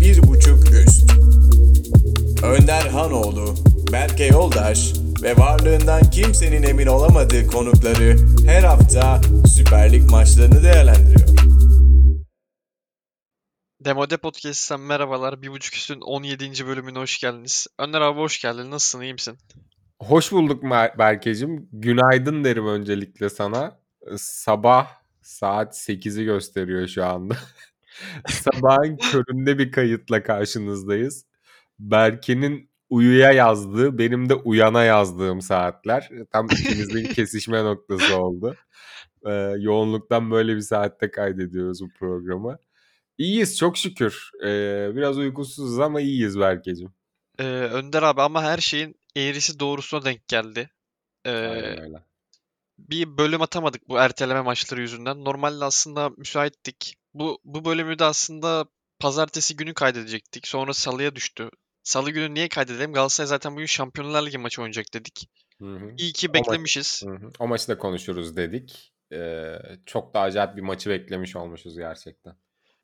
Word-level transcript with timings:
bir 0.00 0.22
buçuk 0.22 0.70
üst. 0.70 1.12
Önder 2.44 2.86
Hanoğlu, 2.86 3.54
Berke 3.92 4.26
Yoldaş 4.26 4.92
ve 5.22 5.36
varlığından 5.36 6.10
kimsenin 6.10 6.62
emin 6.62 6.86
olamadığı 6.86 7.46
konukları 7.46 8.16
her 8.46 8.62
hafta 8.62 9.20
Süper 9.56 9.92
Lig 9.92 10.10
maçlarını 10.10 10.62
değerlendiriyor. 10.62 11.28
Demode 13.84 14.16
Podcast'ten 14.16 14.80
merhabalar. 14.80 15.42
Bir 15.42 15.48
buçuk 15.48 15.74
üstün 15.74 16.00
17. 16.00 16.66
bölümüne 16.66 16.98
hoş 16.98 17.20
geldiniz. 17.20 17.66
Önder 17.78 18.00
abi 18.00 18.18
hoş 18.18 18.42
geldin. 18.42 18.70
Nasılsın? 18.70 19.00
iyi 19.00 19.12
misin? 19.12 19.38
Hoş 19.98 20.32
bulduk 20.32 20.62
Mer- 20.62 20.98
Berkeciğim. 20.98 21.68
Günaydın 21.72 22.44
derim 22.44 22.66
öncelikle 22.66 23.30
sana. 23.30 23.78
Sabah 24.16 24.88
saat 25.22 25.74
8'i 25.74 26.24
gösteriyor 26.24 26.88
şu 26.88 27.04
anda. 27.06 27.36
Sabahın 28.28 28.96
köründe 28.96 29.58
bir 29.58 29.72
kayıtla 29.72 30.22
karşınızdayız. 30.22 31.26
Berke'nin 31.78 32.70
uyuya 32.90 33.32
yazdığı, 33.32 33.98
benim 33.98 34.28
de 34.28 34.34
uyana 34.34 34.84
yazdığım 34.84 35.40
saatler. 35.40 36.10
Tam 36.32 36.46
ikimizin 36.46 37.04
kesişme 37.14 37.64
noktası 37.64 38.16
oldu. 38.16 38.56
Ee, 39.26 39.32
yoğunluktan 39.58 40.30
böyle 40.30 40.56
bir 40.56 40.60
saatte 40.60 41.10
kaydediyoruz 41.10 41.80
bu 41.80 41.88
programı. 41.98 42.58
İyiyiz 43.18 43.58
çok 43.58 43.76
şükür. 43.78 44.30
Ee, 44.44 44.90
biraz 44.96 45.18
uykusuzuz 45.18 45.78
ama 45.80 46.00
iyiyiz 46.00 46.38
Berkeciğim. 46.40 46.92
Ee, 47.38 47.44
Önder 47.44 48.02
abi 48.02 48.22
ama 48.22 48.42
her 48.42 48.58
şeyin 48.58 48.94
eğrisi 49.16 49.60
doğrusuna 49.60 50.04
denk 50.04 50.28
geldi. 50.28 50.70
Ee, 51.24 51.30
Aynen 51.30 51.80
öyle. 51.80 52.02
bir 52.78 53.18
bölüm 53.18 53.42
atamadık 53.42 53.88
bu 53.88 53.98
erteleme 53.98 54.40
maçları 54.40 54.80
yüzünden. 54.80 55.24
Normalde 55.24 55.64
aslında 55.64 56.10
müsaittik. 56.16 56.96
Bu 57.14 57.38
bu 57.44 57.64
bölümü 57.64 57.98
de 57.98 58.04
aslında 58.04 58.66
pazartesi 58.98 59.56
günü 59.56 59.74
kaydedecektik. 59.74 60.48
Sonra 60.48 60.74
salıya 60.74 61.16
düştü. 61.16 61.50
Salı 61.82 62.10
günü 62.10 62.34
niye 62.34 62.48
kaydedelim? 62.48 62.92
Galatasaray 62.92 63.28
zaten 63.28 63.52
bugün 63.54 63.66
Şampiyonlar 63.66 64.26
Ligi 64.26 64.38
maçı 64.38 64.62
oynayacak 64.62 64.94
dedik. 64.94 65.30
Hı 65.58 65.64
hı. 65.64 65.94
İyi 65.98 66.12
ki 66.12 66.28
O 66.28 66.32
maç- 66.32 66.40
beklemişiz. 66.46 67.02
Hı 67.06 67.10
hı. 67.10 67.30
O 67.38 67.46
maçı 67.48 67.68
da 67.68 67.78
konuşuruz 67.78 68.36
dedik. 68.36 68.92
Ee, 69.12 69.58
çok 69.86 70.14
da 70.14 70.20
acayip 70.20 70.56
bir 70.56 70.62
maçı 70.62 70.90
beklemiş 70.90 71.36
olmuşuz 71.36 71.78
gerçekten. 71.78 72.36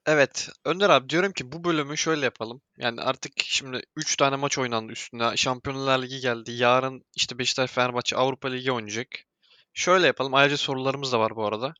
Evet, 0.06 0.48
Önder 0.64 0.90
abi 0.90 1.08
diyorum 1.08 1.32
ki 1.32 1.52
bu 1.52 1.64
bölümü 1.64 1.96
şöyle 1.96 2.24
yapalım. 2.24 2.60
Yani 2.78 3.00
artık 3.00 3.32
şimdi 3.36 3.82
3 3.96 4.16
tane 4.16 4.36
maç 4.36 4.58
oynandı 4.58 4.92
üstüne. 4.92 5.36
Şampiyonlar 5.36 6.02
Ligi 6.02 6.20
geldi. 6.20 6.52
Yarın 6.52 7.04
işte 7.16 7.38
Beşiktaş 7.38 7.70
Fenerbahçe 7.70 8.16
Avrupa 8.16 8.48
Ligi 8.48 8.72
oynayacak. 8.72 9.06
Şöyle 9.74 10.06
yapalım. 10.06 10.34
Ayrıca 10.34 10.56
sorularımız 10.56 11.12
da 11.12 11.20
var 11.20 11.36
bu 11.36 11.46
arada. 11.46 11.74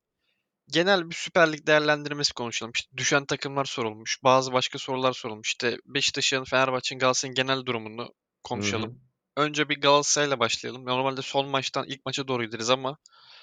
Genel 0.73 1.11
bir 1.11 1.15
Süper 1.15 1.53
Lig 1.53 1.67
değerlendirmesi 1.67 2.35
konuşalım. 2.35 2.73
İşte 2.75 2.97
düşen 2.97 3.25
takımlar 3.25 3.65
sorulmuş. 3.65 4.19
Bazı 4.25 4.53
başka 4.53 4.79
sorular 4.79 5.13
sorulmuş. 5.13 5.49
İşte 5.49 5.77
Beşiktaş'ın, 5.87 6.45
Fenerbahçe'nin, 6.45 7.01
Galatasaray'ın 7.01 7.35
genel 7.35 7.67
durumunu 7.67 8.15
konuşalım. 8.45 8.91
Hı 8.91 9.11
Önce 9.37 9.69
bir 9.69 9.81
Galatasaray'la 9.81 10.41
başlayalım. 10.41 10.87
Normalde 10.87 11.23
son 11.23 11.49
maçtan 11.49 11.87
ilk 11.89 12.07
maça 12.07 12.29
doğru 12.29 12.45
gideriz 12.45 12.71
ama 12.71 12.91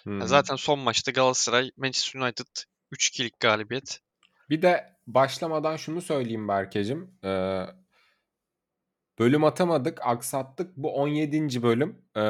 hı. 0.04 0.10
yani 0.10 0.24
Hı. 0.24 0.28
zaten 0.28 0.56
son 0.56 0.80
maçta 0.80 1.12
Galatasaray, 1.12 1.72
Manchester 1.78 2.20
United 2.20 2.46
3-2'lik 2.92 3.40
galibiyet. 3.40 4.00
Bir 4.50 4.62
de 4.62 4.98
başlamadan 5.08 5.76
şunu 5.76 6.02
söyleyeyim 6.02 6.48
Berkecim. 6.48 7.20
Ee, 7.24 7.66
bölüm 9.20 9.44
atamadık, 9.44 10.00
aksattık. 10.06 10.78
Bu 10.78 10.96
17. 10.96 11.64
bölüm. 11.64 12.06
Ee, 12.18 12.22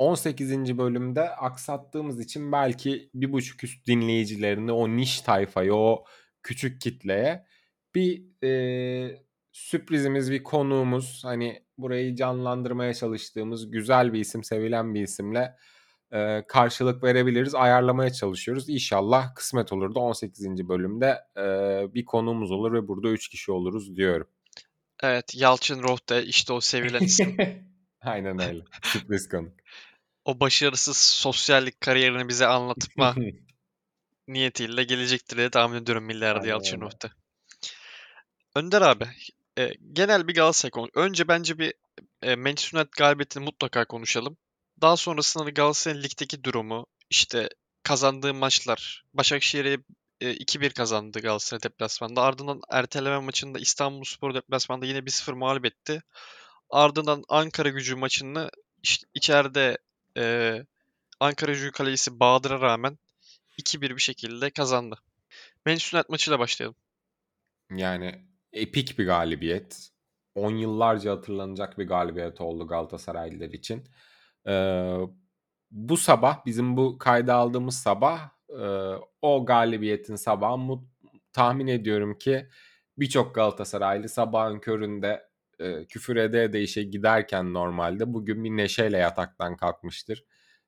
18. 0.00 0.78
bölümde 0.78 1.30
aksattığımız 1.30 2.20
için 2.20 2.52
belki 2.52 3.10
bir 3.14 3.32
buçuk 3.32 3.64
üst 3.64 3.86
dinleyicilerini, 3.86 4.72
o 4.72 4.88
niş 4.88 5.20
tayfayı, 5.20 5.74
o 5.74 6.04
küçük 6.42 6.80
kitleye 6.80 7.46
bir 7.94 8.24
e, 8.44 9.22
sürprizimiz, 9.52 10.30
bir 10.30 10.42
konuğumuz, 10.42 11.24
hani 11.24 11.62
burayı 11.78 12.16
canlandırmaya 12.16 12.94
çalıştığımız 12.94 13.70
güzel 13.70 14.12
bir 14.12 14.20
isim, 14.20 14.44
sevilen 14.44 14.94
bir 14.94 15.02
isimle 15.02 15.56
e, 16.12 16.44
karşılık 16.48 17.04
verebiliriz. 17.04 17.54
Ayarlamaya 17.54 18.12
çalışıyoruz. 18.12 18.68
İnşallah 18.68 19.34
kısmet 19.34 19.72
olur 19.72 19.94
da 19.94 20.00
18. 20.00 20.68
bölümde 20.68 21.18
e, 21.36 21.42
bir 21.94 22.04
konuğumuz 22.04 22.50
olur 22.50 22.72
ve 22.72 22.88
burada 22.88 23.08
3 23.08 23.28
kişi 23.28 23.52
oluruz 23.52 23.96
diyorum. 23.96 24.26
Evet, 25.02 25.34
Yalçın 25.34 25.82
Rohde 25.82 26.24
işte 26.24 26.52
o 26.52 26.60
sevilen 26.60 27.00
isim. 27.00 27.36
Aynen 28.02 28.42
öyle. 28.42 28.62
Sürpriz 28.82 29.28
konuk. 29.28 29.59
O 30.24 30.40
başarısız 30.40 30.96
sosyallik 30.96 31.80
kariyerini 31.80 32.28
bize 32.28 32.46
anlatma 32.46 33.14
niyetiyle 34.28 34.84
gelecektir 34.84 35.36
diye 35.36 35.50
tahmin 35.50 35.82
ediyorum 35.82 36.04
milyarda 36.04 36.46
Yalçın. 36.46 36.80
Rohde. 36.80 37.10
Önder 38.54 38.82
abi, 38.82 39.04
e, 39.58 39.72
genel 39.92 40.28
bir 40.28 40.34
Galatasaray 40.34 40.70
konu. 40.70 40.88
Önce 40.94 41.28
bence 41.28 41.58
bir 41.58 41.74
e, 42.22 42.36
Manchester 42.36 42.78
United 42.78 42.92
galibiyetini 42.98 43.44
mutlaka 43.44 43.84
konuşalım. 43.84 44.36
Daha 44.80 44.96
sonrasında 44.96 45.46
da 45.46 45.50
Galatasaray'ın 45.50 46.02
ligdeki 46.02 46.44
durumu, 46.44 46.86
işte 47.10 47.48
kazandığı 47.82 48.34
maçlar. 48.34 49.04
Başakşehir'e 49.14 49.78
e, 50.20 50.32
2-1 50.34 50.70
kazandı 50.74 51.20
Galatasaray 51.20 51.62
deplasmanda. 51.62 52.22
Ardından 52.22 52.60
erteleme 52.70 53.18
maçında 53.18 53.58
İstanbulspor 53.58 54.34
deplasmanda 54.34 54.86
yine 54.86 54.98
1-0 54.98 55.32
mağlup 55.32 55.64
etti. 55.66 56.02
Ardından 56.70 57.24
Ankara 57.28 57.68
gücü 57.68 57.96
maçını 57.96 58.50
iç- 58.82 59.04
içeride 59.14 59.78
e, 60.20 60.66
Ankara 61.20 61.52
gücü 61.52 61.72
kalecisi 61.72 62.20
Bahadır'a 62.20 62.60
rağmen 62.60 62.98
2-1 63.58 63.80
bir 63.80 64.00
şekilde 64.00 64.50
kazandı. 64.50 64.96
Manchester 65.66 65.98
United 65.98 66.10
maçıyla 66.10 66.38
başlayalım. 66.38 66.76
Yani 67.70 68.24
epik 68.52 68.98
bir 68.98 69.06
galibiyet. 69.06 69.90
10 70.34 70.50
yıllarca 70.50 71.12
hatırlanacak 71.12 71.78
bir 71.78 71.88
galibiyet 71.88 72.40
oldu 72.40 72.66
Galatasaraylılar 72.66 73.48
için. 73.48 73.88
Ee, 74.46 74.96
bu 75.70 75.96
sabah 75.96 76.46
bizim 76.46 76.76
bu 76.76 76.98
kayda 76.98 77.34
aldığımız 77.34 77.76
sabah 77.76 78.30
e, 78.48 78.64
o 79.22 79.46
galibiyetin 79.46 80.16
sabahı 80.16 80.78
tahmin 81.32 81.66
ediyorum 81.66 82.18
ki 82.18 82.48
birçok 82.98 83.34
Galatasaraylı 83.34 84.08
sabahın 84.08 84.58
köründe 84.58 85.29
e, 85.60 85.86
küfür 85.86 86.16
ede 86.16 86.44
ede 86.44 86.62
işe 86.62 86.82
giderken 86.82 87.54
normalde 87.54 88.14
bugün 88.14 88.44
bir 88.44 88.50
neşeyle 88.50 88.98
yataktan 88.98 89.56
kalkmıştır. 89.56 90.24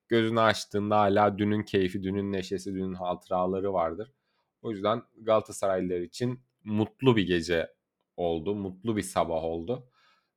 Gözünü 0.07 0.41
açtığında 0.41 0.99
hala 0.99 1.37
dünün 1.37 1.63
keyfi, 1.63 2.03
dünün 2.03 2.31
neşesi, 2.31 2.73
dünün 2.73 2.93
hatıraları 2.93 3.73
vardır. 3.73 4.13
O 4.61 4.71
yüzden 4.71 5.03
Galatasaraylılar 5.21 5.99
için 5.99 6.41
mutlu 6.63 7.15
bir 7.15 7.27
gece 7.27 7.73
oldu. 8.17 8.55
Mutlu 8.55 8.97
bir 8.97 9.01
sabah 9.01 9.43
oldu. 9.43 9.89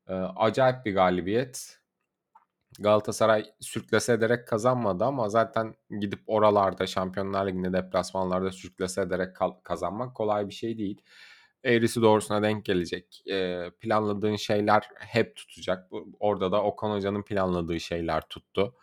Ee, 0.09 0.15
acayip 0.15 0.87
bir 0.87 0.95
galibiyet. 0.95 1.81
Galatasaray 2.81 3.47
sürklese 3.61 4.13
ederek 4.13 4.49
kazanmadı 4.49 5.05
ama 5.05 5.29
zaten 5.29 5.75
gidip 6.01 6.21
oralarda 6.27 6.87
Şampiyonlar 6.87 7.47
Ligi'nde 7.47 7.73
deplasmanlarda 7.73 8.53
sürklese 8.53 9.03
ederek 9.03 9.37
kazanmak 9.65 10.15
kolay 10.15 10.49
bir 10.49 10.55
şey 10.55 10.79
değil. 10.79 11.03
Eğrisi 11.67 12.03
doğrusuna 12.03 12.43
denk 12.43 12.65
gelecek. 12.65 13.23
Ee, 13.31 13.71
planladığın 13.81 14.37
şeyler 14.37 14.89
hep 14.99 15.37
tutacak. 15.37 15.91
Orada 16.21 16.53
da 16.53 16.63
Okan 16.63 16.91
Hoca'nın 16.91 17.23
planladığı 17.23 17.81
şeyler 17.81 18.29
tuttu. 18.29 18.75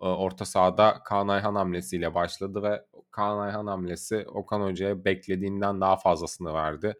Ee, 0.00 0.04
orta 0.04 0.44
sahada 0.44 1.02
Kaan 1.04 1.28
Ayhan 1.28 1.54
hamlesiyle 1.54 2.14
başladı 2.14 2.62
ve 2.62 2.84
Kaan 3.10 3.38
Ayhan 3.38 3.66
hamlesi 3.66 4.24
Okan 4.28 4.60
Hoca'ya 4.60 5.04
beklediğinden 5.04 5.80
daha 5.80 5.96
fazlasını 5.96 6.54
verdi. 6.54 6.94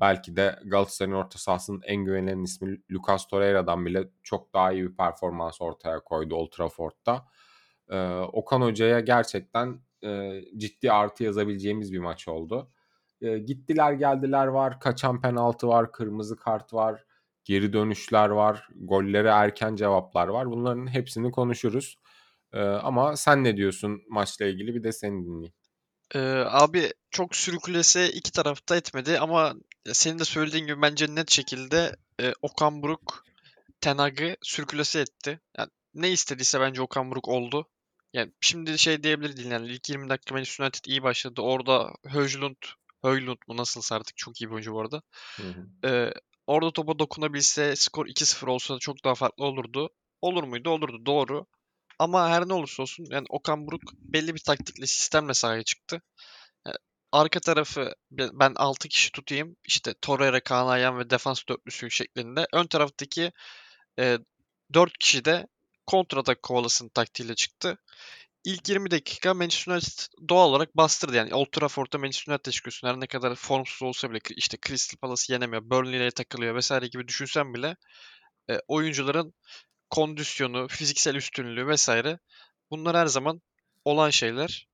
Belki 0.00 0.36
de 0.36 0.58
Galatasaray'ın 0.64 1.16
orta 1.16 1.38
sahasının 1.38 1.80
en 1.84 2.04
güvenilen 2.04 2.42
ismi 2.42 2.82
Lucas 2.90 3.26
Torreira'dan 3.26 3.86
bile 3.86 4.08
çok 4.22 4.54
daha 4.54 4.72
iyi 4.72 4.84
bir 4.84 4.96
performans 4.96 5.62
ortaya 5.62 6.00
koydu 6.00 6.34
Old 6.34 6.50
Trafford'da. 6.50 7.26
Ee, 7.90 8.08
Okan 8.32 8.60
Hoca'ya 8.60 9.00
gerçekten 9.00 9.80
e, 10.04 10.40
ciddi 10.56 10.92
artı 10.92 11.24
yazabileceğimiz 11.24 11.92
bir 11.92 11.98
maç 11.98 12.28
oldu. 12.28 12.70
Gittiler 13.46 13.92
geldiler 13.92 14.46
var, 14.46 14.80
kaçan 14.80 15.20
penaltı 15.20 15.68
var, 15.68 15.92
kırmızı 15.92 16.36
kart 16.36 16.72
var, 16.72 17.04
geri 17.44 17.72
dönüşler 17.72 18.28
var, 18.28 18.68
gollere 18.74 19.28
erken 19.28 19.76
cevaplar 19.76 20.28
var. 20.28 20.50
Bunların 20.50 20.86
hepsini 20.86 21.30
konuşuruz. 21.30 21.98
Ama 22.82 23.16
sen 23.16 23.44
ne 23.44 23.56
diyorsun 23.56 24.02
maçla 24.08 24.46
ilgili 24.46 24.74
bir 24.74 24.84
de 24.84 24.92
seni 24.92 25.24
dinleyeyim. 25.24 25.52
Ee, 26.14 26.44
abi 26.46 26.92
çok 27.10 27.36
sürüklese 27.36 28.12
iki 28.12 28.32
tarafta 28.32 28.76
etmedi 28.76 29.18
ama 29.18 29.54
senin 29.92 30.18
de 30.18 30.24
söylediğin 30.24 30.66
gibi 30.66 30.82
bence 30.82 31.14
net 31.14 31.30
şekilde 31.30 31.96
e, 32.20 32.32
Okan 32.42 32.82
Buruk 32.82 33.24
Ten 33.80 33.98
Hag'ı 33.98 34.36
sürklese 34.42 35.00
etti. 35.00 35.40
Yani 35.58 35.68
ne 35.94 36.10
istediyse 36.10 36.60
bence 36.60 36.82
Okan 36.82 37.10
Buruk 37.10 37.28
oldu. 37.28 37.68
Yani 38.12 38.32
şimdi 38.40 38.78
şey 38.78 39.02
diyebilir 39.02 39.50
yani 39.50 39.68
ilk 39.68 39.88
20 39.90 40.08
dakika 40.08 40.34
Manchester 40.34 40.64
United 40.64 40.84
iyi 40.84 41.02
başladı. 41.02 41.40
Orada 41.40 41.92
Höjlund, 42.04 42.56
Höjlund 43.04 43.38
mu 43.48 43.56
nasılsa 43.56 43.96
artık 43.96 44.16
çok 44.16 44.40
iyi 44.40 44.48
bir 44.50 44.54
oyuncu 44.54 44.72
bu 44.72 44.80
arada. 44.80 45.02
Hı 45.36 45.42
hı. 45.42 45.88
Ee, 45.88 46.14
orada 46.46 46.70
topa 46.72 46.98
dokunabilse 46.98 47.76
skor 47.76 48.06
2-0 48.06 48.46
olsa 48.48 48.78
çok 48.78 49.04
daha 49.04 49.14
farklı 49.14 49.44
olurdu. 49.44 49.90
Olur 50.22 50.44
muydu? 50.44 50.70
Olurdu 50.70 51.06
doğru. 51.06 51.46
Ama 51.98 52.28
her 52.30 52.48
ne 52.48 52.54
olursa 52.54 52.82
olsun 52.82 53.06
yani 53.10 53.26
Okan 53.28 53.66
Buruk 53.66 53.82
belli 53.94 54.34
bir 54.34 54.40
taktikle 54.40 54.86
sistemle 54.86 55.34
sahaya 55.34 55.62
çıktı. 55.62 56.02
Yani 56.66 56.76
arka 57.12 57.40
tarafı 57.40 57.94
be- 58.10 58.30
ben 58.32 58.52
6 58.56 58.88
kişi 58.88 59.12
tutayım. 59.12 59.56
İşte 59.64 59.94
Torreira, 60.02 60.40
Kaan 60.40 60.68
Ayhan 60.68 60.98
ve 60.98 61.10
defans 61.10 61.42
dörtlüsü 61.48 61.90
şeklinde. 61.90 62.46
Ön 62.52 62.66
taraftaki 62.66 63.32
e, 63.98 64.18
4 64.74 64.98
kişi 64.98 65.24
de 65.24 65.46
kontratak 65.86 66.42
kovalasın 66.42 66.88
taktiğiyle 66.88 67.34
çıktı. 67.34 67.78
İlk 68.44 68.68
20 68.68 68.90
dakika 68.90 69.34
Manchester 69.34 69.72
United 69.72 70.28
doğal 70.28 70.48
olarak 70.48 70.76
bastırdı. 70.76 71.16
Yani 71.16 71.34
Old 71.34 71.46
Trafford'da 71.52 71.98
Manchester 71.98 72.32
United 72.32 72.52
çıkıyorsun. 72.52 72.88
Her 72.88 73.00
ne 73.00 73.06
kadar 73.06 73.34
formsuz 73.34 73.82
olsa 73.82 74.10
bile 74.10 74.18
işte 74.36 74.58
Crystal 74.66 74.98
Palace'ı 74.98 75.32
yenemiyor, 75.34 75.70
Burnley'le 75.70 76.10
takılıyor 76.10 76.54
vesaire 76.54 76.86
gibi 76.86 77.08
düşünsen 77.08 77.54
bile 77.54 77.76
e, 78.50 78.58
oyuncuların 78.68 79.34
kondisyonu, 79.90 80.68
fiziksel 80.68 81.14
üstünlüğü 81.14 81.66
vesaire 81.66 82.18
bunlar 82.70 82.96
her 82.96 83.06
zaman 83.06 83.42
olan 83.84 84.10
şeyler. 84.10 84.68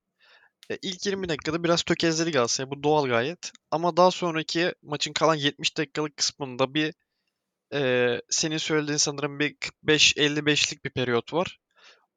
E, 0.71 0.77
ilk 0.81 1.05
20 1.05 1.29
dakikada 1.29 1.63
biraz 1.63 1.83
tökezledi 1.83 2.31
Galatasaray. 2.31 2.71
Bu 2.71 2.83
doğal 2.83 3.07
gayet. 3.07 3.51
Ama 3.71 3.97
daha 3.97 4.11
sonraki 4.11 4.73
maçın 4.83 5.13
kalan 5.13 5.35
70 5.35 5.77
dakikalık 5.77 6.17
kısmında 6.17 6.73
bir 6.73 6.93
e, 7.73 8.21
senin 8.29 8.57
söylediğin 8.57 8.97
sanırım 8.97 9.39
bir 9.39 9.55
45-55'lik 9.85 10.85
bir 10.85 10.89
periyot 10.89 11.33
var. 11.33 11.59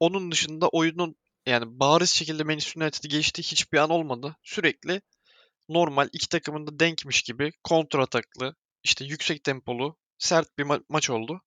Onun 0.00 0.32
dışında 0.32 0.68
oyunun 0.68 1.16
yani 1.46 1.64
bariz 1.80 2.10
şekilde 2.10 2.44
Manchester 2.44 2.82
United'ı 2.82 3.08
geçtiği 3.08 3.42
hiçbir 3.42 3.78
an 3.78 3.90
olmadı. 3.90 4.36
Sürekli 4.42 5.02
normal 5.68 6.08
iki 6.12 6.28
takımın 6.28 6.66
da 6.66 6.80
denkmiş 6.80 7.22
gibi 7.22 7.52
kontra 7.64 8.02
ataklı, 8.02 8.54
işte 8.84 9.04
yüksek 9.04 9.44
tempolu, 9.44 9.96
sert 10.18 10.58
bir 10.58 10.64
ma- 10.64 10.84
maç 10.88 11.10
oldu. 11.10 11.42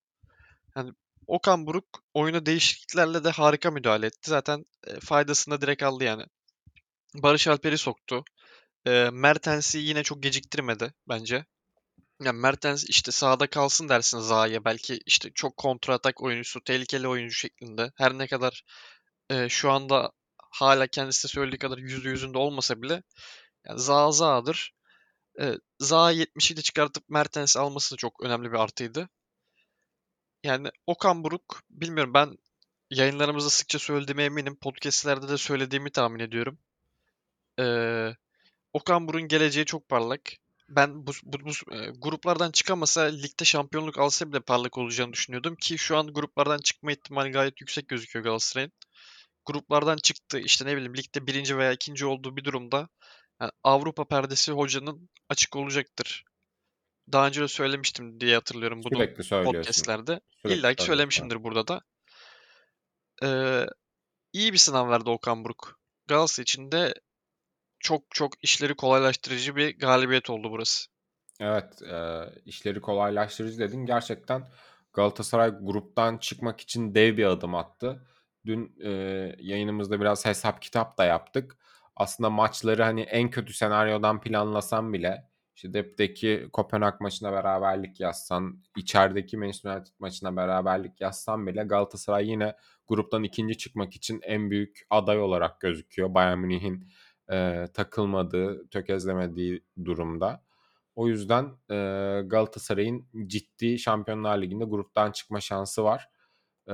Yani 0.77 0.91
Okan 1.27 1.67
Buruk 1.67 2.03
oyuna 2.13 2.45
değişikliklerle 2.45 3.23
de 3.23 3.29
harika 3.29 3.71
müdahale 3.71 4.05
etti. 4.07 4.29
Zaten 4.29 4.65
e, 4.87 4.99
faydasını 4.99 5.53
da 5.53 5.61
direkt 5.61 5.83
aldı 5.83 6.03
yani. 6.03 6.23
Barış 7.15 7.47
Alper'i 7.47 7.77
soktu. 7.77 8.23
E, 8.87 9.09
Mertens'i 9.13 9.77
yine 9.77 10.03
çok 10.03 10.23
geciktirmedi 10.23 10.93
bence. 11.09 11.45
Yani 12.23 12.39
Mertens 12.39 12.85
işte 12.89 13.11
sahada 13.11 13.47
kalsın 13.47 13.89
dersin 13.89 14.19
Zaha'ya. 14.19 14.65
Belki 14.65 14.99
işte 15.05 15.31
çok 15.35 15.57
kontra 15.57 15.93
atak 15.93 16.23
oyuncusu, 16.23 16.63
tehlikeli 16.63 17.07
oyuncu 17.07 17.35
şeklinde. 17.35 17.91
Her 17.97 18.17
ne 18.17 18.27
kadar 18.27 18.63
e, 19.29 19.49
şu 19.49 19.71
anda 19.71 20.11
hala 20.51 20.87
kendisi 20.87 21.27
söylediği 21.27 21.59
kadar 21.59 21.77
yüzde 21.77 22.09
yüzünde 22.09 22.37
olmasa 22.37 22.81
bile 22.81 23.03
yani 23.65 23.79
Zaha 23.79 24.11
Zaha'dır. 24.11 24.73
E, 25.41 25.53
Zaha 25.79 26.13
70'i 26.13 26.57
de 26.57 26.61
çıkartıp 26.61 27.09
Mertens 27.09 27.57
alması 27.57 27.93
da 27.95 27.97
çok 27.97 28.23
önemli 28.23 28.51
bir 28.51 28.57
artıydı. 28.57 29.09
Yani 30.43 30.69
Okan 30.87 31.23
Buruk 31.23 31.61
bilmiyorum 31.69 32.13
ben 32.13 32.37
yayınlarımızda 32.89 33.49
sıkça 33.49 33.79
söylediğime 33.79 34.23
eminim. 34.23 34.55
Podcast'lerde 34.55 35.29
de 35.29 35.37
söylediğimi 35.37 35.91
tahmin 35.91 36.19
ediyorum. 36.19 36.59
Ee, 37.59 38.15
Okan 38.73 39.07
Buruk'un 39.07 39.27
geleceği 39.27 39.65
çok 39.65 39.89
parlak. 39.89 40.21
Ben 40.69 41.07
bu, 41.07 41.11
bu, 41.23 41.37
bu 41.39 41.75
e, 41.75 41.89
gruplardan 41.89 42.51
çıkamasa 42.51 43.01
ligde 43.01 43.45
şampiyonluk 43.45 43.99
alsa 43.99 44.29
bile 44.31 44.39
parlak 44.39 44.77
olacağını 44.77 45.13
düşünüyordum 45.13 45.55
ki 45.55 45.77
şu 45.77 45.97
an 45.97 46.07
gruplardan 46.13 46.57
çıkma 46.57 46.91
ihtimali 46.91 47.31
gayet 47.31 47.61
yüksek 47.61 47.87
gözüküyor 47.87 48.25
Galatasaray'ın. 48.25 48.71
Gruplardan 49.45 49.97
çıktı 49.97 50.39
işte 50.39 50.65
ne 50.65 50.75
bileyim 50.75 50.97
ligde 50.97 51.27
birinci 51.27 51.57
veya 51.57 51.71
ikinci 51.71 52.05
olduğu 52.05 52.37
bir 52.37 52.43
durumda 52.43 52.89
yani 53.41 53.51
Avrupa 53.63 54.05
perdesi 54.07 54.51
hocanın 54.51 55.09
açık 55.29 55.55
olacaktır. 55.55 56.23
Daha 57.11 57.27
önce 57.27 57.41
de 57.41 57.47
söylemiştim 57.47 58.19
diye 58.19 58.35
hatırlıyorum 58.35 58.81
bunu 58.83 59.07
podcastlerde. 59.43 60.21
Sürekli 60.41 60.59
İlla 60.59 60.73
ki 60.73 60.83
söylemişimdir 60.83 61.43
burada 61.43 61.67
da. 61.67 61.81
Ee, 63.23 63.65
iyi 64.33 64.53
bir 64.53 64.57
sınav 64.57 64.89
verdi 64.89 65.09
Okan 65.09 65.43
Buruk. 65.43 65.79
Galatasaray 66.07 66.43
için 66.43 66.71
de 66.71 66.93
çok 67.79 68.03
çok 68.11 68.43
işleri 68.43 68.75
kolaylaştırıcı 68.75 69.55
bir 69.55 69.79
galibiyet 69.79 70.29
oldu 70.29 70.51
burası. 70.51 70.87
Evet, 71.39 71.81
e, 71.81 72.25
işleri 72.45 72.81
kolaylaştırıcı 72.81 73.59
dedin. 73.59 73.85
Gerçekten 73.85 74.51
Galatasaray 74.93 75.51
gruptan 75.61 76.17
çıkmak 76.17 76.61
için 76.61 76.95
dev 76.95 77.17
bir 77.17 77.25
adım 77.25 77.55
attı. 77.55 78.07
Dün 78.45 78.75
e, 78.83 78.89
yayınımızda 79.39 80.01
biraz 80.01 80.25
hesap 80.25 80.61
kitap 80.61 80.97
da 80.97 81.05
yaptık. 81.05 81.57
Aslında 81.95 82.29
maçları 82.29 82.83
hani 82.83 83.01
en 83.01 83.29
kötü 83.29 83.53
senaryodan 83.53 84.21
planlasam 84.21 84.93
bile 84.93 85.27
işte 85.55 85.73
depteki 85.73 86.49
Kopenhag 86.53 87.01
maçına 87.01 87.31
beraberlik 87.31 87.99
yazsan, 87.99 88.63
içerideki 88.77 89.37
Manchester 89.37 89.75
United 89.75 89.93
maçına 89.99 90.35
beraberlik 90.35 91.01
yazsan 91.01 91.47
bile 91.47 91.63
Galatasaray 91.63 92.29
yine 92.29 92.55
gruptan 92.87 93.23
ikinci 93.23 93.57
çıkmak 93.57 93.95
için 93.95 94.21
en 94.23 94.51
büyük 94.51 94.79
aday 94.89 95.19
olarak 95.19 95.61
gözüküyor. 95.61 96.13
Bayern 96.13 96.37
Münih'in 96.37 96.87
e, 97.31 97.67
takılmadığı, 97.73 98.67
tökezlemediği 98.69 99.63
durumda. 99.85 100.43
O 100.95 101.07
yüzden 101.07 101.43
e, 101.71 101.75
Galatasaray'ın 102.25 103.07
ciddi 103.27 103.79
Şampiyonlar 103.79 104.41
Ligi'nde 104.41 104.65
gruptan 104.65 105.11
çıkma 105.11 105.41
şansı 105.41 105.83
var. 105.83 106.09
E, 106.69 106.73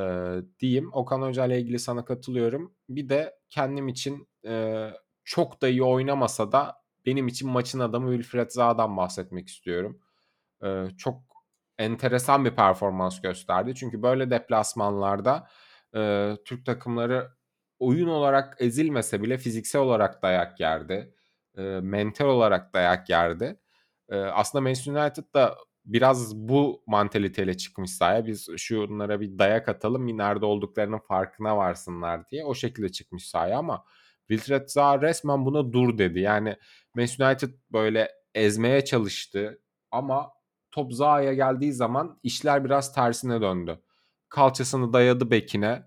diyeyim. 0.59 0.93
Okan 0.93 1.21
Hoca 1.21 1.45
ile 1.45 1.61
ilgili 1.61 1.79
sana 1.79 2.05
katılıyorum. 2.05 2.75
Bir 2.89 3.09
de 3.09 3.35
kendim 3.49 3.87
için 3.87 4.27
e, 4.45 4.87
çok 5.23 5.61
da 5.61 5.67
iyi 5.67 5.83
oynamasa 5.83 6.51
da 6.51 6.75
benim 7.05 7.27
için 7.27 7.49
maçın 7.49 7.79
adamı 7.79 8.11
Wilfred 8.11 8.49
Zaha'dan 8.49 8.97
bahsetmek 8.97 9.47
istiyorum. 9.47 9.99
E, 10.63 10.85
çok 10.97 11.21
enteresan 11.77 12.45
bir 12.45 12.55
performans 12.55 13.21
gösterdi. 13.21 13.75
Çünkü 13.75 14.01
böyle 14.01 14.31
deplasmanlarda 14.31 15.47
e, 15.95 16.31
Türk 16.45 16.65
takımları 16.65 17.31
oyun 17.79 18.07
olarak 18.07 18.55
ezilmese 18.59 19.21
bile 19.21 19.37
fiziksel 19.37 19.81
olarak 19.81 20.23
dayak 20.23 20.59
yerdi. 20.59 21.15
E, 21.57 21.61
mental 21.61 22.25
olarak 22.25 22.73
dayak 22.73 23.09
yerdi. 23.09 23.59
E, 24.09 24.15
aslında 24.17 24.61
Manchester 24.61 24.93
United 24.93 25.23
da 25.33 25.57
biraz 25.85 26.35
bu 26.35 26.83
mantaliteyle 26.87 27.57
çıkmış 27.57 27.91
sahaya. 27.91 28.25
Biz 28.25 28.47
şunlara 28.57 29.21
bir 29.21 29.39
dayak 29.39 29.69
atalım, 29.69 30.07
bir 30.07 30.17
nerede 30.17 30.45
olduklarının 30.45 30.99
farkına 30.99 31.57
varsınlar 31.57 32.29
diye. 32.29 32.45
O 32.45 32.55
şekilde 32.55 32.89
çıkmış 32.89 33.27
sahaya 33.29 33.57
ama 33.57 33.85
Wilfred 34.27 34.67
Zaha 34.67 35.01
resmen 35.01 35.45
buna 35.45 35.73
dur 35.73 35.97
dedi. 35.97 36.19
Yani 36.19 36.55
Manchester 36.95 37.27
United 37.31 37.49
böyle 37.71 38.11
ezmeye 38.35 38.85
çalıştı 38.85 39.61
ama 39.91 40.29
top 40.71 40.93
Zaha'ya 40.93 41.33
geldiği 41.33 41.73
zaman 41.73 42.19
işler 42.23 42.65
biraz 42.65 42.93
tersine 42.93 43.41
döndü. 43.41 43.81
Kalçasını 44.29 44.93
dayadı 44.93 45.31
bekine, 45.31 45.83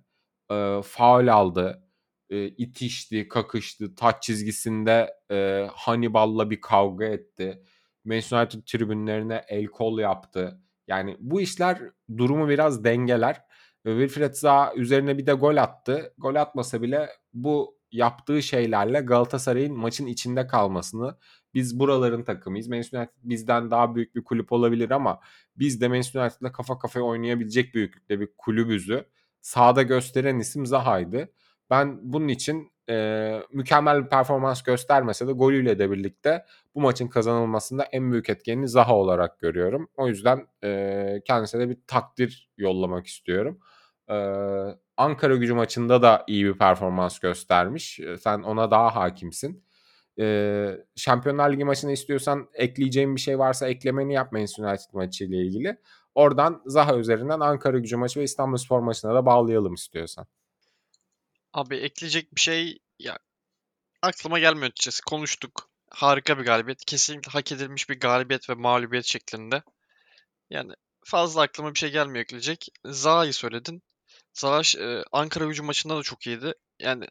e, 0.50 0.80
faul 0.84 1.28
aldı, 1.28 1.82
e, 2.30 2.46
itişti, 2.46 3.28
kakıştı, 3.28 3.94
taç 3.94 4.22
çizgisinde 4.22 5.14
e, 5.30 5.68
Hannibal'la 5.72 6.50
bir 6.50 6.60
kavga 6.60 7.04
etti. 7.04 7.62
Manchester 8.04 8.38
United 8.38 8.62
tribünlerine 8.66 9.44
el 9.48 9.66
kol 9.66 9.98
yaptı. 9.98 10.60
Yani 10.88 11.16
bu 11.20 11.40
işler 11.40 11.78
durumu 12.16 12.48
biraz 12.48 12.84
dengeler. 12.84 13.40
Wilfred 13.84 14.34
Zaha 14.34 14.74
üzerine 14.74 15.18
bir 15.18 15.26
de 15.26 15.32
gol 15.32 15.56
attı. 15.56 16.14
Gol 16.18 16.34
atmasa 16.34 16.82
bile 16.82 17.08
bu 17.32 17.78
yaptığı 17.92 18.42
şeylerle 18.42 19.00
Galatasaray'ın 19.00 19.76
maçın 19.76 20.06
içinde 20.06 20.46
kalmasını 20.46 21.16
biz 21.54 21.78
buraların 21.78 22.24
takımıyız. 22.24 22.68
Manchester 22.68 22.98
United 22.98 23.14
bizden 23.22 23.70
daha 23.70 23.94
büyük 23.94 24.14
bir 24.14 24.24
kulüp 24.24 24.52
olabilir 24.52 24.90
ama 24.90 25.20
biz 25.56 25.80
de 25.80 25.88
Manchester 25.88 26.22
United'la 26.22 26.52
kafa 26.52 26.78
kafaya 26.78 27.04
oynayabilecek 27.04 27.74
büyüklükte 27.74 28.20
bir 28.20 28.28
kulübüzü 28.38 29.04
sahada 29.40 29.82
gösteren 29.82 30.38
isim 30.38 30.66
Zaha'ydı. 30.66 31.32
Ben 31.70 31.98
bunun 32.02 32.28
için 32.28 32.72
e, 32.90 33.42
mükemmel 33.52 34.04
bir 34.04 34.08
performans 34.08 34.62
göstermese 34.62 35.26
de 35.28 35.32
golüyle 35.32 35.78
de 35.78 35.90
birlikte 35.90 36.44
bu 36.74 36.80
maçın 36.80 37.08
kazanılmasında 37.08 37.84
en 37.84 38.12
büyük 38.12 38.30
etkenini 38.30 38.68
Zaha 38.68 38.96
olarak 38.96 39.40
görüyorum. 39.40 39.88
O 39.96 40.08
yüzden 40.08 40.46
e, 40.64 41.20
kendisine 41.24 41.60
de 41.60 41.68
bir 41.70 41.78
takdir 41.86 42.50
yollamak 42.56 43.06
istiyorum. 43.06 43.58
E, 44.10 44.14
Ankara 44.96 45.36
gücü 45.36 45.54
maçında 45.54 46.02
da 46.02 46.24
iyi 46.26 46.44
bir 46.46 46.58
performans 46.58 47.18
göstermiş. 47.18 48.00
Sen 48.20 48.42
ona 48.42 48.70
daha 48.70 48.96
hakimsin. 48.96 49.64
E, 50.20 50.76
Şampiyonlar 50.96 51.52
Ligi 51.52 51.64
maçını 51.64 51.92
istiyorsan 51.92 52.48
ekleyeceğim 52.54 53.16
bir 53.16 53.20
şey 53.20 53.38
varsa 53.38 53.68
eklemeni 53.68 54.14
yap 54.14 54.32
Manchester 54.32 54.64
United 54.64 54.92
maçı 54.92 55.24
ile 55.24 55.36
ilgili. 55.36 55.78
Oradan 56.14 56.62
Zaha 56.66 56.96
üzerinden 56.96 57.40
Ankara 57.40 57.78
gücü 57.78 57.96
maçı 57.96 58.20
ve 58.20 58.24
İstanbulspor 58.24 58.80
maçına 58.80 59.14
da 59.14 59.26
bağlayalım 59.26 59.74
istiyorsan. 59.74 60.26
Abi 61.54 61.76
ekleyecek 61.76 62.34
bir 62.34 62.40
şey 62.40 62.78
ya 62.98 63.18
aklıma 64.02 64.38
gelmiyor 64.38 64.66
açıkçası. 64.66 65.02
Konuştuk. 65.02 65.70
Harika 65.90 66.38
bir 66.38 66.44
galibiyet. 66.44 66.84
Kesinlikle 66.84 67.30
hak 67.32 67.52
edilmiş 67.52 67.88
bir 67.90 68.00
galibiyet 68.00 68.50
ve 68.50 68.54
mağlubiyet 68.54 69.04
şeklinde. 69.04 69.62
Yani 70.50 70.72
fazla 71.04 71.42
aklıma 71.42 71.74
bir 71.74 71.78
şey 71.78 71.90
gelmiyor 71.90 72.24
ekleyecek. 72.24 72.68
Zaha'yı 72.84 73.34
söyledin. 73.34 73.82
Zaha 74.32 74.62
e, 74.84 75.04
Ankara 75.12 75.44
gücü 75.44 75.62
maçında 75.62 75.96
da 75.98 76.02
çok 76.02 76.26
iyiydi. 76.26 76.54
Yani 76.80 77.06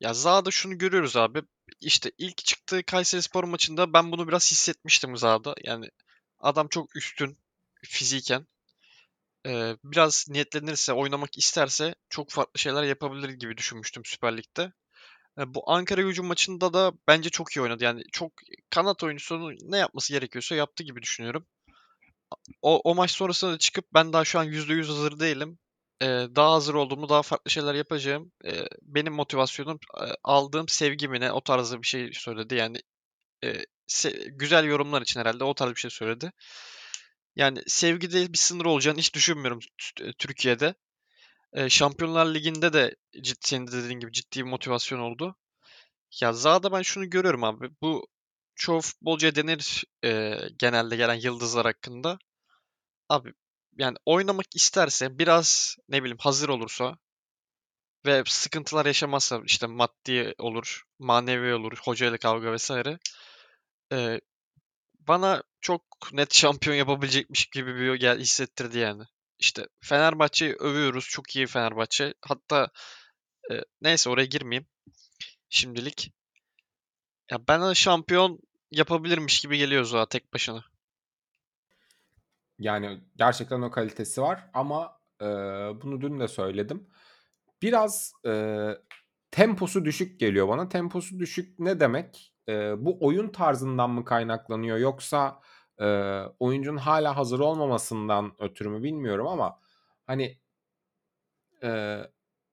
ya 0.00 0.14
Zaha'da 0.14 0.50
şunu 0.50 0.78
görüyoruz 0.78 1.16
abi. 1.16 1.42
İşte 1.80 2.12
ilk 2.18 2.38
çıktığı 2.38 2.82
Kayserispor 2.82 3.44
maçında 3.44 3.92
ben 3.92 4.12
bunu 4.12 4.28
biraz 4.28 4.50
hissetmiştim 4.50 5.16
Zaha'da. 5.16 5.54
Yani 5.64 5.90
adam 6.38 6.68
çok 6.68 6.96
üstün 6.96 7.38
fiziken. 7.82 8.46
Ee, 9.46 9.76
biraz 9.84 10.26
niyetlenirse, 10.28 10.92
oynamak 10.92 11.38
isterse 11.38 11.94
çok 12.10 12.30
farklı 12.30 12.60
şeyler 12.60 12.82
yapabilir 12.82 13.28
gibi 13.28 13.56
düşünmüştüm 13.56 14.02
Süper 14.04 14.36
Lig'de. 14.36 14.72
E, 15.38 15.54
bu 15.54 15.70
Ankara-Gücü 15.70 16.22
maçında 16.22 16.74
da 16.74 16.92
bence 17.08 17.30
çok 17.30 17.56
iyi 17.56 17.62
oynadı. 17.62 17.84
Yani 17.84 18.02
çok 18.12 18.32
kanat 18.70 19.02
oyuncusunun 19.04 19.56
ne 19.62 19.78
yapması 19.78 20.12
gerekiyorsa 20.12 20.54
yaptı 20.54 20.84
gibi 20.84 21.02
düşünüyorum. 21.02 21.46
O, 22.62 22.80
o 22.84 22.94
maç 22.94 23.10
sonrasında 23.10 23.52
da 23.52 23.58
çıkıp 23.58 23.84
ben 23.94 24.12
daha 24.12 24.24
şu 24.24 24.38
an 24.38 24.44
%100 24.44 24.88
hazır 24.88 25.20
değilim. 25.20 25.58
E, 26.02 26.06
daha 26.06 26.52
hazır 26.52 26.74
olduğumu, 26.74 27.08
daha 27.08 27.22
farklı 27.22 27.50
şeyler 27.50 27.74
yapacağım. 27.74 28.32
E, 28.44 28.66
benim 28.82 29.12
motivasyonum 29.14 29.78
e, 30.00 30.04
aldığım 30.24 30.68
sevgi 30.68 31.08
mi 31.08 31.20
ne 31.20 31.32
o 31.32 31.40
tarzda 31.40 31.82
bir 31.82 31.86
şey 31.86 32.10
söyledi. 32.12 32.54
Yani 32.54 32.78
e, 33.44 33.64
güzel 34.26 34.64
yorumlar 34.64 35.02
için 35.02 35.20
herhalde 35.20 35.44
o 35.44 35.54
tarz 35.54 35.70
bir 35.70 35.80
şey 35.80 35.90
söyledi. 35.90 36.32
Yani 37.36 37.62
sevgide 37.66 38.32
bir 38.32 38.38
sınır 38.38 38.64
olacağını 38.64 38.98
hiç 38.98 39.14
düşünmüyorum 39.14 39.60
t- 39.96 40.12
Türkiye'de. 40.12 40.74
E, 41.52 41.70
Şampiyonlar 41.70 42.26
Ligi'nde 42.34 42.74
de 42.74 42.96
ciddi, 43.22 43.48
senin 43.48 43.66
de 43.68 43.72
dediğin 43.72 44.00
gibi 44.00 44.12
ciddi 44.12 44.38
bir 44.40 44.50
motivasyon 44.50 45.00
oldu. 45.00 45.36
Ya 46.22 46.32
Zaha'da 46.32 46.72
ben 46.72 46.82
şunu 46.82 47.10
görüyorum 47.10 47.44
abi. 47.44 47.70
Bu 47.82 48.08
çoğu 48.56 48.80
futbolcuya 48.80 49.34
denir 49.36 49.84
e, 50.04 50.38
genelde 50.58 50.96
gelen 50.96 51.14
yıldızlar 51.14 51.66
hakkında. 51.66 52.18
Abi 53.08 53.34
yani 53.78 53.96
oynamak 54.06 54.46
isterse 54.56 55.18
biraz 55.18 55.76
ne 55.88 56.00
bileyim 56.02 56.18
hazır 56.20 56.48
olursa 56.48 56.98
ve 58.06 58.22
sıkıntılar 58.26 58.86
yaşamazsa 58.86 59.40
işte 59.44 59.66
maddi 59.66 60.34
olur, 60.38 60.82
manevi 60.98 61.54
olur, 61.54 61.72
hocayla 61.84 62.18
kavga 62.18 62.52
vesaire. 62.52 62.98
e, 63.92 64.20
bana 65.08 65.42
çok 65.60 65.82
net 66.12 66.34
şampiyon 66.34 66.76
yapabilecekmiş 66.76 67.46
gibi 67.46 67.76
bir 67.76 67.94
gel 67.94 68.18
hissettirdi 68.18 68.78
yani. 68.78 69.02
İşte 69.38 69.68
Fenerbahçe'yi 69.80 70.54
övüyoruz. 70.54 71.08
Çok 71.08 71.36
iyi 71.36 71.46
Fenerbahçe. 71.46 72.14
Hatta 72.20 72.70
e, 73.50 73.54
neyse 73.80 74.10
oraya 74.10 74.26
girmeyeyim 74.26 74.66
şimdilik. 75.48 76.12
Ya 77.30 77.48
bana 77.48 77.74
şampiyon 77.74 78.40
yapabilirmiş 78.70 79.40
gibi 79.40 79.58
geliyor 79.58 79.84
Zoa 79.84 80.08
tek 80.08 80.34
başına. 80.34 80.64
Yani 82.58 83.00
gerçekten 83.16 83.62
o 83.62 83.70
kalitesi 83.70 84.22
var 84.22 84.50
ama 84.54 85.00
e, 85.20 85.24
bunu 85.82 86.00
dün 86.00 86.20
de 86.20 86.28
söyledim. 86.28 86.88
Biraz 87.62 88.12
e, 88.26 88.68
temposu 89.30 89.84
düşük 89.84 90.20
geliyor 90.20 90.48
bana. 90.48 90.68
Temposu 90.68 91.18
düşük 91.18 91.58
ne 91.58 91.80
demek? 91.80 92.35
E, 92.48 92.84
bu 92.84 92.98
oyun 93.00 93.28
tarzından 93.28 93.90
mı 93.90 94.04
kaynaklanıyor 94.04 94.78
yoksa 94.78 95.40
e, 95.80 95.86
oyuncunun 96.38 96.76
hala 96.76 97.16
hazır 97.16 97.40
olmamasından 97.40 98.32
ötürü 98.38 98.68
mü 98.68 98.82
bilmiyorum 98.82 99.26
ama 99.26 99.60
hani 100.06 100.38
e, 101.62 102.00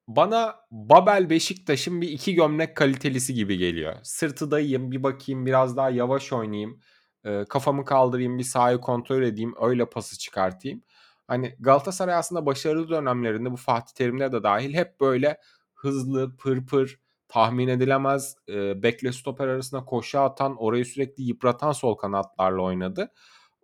bana 0.08 0.56
Babel 0.72 1.30
Beşiktaş'ın 1.30 2.02
bir 2.02 2.10
iki 2.10 2.34
gömlek 2.36 2.78
kalitelisi 2.78 3.34
gibi 3.34 3.58
geliyor. 3.58 3.96
Sırtı 4.04 4.52
dayayım 4.52 4.92
bir 4.92 5.04
bakayım 5.04 5.46
biraz 5.46 5.78
daha 5.78 5.90
yavaş 5.90 6.34
oynayayım. 6.34 6.80
E, 7.26 7.46
kafamı 7.46 7.86
kaldırayım 7.86 8.38
bir 8.40 8.44
sahayı 8.44 8.78
kontrol 8.78 9.22
edeyim 9.24 9.54
öyle 9.62 9.90
pası 9.90 10.18
çıkartayım. 10.18 10.84
Hani 11.28 11.56
Galatasaray 11.60 12.16
aslında 12.16 12.46
başarılı 12.46 12.90
dönemlerinde 12.90 13.52
bu 13.52 13.56
Fatih 13.56 13.94
Terim'de 13.94 14.32
de 14.32 14.44
dahil 14.44 14.74
hep 14.74 15.00
böyle 15.02 15.38
hızlı, 15.74 16.38
pırpır, 16.38 17.00
tahmin 17.34 17.68
edilemez, 17.68 18.36
e, 18.50 18.84
bekle 18.84 19.12
stoper 19.12 19.48
arasında 19.48 19.86
koşu 19.86 20.20
atan, 20.20 20.56
orayı 20.58 20.86
sürekli 20.86 21.24
yıpratan 21.24 21.72
sol 21.72 21.96
kanatlarla 21.96 22.62
oynadı. 22.62 23.12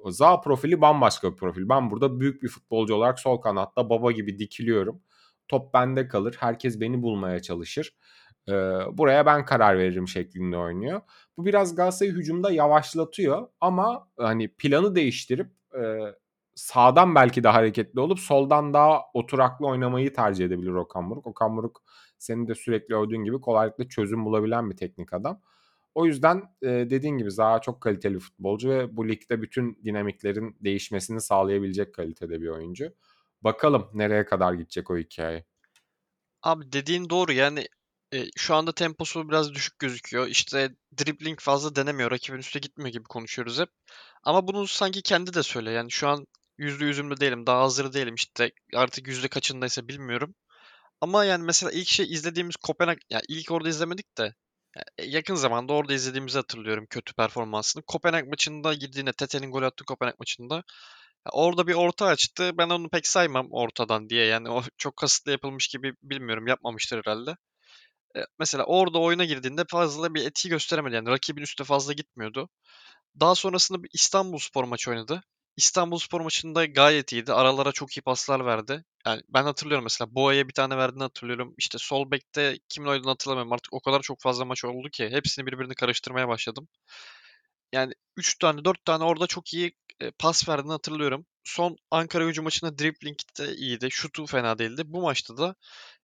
Za 0.05 0.41
profili 0.41 0.81
bambaşka 0.81 1.31
bir 1.31 1.38
profil. 1.38 1.69
Ben 1.69 1.91
burada 1.91 2.19
büyük 2.19 2.43
bir 2.43 2.47
futbolcu 2.47 2.95
olarak 2.95 3.19
sol 3.19 3.38
kanatta 3.38 3.89
baba 3.89 4.11
gibi 4.11 4.39
dikiliyorum. 4.39 5.01
Top 5.47 5.73
bende 5.73 6.07
kalır. 6.07 6.35
Herkes 6.39 6.81
beni 6.81 7.01
bulmaya 7.01 7.41
çalışır. 7.41 7.95
Ee, 8.49 8.53
buraya 8.91 9.25
ben 9.25 9.45
karar 9.45 9.77
veririm 9.77 10.07
şeklinde 10.07 10.57
oynuyor. 10.57 11.01
Bu 11.38 11.45
biraz 11.45 11.75
Galatasaray'ı 11.75 12.15
hücumda 12.15 12.51
yavaşlatıyor 12.51 13.47
ama 13.61 14.07
hani 14.17 14.47
planı 14.47 14.95
değiştirip 14.95 15.51
e, 15.75 15.81
sağdan 16.55 17.15
belki 17.15 17.43
de 17.43 17.47
hareketli 17.47 17.99
olup 17.99 18.19
soldan 18.19 18.73
daha 18.73 19.01
oturaklı 19.13 19.67
oynamayı 19.67 20.13
tercih 20.13 20.45
edebilir 20.45 20.71
Okan 20.71 21.09
Buruk. 21.09 21.27
Okan 21.27 21.57
Buruk 21.57 21.81
senin 22.19 22.47
de 22.47 22.55
sürekli 22.55 22.95
övdüğün 22.95 23.23
gibi 23.23 23.41
kolaylıkla 23.41 23.89
çözüm 23.89 24.25
bulabilen 24.25 24.69
bir 24.69 24.77
teknik 24.77 25.13
adam. 25.13 25.41
O 25.95 26.05
yüzden 26.05 26.55
e, 26.61 26.67
dediğin 26.67 27.17
gibi 27.17 27.31
Zaha 27.31 27.61
çok 27.61 27.81
kaliteli 27.81 28.15
bir 28.15 28.19
futbolcu 28.19 28.69
ve 28.69 28.97
bu 28.97 29.09
ligde 29.09 29.41
bütün 29.41 29.79
dinamiklerin 29.83 30.57
değişmesini 30.61 31.21
sağlayabilecek 31.21 31.95
kalitede 31.95 32.41
bir 32.41 32.47
oyuncu. 32.47 32.93
Bakalım 33.41 33.89
nereye 33.93 34.25
kadar 34.25 34.53
gidecek 34.53 34.91
o 34.91 34.97
hikaye. 34.97 35.45
Abi 36.43 36.71
dediğin 36.71 37.09
doğru 37.09 37.33
yani 37.33 37.67
e, 38.13 38.25
şu 38.38 38.55
anda 38.55 38.71
temposu 38.71 39.29
biraz 39.29 39.53
düşük 39.53 39.79
gözüküyor. 39.79 40.27
İşte 40.27 40.75
dribbling 40.99 41.39
fazla 41.39 41.75
denemiyor. 41.75 42.11
Rakibin 42.11 42.39
üstüne 42.39 42.61
gitmiyor 42.61 42.91
gibi 42.91 43.03
konuşuyoruz 43.03 43.59
hep. 43.59 43.69
Ama 44.23 44.47
bunu 44.47 44.67
sanki 44.67 45.01
kendi 45.01 45.33
de 45.33 45.43
söyle. 45.43 45.71
Yani 45.71 45.91
şu 45.91 46.07
an 46.07 46.27
yüzde 46.57 46.85
yüzümde 46.85 47.19
değilim. 47.19 47.47
Daha 47.47 47.61
hazır 47.61 47.93
değilim. 47.93 48.15
İşte 48.15 48.51
artık 48.75 49.07
yüzde 49.07 49.27
kaçındaysa 49.27 49.88
bilmiyorum. 49.88 50.35
Ama 51.01 51.25
yani 51.25 51.43
mesela 51.43 51.71
ilk 51.71 51.87
şey 51.87 52.13
izlediğimiz 52.13 52.55
Kopenhag, 52.55 52.97
ya 53.09 53.21
ilk 53.27 53.51
orada 53.51 53.69
izlemedik 53.69 54.17
de 54.17 54.35
ya 54.75 54.83
yakın 55.05 55.35
zamanda 55.35 55.73
orada 55.73 55.93
izlediğimizi 55.93 56.37
hatırlıyorum 56.37 56.85
kötü 56.89 57.13
performansını. 57.13 57.83
Kopenhag 57.87 58.27
maçında 58.27 58.73
girdiğinde 58.73 59.13
Tete'nin 59.13 59.51
gol 59.51 59.63
attığı 59.63 59.85
Kopenhag 59.85 60.19
maçında 60.19 60.63
orada 61.31 61.67
bir 61.67 61.73
orta 61.73 62.05
açtı. 62.05 62.51
Ben 62.57 62.69
onu 62.69 62.89
pek 62.89 63.07
saymam 63.07 63.47
ortadan 63.51 64.09
diye. 64.09 64.25
Yani 64.25 64.49
o 64.49 64.63
çok 64.77 64.97
kasıtlı 64.97 65.31
yapılmış 65.31 65.67
gibi 65.67 65.93
bilmiyorum. 66.03 66.47
Yapmamıştır 66.47 66.97
herhalde. 67.05 67.37
E, 68.17 68.19
mesela 68.39 68.65
orada 68.65 68.99
oyuna 68.99 69.25
girdiğinde 69.25 69.63
fazla 69.69 70.13
bir 70.13 70.25
etki 70.27 70.49
gösteremedi. 70.49 70.95
Yani 70.95 71.09
rakibin 71.09 71.41
üstüne 71.41 71.65
fazla 71.67 71.93
gitmiyordu. 71.93 72.49
Daha 73.19 73.35
sonrasında 73.35 73.83
bir 73.83 73.89
İstanbulspor 73.93 74.63
maçı 74.63 74.91
oynadı. 74.91 75.23
İstanbulspor 75.57 76.21
maçında 76.21 76.65
gayet 76.65 77.13
iyiydi. 77.13 77.33
Aralara 77.33 77.71
çok 77.71 77.97
iyi 77.97 78.01
paslar 78.01 78.45
verdi. 78.45 78.83
Yani 79.05 79.21
ben 79.29 79.43
hatırlıyorum 79.43 79.83
mesela 79.83 80.15
Boğa'ya 80.15 80.47
bir 80.47 80.53
tane 80.53 80.77
verdiğini 80.77 81.03
hatırlıyorum. 81.03 81.55
İşte 81.57 81.77
sol 81.77 82.11
bekte 82.11 82.59
kimin 82.69 82.87
oynadığını 82.87 83.11
hatırlamıyorum. 83.11 83.53
Artık 83.53 83.73
o 83.73 83.79
kadar 83.79 84.01
çok 84.01 84.21
fazla 84.21 84.45
maç 84.45 84.65
oldu 84.65 84.89
ki 84.89 85.09
hepsini 85.09 85.45
birbirini 85.45 85.75
karıştırmaya 85.75 86.27
başladım. 86.27 86.67
Yani 87.73 87.93
3 88.17 88.37
tane 88.39 88.65
4 88.65 88.85
tane 88.85 89.03
orada 89.03 89.27
çok 89.27 89.53
iyi 89.53 89.73
e, 90.01 90.11
pas 90.11 90.49
verdiğini 90.49 90.71
hatırlıyorum. 90.71 91.25
Son 91.43 91.77
Ankara 91.91 92.25
gücü 92.25 92.41
maçında 92.41 92.77
dribbling 92.77 93.17
de 93.39 93.55
iyiydi. 93.55 93.87
Şutu 93.91 94.25
fena 94.25 94.59
değildi. 94.59 94.83
Bu 94.85 95.01
maçta 95.01 95.37
da 95.37 95.55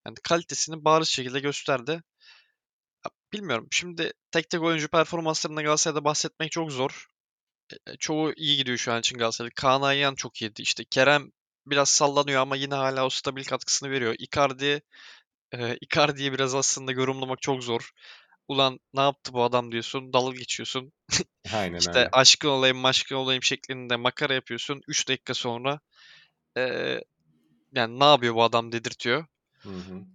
yani 0.06 0.16
kalitesini 0.24 0.86
bariz 0.86 1.08
şekilde 1.08 1.40
gösterdi. 1.40 2.02
Bilmiyorum. 3.34 3.68
Şimdi 3.72 4.14
tek 4.32 4.50
tek 4.50 4.62
oyuncu 4.62 4.88
performanslarında 4.88 5.62
Galatasaray'da 5.62 6.04
bahsetmek 6.04 6.52
çok 6.52 6.72
zor. 6.72 7.08
E, 7.72 7.92
e, 7.92 7.98
çoğu 7.98 8.34
iyi 8.34 8.58
gidiyor 8.58 8.78
şu 8.78 8.94
an 8.94 9.00
için 9.00 9.18
Galatasaray'da. 9.18 9.54
Kaan 9.56 9.82
Ayhan 9.82 10.16
çok 10.16 10.42
iyiydi. 10.42 10.62
İşte 10.62 10.84
Kerem 10.86 11.32
biraz 11.66 11.90
sallanıyor 11.90 12.42
ama 12.42 12.56
yine 12.56 12.76
hala 12.76 13.06
o 13.06 13.10
stabil 13.10 13.44
katkısını 13.44 13.92
veriyor. 13.92 14.16
Icardi 14.20 14.82
e, 15.54 15.78
Icardi'yi 15.82 16.34
biraz 16.34 16.56
aslında 16.56 16.92
yorumlamak 16.92 17.42
çok 17.42 17.64
zor. 17.64 17.92
Ulan 18.48 18.80
ne 18.94 19.02
yaptı 19.02 19.34
bu 19.34 19.44
adam 19.44 19.72
diyorsun, 19.72 20.14
dalga 20.14 20.38
geçiyorsun. 20.38 20.94
Aynen 21.54 21.78
İşte 21.78 22.00
öyle. 22.00 22.10
aşkın 22.12 22.50
olayım, 22.50 22.78
maşkın 22.78 23.16
olayım 23.16 23.44
şeklinde 23.44 23.96
makara 23.96 24.34
yapıyorsun. 24.34 24.82
3 24.88 25.10
dakika 25.10 25.34
sonra 25.34 25.80
e, 26.58 26.62
yani 27.74 28.00
ne 28.00 28.06
yapıyor 28.06 28.36
bu 28.36 28.44
adam 28.44 28.72
dedirtiyor. 28.72 29.26
Hı 29.58 29.70
hı. 29.70 30.06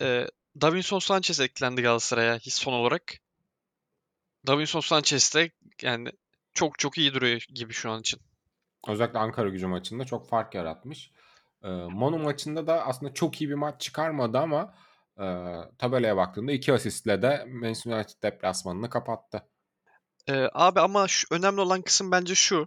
E, 0.00 0.26
Davinson 0.60 0.98
Sanchez 0.98 1.40
eklendi 1.40 1.82
Galatasaray'a 1.82 2.38
son 2.40 2.72
olarak. 2.72 3.18
Davinson 4.46 4.80
Sanchez 4.80 5.34
de 5.34 5.50
yani 5.82 6.12
çok 6.54 6.78
çok 6.78 6.98
iyi 6.98 7.14
duruyor 7.14 7.46
gibi 7.54 7.72
şu 7.72 7.90
an 7.90 8.00
için. 8.00 8.20
Özellikle 8.88 9.18
Ankara 9.18 9.48
gücü 9.48 9.66
maçında 9.66 10.04
çok 10.04 10.28
fark 10.28 10.54
yaratmış. 10.54 11.10
Ee, 11.64 11.68
Manu 11.68 12.18
maçında 12.18 12.66
da 12.66 12.86
aslında 12.86 13.14
çok 13.14 13.40
iyi 13.40 13.50
bir 13.50 13.54
maç 13.54 13.80
çıkarmadı 13.80 14.38
ama 14.38 14.74
e, 15.18 15.26
tabelaya 15.78 16.16
baktığında 16.16 16.52
iki 16.52 16.72
asistle 16.72 17.22
de 17.22 17.44
Manchester 17.48 17.92
United 17.92 18.22
deplasmanını 18.22 18.90
kapattı. 18.90 19.42
E, 20.28 20.48
abi 20.52 20.80
ama 20.80 21.08
şu, 21.08 21.26
önemli 21.30 21.60
olan 21.60 21.82
kısım 21.82 22.10
bence 22.12 22.34
şu. 22.34 22.66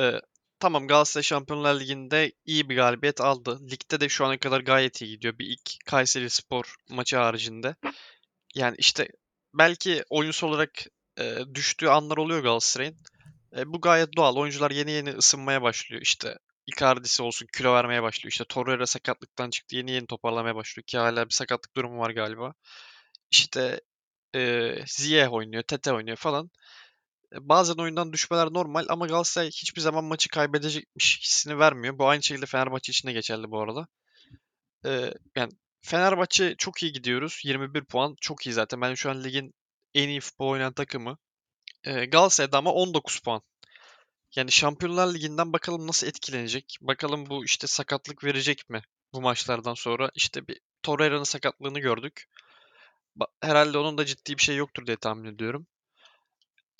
E, 0.00 0.12
tamam 0.58 0.86
Galatasaray 0.86 1.22
Şampiyonlar 1.22 1.80
Ligi'nde 1.80 2.32
iyi 2.44 2.68
bir 2.68 2.76
galibiyet 2.76 3.20
aldı. 3.20 3.60
Ligde 3.70 4.00
de 4.00 4.08
şu 4.08 4.26
ana 4.26 4.38
kadar 4.38 4.60
gayet 4.60 5.02
iyi 5.02 5.10
gidiyor. 5.10 5.38
Bir 5.38 5.46
ilk 5.46 5.84
Kayseri 5.86 6.30
Spor 6.30 6.74
maçı 6.90 7.16
haricinde. 7.16 7.76
Yani 8.54 8.74
işte 8.78 9.08
belki 9.54 10.04
oyuncu 10.10 10.46
olarak 10.46 10.70
e, 11.18 11.38
düştüğü 11.54 11.88
anlar 11.88 12.16
oluyor 12.16 12.42
Galatasaray'ın. 12.42 12.96
E, 13.56 13.72
bu 13.72 13.80
gayet 13.80 14.16
doğal. 14.16 14.36
Oyuncular 14.36 14.70
yeni 14.70 14.90
yeni 14.90 15.10
ısınmaya 15.10 15.62
başlıyor. 15.62 16.02
İşte 16.02 16.38
Icardi'si 16.66 17.22
olsun 17.22 17.46
kilo 17.56 17.74
vermeye 17.74 18.02
başlıyor. 18.02 18.32
İşte 18.32 18.44
Torreira 18.44 18.86
sakatlıktan 18.86 19.50
çıktı. 19.50 19.76
Yeni 19.76 19.90
yeni 19.90 20.06
toparlamaya 20.06 20.54
başlıyor 20.56 20.84
ki 20.86 20.98
hala 20.98 21.24
bir 21.26 21.34
sakatlık 21.34 21.76
durumu 21.76 21.98
var 21.98 22.10
galiba. 22.10 22.54
İşte 23.30 23.80
e, 24.36 24.74
Ziyech 24.86 25.32
oynuyor, 25.32 25.62
Tete 25.62 25.92
oynuyor 25.92 26.16
falan. 26.16 26.50
E, 27.34 27.48
bazen 27.48 27.74
oyundan 27.74 28.12
düşmeler 28.12 28.48
normal 28.52 28.86
ama 28.88 29.06
Galatasaray 29.06 29.48
hiçbir 29.48 29.80
zaman 29.80 30.04
maçı 30.04 30.28
kaybedecekmiş 30.28 31.20
hissini 31.22 31.58
vermiyor. 31.58 31.98
Bu 31.98 32.08
aynı 32.08 32.22
şekilde 32.22 32.46
Fenerbahçe 32.46 32.92
için 32.92 33.08
de 33.08 33.12
geçerli 33.12 33.50
bu 33.50 33.60
arada. 33.60 33.88
E, 34.86 35.14
yani 35.36 35.52
Fenerbahçe 35.82 36.56
çok 36.58 36.82
iyi 36.82 36.92
gidiyoruz. 36.92 37.40
21 37.44 37.84
puan 37.84 38.16
çok 38.20 38.46
iyi 38.46 38.52
zaten. 38.52 38.80
Ben 38.80 38.94
şu 38.94 39.10
an 39.10 39.24
ligin 39.24 39.54
en 39.94 40.08
iyi 40.08 40.20
futbol 40.20 40.48
oynayan 40.48 40.72
takımı. 40.72 41.18
Ee, 41.84 42.04
Galatasaray'da 42.04 42.58
ama 42.58 42.72
19 42.72 43.18
puan. 43.18 43.42
Yani 44.36 44.52
Şampiyonlar 44.52 45.14
Ligi'nden 45.14 45.52
bakalım 45.52 45.86
nasıl 45.86 46.06
etkilenecek. 46.06 46.78
Bakalım 46.80 47.26
bu 47.30 47.44
işte 47.44 47.66
sakatlık 47.66 48.24
verecek 48.24 48.70
mi 48.70 48.82
bu 49.12 49.20
maçlardan 49.20 49.74
sonra. 49.74 50.10
İşte 50.14 50.48
bir 50.48 50.60
Torreira'nın 50.82 51.24
sakatlığını 51.24 51.78
gördük. 51.78 52.28
Herhalde 53.42 53.78
onun 53.78 53.98
da 53.98 54.04
ciddi 54.04 54.38
bir 54.38 54.42
şey 54.42 54.56
yoktur 54.56 54.86
diye 54.86 54.96
tahmin 54.96 55.34
ediyorum. 55.34 55.66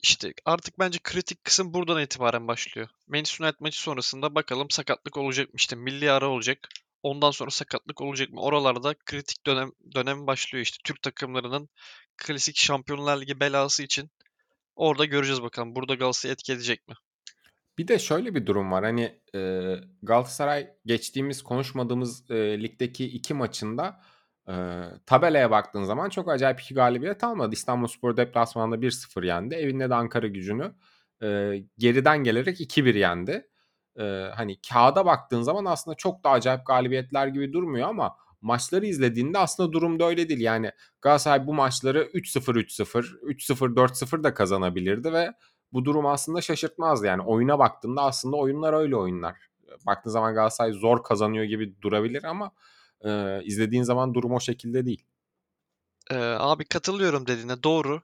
İşte 0.03 0.35
artık 0.45 0.79
bence 0.79 0.99
kritik 1.03 1.45
kısım 1.45 1.75
buradan 1.75 2.03
itibaren 2.03 2.49
başlıyor. 2.49 2.89
Manchester 3.07 3.45
United 3.45 3.61
maçı 3.61 3.81
sonrasında 3.81 4.35
bakalım 4.35 4.71
sakatlık 4.71 5.17
olacak 5.17 5.49
mı? 5.49 5.55
İşte 5.57 5.77
milli 5.77 6.11
ara 6.13 6.29
olacak. 6.29 6.69
Ondan 7.03 7.31
sonra 7.31 7.51
sakatlık 7.51 8.01
olacak 8.01 8.31
mı? 8.31 8.41
Oralarda 8.41 8.95
kritik 9.07 9.47
dönem 9.47 9.73
dönem 9.95 10.27
başlıyor 10.27 10.63
işte. 10.65 10.79
Türk 10.85 11.03
takımlarının 11.03 11.69
klasik 12.17 12.57
Şampiyonlar 12.57 13.21
Ligi 13.21 13.41
belası 13.41 13.83
için 13.83 14.11
orada 14.77 15.05
göreceğiz 15.05 15.43
bakalım. 15.43 15.75
Burada 15.75 15.95
Galatasaray 15.95 16.33
etki 16.33 16.53
edecek 16.53 16.89
mi? 16.89 16.95
Bir 17.79 17.89
de 17.89 17.99
şöyle 17.99 18.35
bir 18.35 18.47
durum 18.47 18.73
var. 18.73 18.85
Hani 18.85 19.21
e, 19.35 19.75
Galatasaray 20.03 20.71
geçtiğimiz 20.87 21.43
konuşmadığımız 21.43 22.31
e, 22.31 22.63
ligdeki 22.63 23.05
iki 23.05 23.35
maçında 23.35 24.01
e, 24.49 24.55
tabelaya 25.07 25.51
baktığın 25.51 25.85
zaman 25.85 26.09
çok 26.09 26.29
acayip 26.31 26.61
iki 26.61 26.75
galibiyet 26.75 27.25
almadı. 27.25 27.55
İstanbulspor 27.55 28.17
deplasmanında 28.17 28.77
1-0 28.77 29.27
yendi. 29.27 29.55
Evinde 29.55 29.91
de 29.91 29.95
Ankara 29.95 30.27
gücünü 30.27 30.75
e, 31.23 31.55
geriden 31.79 32.25
gelerek 32.25 32.61
2-1 32.61 32.99
yendi. 32.99 33.49
E, 33.99 34.03
hani 34.35 34.61
kağıda 34.61 35.07
baktığın 35.07 35.43
zaman 35.43 35.65
aslında 35.65 35.97
çok 35.97 36.25
da 36.25 36.31
acayip 36.31 36.67
galibiyetler 36.67 37.27
gibi 37.27 37.53
durmuyor 37.53 37.89
ama 37.89 38.17
maçları 38.43 38.87
izlediğinde 38.87 39.39
aslında 39.39 39.73
durum 39.73 40.01
da 40.01 40.05
öyle 40.05 40.29
değil. 40.29 40.41
Yani 40.41 40.71
Galatasaray 41.03 41.47
bu 41.47 41.55
maçları 41.55 42.03
3-0 42.03 42.59
3-0, 42.59 43.21
3-0 43.23 43.75
4-0 43.75 44.25
da 44.25 44.35
kazanabilirdi 44.35 45.13
ve 45.13 45.33
bu 45.73 45.85
durum 45.85 46.07
aslında 46.07 46.41
şaşırtmaz 46.41 47.05
yani. 47.05 47.23
Oyuna 47.23 47.59
baktığında 47.59 48.03
aslında 48.03 48.37
oyunlar 48.37 48.73
öyle 48.73 48.97
oyunlar. 48.97 49.37
Baktığın 49.87 50.11
zaman 50.11 50.35
Galatasaray 50.35 50.73
zor 50.73 51.03
kazanıyor 51.03 51.45
gibi 51.45 51.83
durabilir 51.83 52.25
ama 52.25 52.53
e, 53.01 53.41
izlediğin 53.45 53.83
zaman 53.83 54.15
durum 54.15 54.33
o 54.33 54.41
şekilde 54.41 54.87
değil. 54.87 55.05
Ee, 56.11 56.17
abi 56.19 56.65
katılıyorum 56.65 57.27
dediğine 57.27 57.63
doğru. 57.63 58.03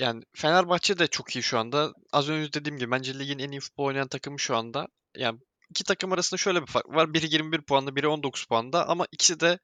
Yani 0.00 0.24
Fenerbahçe 0.32 0.98
de 0.98 1.06
çok 1.06 1.36
iyi 1.36 1.42
şu 1.42 1.58
anda. 1.58 1.92
Az 2.12 2.28
önce 2.28 2.52
dediğim 2.52 2.78
gibi 2.78 2.90
bence 2.90 3.18
ligin 3.18 3.38
en 3.38 3.50
iyi 3.50 3.60
futbol 3.60 3.84
oynayan 3.84 4.08
takımı 4.08 4.38
şu 4.38 4.56
anda. 4.56 4.88
Yani 5.16 5.38
iki 5.72 5.84
takım 5.84 6.12
arasında 6.12 6.38
şöyle 6.38 6.62
bir 6.62 6.66
fark 6.66 6.88
var. 6.88 7.14
Biri 7.14 7.34
21 7.34 7.62
puanda, 7.62 7.96
biri 7.96 8.08
19 8.08 8.44
puanda 8.44 8.88
ama 8.88 9.06
ikisi 9.12 9.40
de 9.40 9.58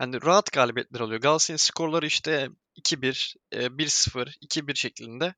yani 0.00 0.22
rahat 0.22 0.52
galibiyetler 0.52 1.00
alıyor. 1.00 1.20
Galatasaray'ın 1.20 1.56
skorları 1.56 2.06
işte 2.06 2.48
2-1, 2.76 3.36
1-0, 3.52 4.38
2-1 4.38 4.74
şeklinde. 4.74 5.34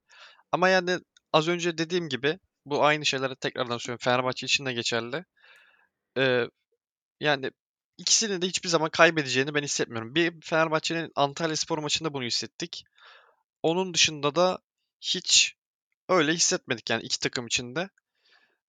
Ama 0.52 0.68
yani 0.68 0.98
az 1.32 1.48
önce 1.48 1.78
dediğim 1.78 2.08
gibi 2.08 2.38
bu 2.66 2.84
aynı 2.84 3.06
şeyleri 3.06 3.36
tekrardan 3.36 3.78
söylüyorum. 3.78 4.04
Fenerbahçe 4.04 4.46
için 4.46 4.66
de 4.66 4.72
geçerli. 4.72 5.24
Ee, 6.18 6.46
yani 7.20 7.50
ikisinin 7.98 8.42
de 8.42 8.46
hiçbir 8.46 8.68
zaman 8.68 8.90
kaybedeceğini 8.90 9.54
ben 9.54 9.62
hissetmiyorum. 9.62 10.14
Bir 10.14 10.40
Fenerbahçe'nin 10.40 11.12
Antalya 11.14 11.56
Spor 11.56 11.78
maçında 11.78 12.14
bunu 12.14 12.24
hissettik. 12.24 12.84
Onun 13.62 13.94
dışında 13.94 14.34
da 14.34 14.58
hiç 15.00 15.54
öyle 16.08 16.32
hissetmedik 16.32 16.90
yani 16.90 17.02
iki 17.02 17.18
takım 17.20 17.46
içinde. 17.46 17.90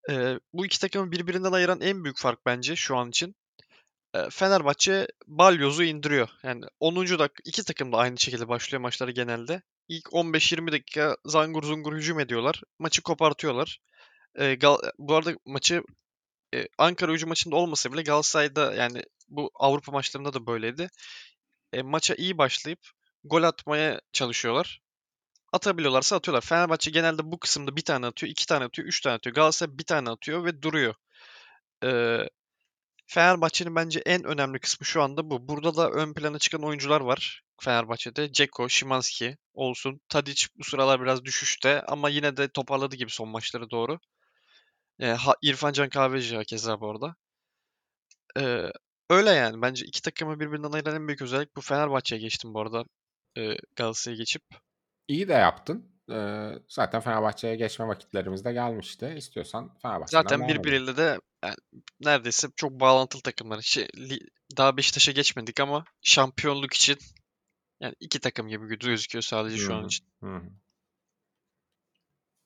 Ee, 0.10 0.40
bu 0.54 0.66
iki 0.66 0.80
takımı 0.80 1.12
birbirinden 1.12 1.52
ayıran 1.52 1.82
en 1.82 2.04
büyük 2.04 2.18
fark 2.20 2.46
bence 2.46 2.76
şu 2.76 2.98
an 2.98 3.10
için. 3.10 3.36
Ee, 4.16 4.30
Fenerbahçe 4.32 5.08
balyoz'u 5.28 5.84
indiriyor. 5.84 6.30
Yani 6.44 6.66
10. 6.80 7.20
dakika 7.20 7.42
iki 7.46 7.64
takım 7.64 7.92
da 7.94 7.98
aynı 7.98 8.20
şekilde 8.20 8.48
başlıyor 8.48 8.82
maçları 8.82 9.12
genelde. 9.12 9.62
İlk 9.90 10.14
15-20 10.14 10.72
dakika 10.72 11.18
zangur 11.26 11.64
zungur 11.64 11.94
hücum 11.96 12.20
ediyorlar. 12.20 12.62
Maçı 12.80 13.02
kopartıyorlar. 13.02 13.80
Ee, 14.36 14.54
Gal- 14.54 14.92
bu 15.00 15.16
arada 15.16 15.34
maçı 15.46 15.84
e, 16.56 16.68
Ankara 16.78 17.12
hücum 17.12 17.30
maçında 17.30 17.56
olmasa 17.56 17.94
bile 17.94 18.02
Galatasaray'da 18.04 18.74
yani 18.74 19.04
bu 19.30 19.52
Avrupa 19.56 19.92
maçlarında 19.92 20.34
da 20.34 20.48
böyleydi. 20.48 20.90
E, 21.74 21.82
maça 21.82 22.16
iyi 22.16 22.38
başlayıp 22.38 22.80
gol 23.24 23.44
atmaya 23.44 24.02
çalışıyorlar. 24.14 24.82
Atabiliyorlarsa 25.52 26.16
atıyorlar. 26.16 26.42
Fenerbahçe 26.42 26.92
genelde 26.92 27.32
bu 27.32 27.40
kısımda 27.40 27.76
bir 27.76 27.82
tane 27.82 28.06
atıyor, 28.06 28.32
iki 28.32 28.46
tane 28.48 28.66
atıyor, 28.66 28.88
üç 28.88 29.02
tane 29.02 29.16
atıyor. 29.16 29.36
Galatasaray 29.36 29.78
bir 29.78 29.84
tane 29.84 30.10
atıyor 30.10 30.46
ve 30.46 30.62
duruyor. 30.62 30.96
Ee, 31.84 32.30
Fenerbahçe'nin 33.08 33.76
bence 33.76 34.00
en 34.06 34.24
önemli 34.24 34.60
kısmı 34.60 34.86
şu 34.86 35.02
anda 35.04 35.30
bu. 35.30 35.48
Burada 35.48 35.76
da 35.76 35.92
ön 35.92 36.14
plana 36.14 36.40
çıkan 36.40 36.64
oyuncular 36.64 37.02
var 37.02 37.44
Fenerbahçe'de. 37.62 38.32
Ceko, 38.34 38.70
Şimanski 38.70 39.38
olsun. 39.54 40.02
Tadic 40.10 40.48
bu 40.56 40.64
sıralar 40.64 41.02
biraz 41.02 41.26
düşüşte 41.26 41.82
ama 41.82 42.10
yine 42.10 42.38
de 42.38 42.50
toparladı 42.50 42.96
gibi 42.96 43.12
son 43.12 43.30
maçlara 43.30 43.70
doğru. 43.70 44.00
E, 45.00 45.08
ha, 45.08 45.36
İrfan 45.42 45.74
Can 45.74 45.90
Kahveci 45.90 46.44
keza 46.48 46.82
bu 46.82 46.92
arada. 46.92 47.16
E, 48.38 48.72
öyle 49.10 49.30
yani. 49.32 49.62
Bence 49.62 49.86
iki 49.86 50.02
takımı 50.02 50.40
birbirinden 50.40 50.72
ayıran 50.72 50.96
en 50.96 51.08
büyük 51.08 51.22
özellik 51.22 51.56
bu. 51.56 51.62
Fenerbahçe'ye 51.62 52.22
geçtim 52.22 52.54
bu 52.54 52.62
arada. 52.62 52.86
E, 53.38 53.58
Galatasaray'a 53.76 54.18
geçip. 54.18 54.44
İyi 55.08 55.28
de 55.28 55.34
yaptın. 55.34 55.92
Ee, 56.12 56.52
zaten 56.68 57.02
Fenerbahçe'ye 57.02 57.56
geçme 57.56 57.88
vakitlerimiz 57.88 58.46
de 58.46 58.54
gelmişti. 58.54 59.14
İstiyorsan 59.18 59.78
Fenerbahçe'den 59.82 60.22
Zaten 60.22 60.48
birbiriyle 60.48 60.98
de 60.98 61.20
yani 61.44 61.56
neredeyse 62.00 62.48
çok 62.56 62.72
bağlantılı 62.72 63.22
takımlar. 63.22 63.62
Şey, 63.62 63.88
daha 64.58 64.78
Beşiktaş'a 64.78 65.12
geçmedik 65.12 65.60
ama 65.60 65.86
şampiyonluk 66.02 66.74
için 66.74 66.98
yani 67.80 67.96
iki 68.00 68.20
takım 68.20 68.48
gibi 68.48 68.78
gözüküyor 68.78 69.24
sadece 69.24 69.58
şu 69.58 69.76
an 69.76 69.86
için. 69.86 70.06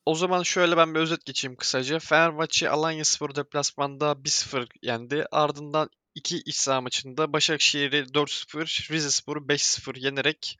O 0.06 0.16
zaman 0.16 0.44
şöyle 0.44 0.78
ben 0.78 0.96
bir 0.96 1.00
özet 1.00 1.26
geçeyim 1.26 1.56
kısaca. 1.56 2.00
Fenerbahçe 2.00 2.70
Alanya 2.70 3.06
Spor 3.06 3.36
deplasmanda 3.36 4.12
1-0 4.12 4.68
yendi. 4.82 5.26
Ardından 5.32 5.90
iki 6.16 6.38
iç 6.38 6.56
saha 6.56 6.82
maçında 6.82 7.34
Başakşehir'i 7.34 7.98
4-0, 7.98 8.92
Rize 8.92 9.12
Spor'u 9.12 9.40
5-0 9.40 10.00
yenerek 10.00 10.58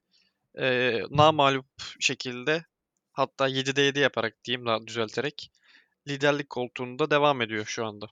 e, 0.60 1.00
namalup 1.10 1.68
şekilde 2.00 2.66
hatta 3.12 3.50
7'de 3.50 3.82
7 3.82 4.00
yaparak 4.00 4.44
diyeyim 4.44 4.66
daha 4.66 4.88
düzelterek 4.88 5.52
liderlik 6.08 6.50
koltuğunda 6.50 7.12
devam 7.12 7.42
ediyor 7.42 7.66
şu 7.66 7.86
anda. 7.86 8.08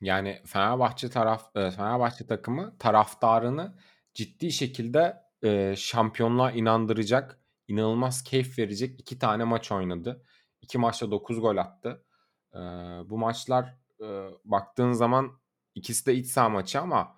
Yani 0.00 0.42
Fenerbahçe 0.46 1.10
taraf 1.10 1.52
Fenerbahçe 1.52 2.26
takımı 2.26 2.78
taraftarını 2.78 3.78
ciddi 4.14 4.52
şekilde 4.52 5.16
e, 5.44 5.74
şampiyonluğa 5.76 6.50
inandıracak, 6.50 7.40
inanılmaz 7.68 8.24
keyif 8.24 8.58
verecek 8.58 9.00
iki 9.00 9.18
tane 9.18 9.44
maç 9.44 9.72
oynadı. 9.72 10.24
İki 10.60 10.78
maçta 10.78 11.10
9 11.10 11.40
gol 11.40 11.56
attı. 11.56 12.04
E, 12.54 12.58
bu 13.10 13.18
maçlar 13.18 13.64
e, 14.00 14.06
baktığın 14.44 14.92
zaman 14.92 15.40
ikisi 15.74 16.06
de 16.06 16.14
iç 16.14 16.26
saha 16.26 16.48
maçı 16.48 16.80
ama 16.80 17.16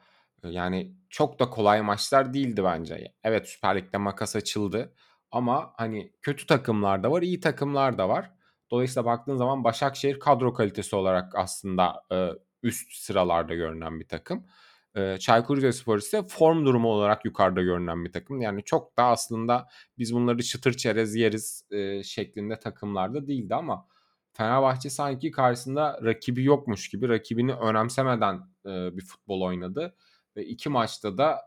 yani 0.50 0.96
çok 1.10 1.38
da 1.38 1.50
kolay 1.50 1.82
maçlar 1.82 2.34
değildi 2.34 2.64
bence. 2.64 3.14
Evet 3.24 3.48
Süper 3.48 3.76
Lig'de 3.76 3.98
makas 3.98 4.36
açıldı 4.36 4.94
ama 5.30 5.72
hani 5.76 6.12
kötü 6.22 6.46
takımlar 6.46 7.02
da 7.02 7.10
var, 7.10 7.22
iyi 7.22 7.40
takımlar 7.40 7.98
da 7.98 8.08
var. 8.08 8.30
Dolayısıyla 8.70 9.04
baktığın 9.04 9.36
zaman 9.36 9.64
Başakşehir 9.64 10.18
kadro 10.18 10.54
kalitesi 10.54 10.96
olarak 10.96 11.34
aslında 11.36 12.02
e, 12.12 12.30
üst 12.62 12.92
sıralarda 12.92 13.54
görünen 13.54 14.00
bir 14.00 14.08
takım. 14.08 14.46
E, 14.94 15.18
Çaykur 15.18 15.56
Rizespor 15.56 15.98
ise 15.98 16.22
form 16.28 16.66
durumu 16.66 16.88
olarak 16.88 17.24
yukarıda 17.24 17.62
görünen 17.62 18.04
bir 18.04 18.12
takım. 18.12 18.40
Yani 18.40 18.64
çok 18.64 18.96
da 18.96 19.04
aslında 19.04 19.68
biz 19.98 20.14
bunları 20.14 20.42
çıtır 20.42 20.72
çerez 20.72 21.14
yeriz 21.14 21.64
e, 21.70 22.02
şeklinde 22.02 22.58
takımlarda 22.58 23.26
değildi 23.26 23.54
ama 23.54 23.86
Fenerbahçe 24.32 24.90
sanki 24.90 25.30
karşısında 25.30 26.00
rakibi 26.04 26.44
yokmuş 26.44 26.88
gibi 26.88 27.08
rakibini 27.08 27.54
önemsemeden 27.54 28.34
e, 28.66 28.96
bir 28.96 29.02
futbol 29.04 29.40
oynadı 29.40 29.94
ve 30.36 30.46
iki 30.46 30.68
maçta 30.68 31.18
da 31.18 31.40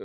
e, 0.00 0.04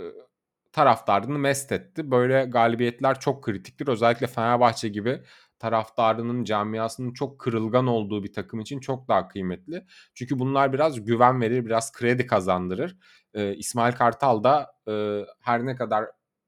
taraftarını 0.72 1.38
mest 1.38 1.72
etti. 1.72 2.10
Böyle 2.10 2.44
galibiyetler 2.44 3.20
çok 3.20 3.44
kritiktir. 3.44 3.88
Özellikle 3.88 4.26
Fenerbahçe 4.26 4.88
gibi 4.88 5.22
taraftarının 5.58 6.44
camiasının 6.44 7.12
çok 7.12 7.40
kırılgan 7.40 7.86
olduğu 7.86 8.24
bir 8.24 8.32
takım 8.32 8.60
için 8.60 8.80
çok 8.80 9.08
daha 9.08 9.28
kıymetli. 9.28 9.86
Çünkü 10.14 10.38
bunlar 10.38 10.72
biraz 10.72 11.04
güven 11.04 11.40
verir, 11.40 11.66
biraz 11.66 11.92
kredi 11.92 12.26
kazandırır. 12.26 12.96
Ee, 13.34 13.54
İsmail 13.54 13.92
Kartal 13.92 14.44
da 14.44 14.74
e, 14.88 15.24
her 15.40 15.66
ne 15.66 15.76
kadar 15.76 16.04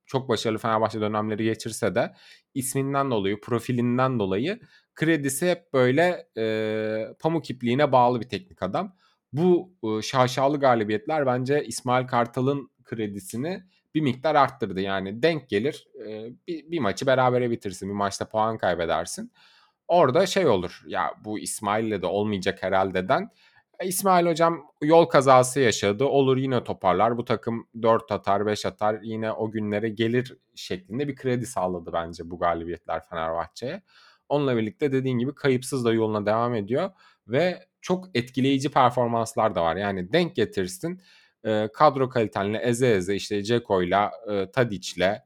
çok 0.06 0.28
başarılı 0.28 0.58
Fenerbahçe 0.58 1.00
dönemleri 1.00 1.44
geçirse 1.44 1.94
de 1.94 2.14
isminden 2.54 3.10
dolayı, 3.10 3.40
profilinden 3.40 4.18
dolayı 4.18 4.60
kredisi 4.94 5.50
hep 5.50 5.72
böyle 5.72 6.26
e, 6.36 7.14
pamuk 7.20 7.50
ipliğine 7.50 7.92
bağlı 7.92 8.20
bir 8.20 8.28
teknik 8.28 8.62
adam. 8.62 8.96
Bu 9.34 9.72
e, 9.84 10.02
şaşalı 10.02 10.60
galibiyetler 10.60 11.26
bence 11.26 11.64
İsmail 11.64 12.06
Kartal'ın 12.06 12.70
kredisini 12.84 13.64
bir 13.94 14.00
miktar 14.00 14.34
arttırdı. 14.34 14.80
Yani 14.80 15.22
denk 15.22 15.48
gelir 15.48 15.88
e, 16.06 16.30
bir, 16.48 16.70
bir 16.70 16.78
maçı 16.78 17.06
berabere 17.06 17.50
bitirsin. 17.50 17.88
Bir 17.88 17.94
maçta 17.94 18.28
puan 18.28 18.58
kaybedersin. 18.58 19.32
Orada 19.88 20.26
şey 20.26 20.46
olur 20.46 20.82
ya 20.86 21.14
bu 21.24 21.38
İsmail'le 21.38 22.02
de 22.02 22.06
olmayacak 22.06 22.62
herhalde 22.62 23.08
den 23.08 23.30
İsmail 23.82 24.26
hocam 24.26 24.66
yol 24.82 25.04
kazası 25.04 25.60
yaşadı. 25.60 26.04
Olur 26.04 26.36
yine 26.36 26.64
toparlar. 26.64 27.16
Bu 27.18 27.24
takım 27.24 27.68
4 27.82 28.12
atar, 28.12 28.46
5 28.46 28.66
atar. 28.66 28.98
Yine 29.02 29.32
o 29.32 29.50
günlere 29.50 29.88
gelir 29.88 30.36
şeklinde 30.54 31.08
bir 31.08 31.16
kredi 31.16 31.46
sağladı 31.46 31.90
bence 31.92 32.30
bu 32.30 32.38
galibiyetler 32.38 33.02
Fenerbahçe'ye. 33.10 33.82
Onunla 34.28 34.56
birlikte 34.56 34.92
dediğin 34.92 35.18
gibi 35.18 35.34
kayıpsız 35.34 35.84
da 35.84 35.92
yoluna 35.92 36.26
devam 36.26 36.54
ediyor 36.54 36.90
ve 37.28 37.66
çok 37.84 38.16
etkileyici 38.16 38.70
performanslar 38.70 39.54
da 39.54 39.62
var. 39.62 39.76
Yani 39.76 40.12
denk 40.12 40.36
getirsin 40.36 41.00
e, 41.44 41.68
kadro 41.74 42.08
kalitenle 42.08 42.58
eze 42.58 42.90
eze 42.90 43.14
işte 43.14 43.42
Ceko'yla, 43.42 44.12
e, 44.30 44.50
Tadic'le, 44.50 45.22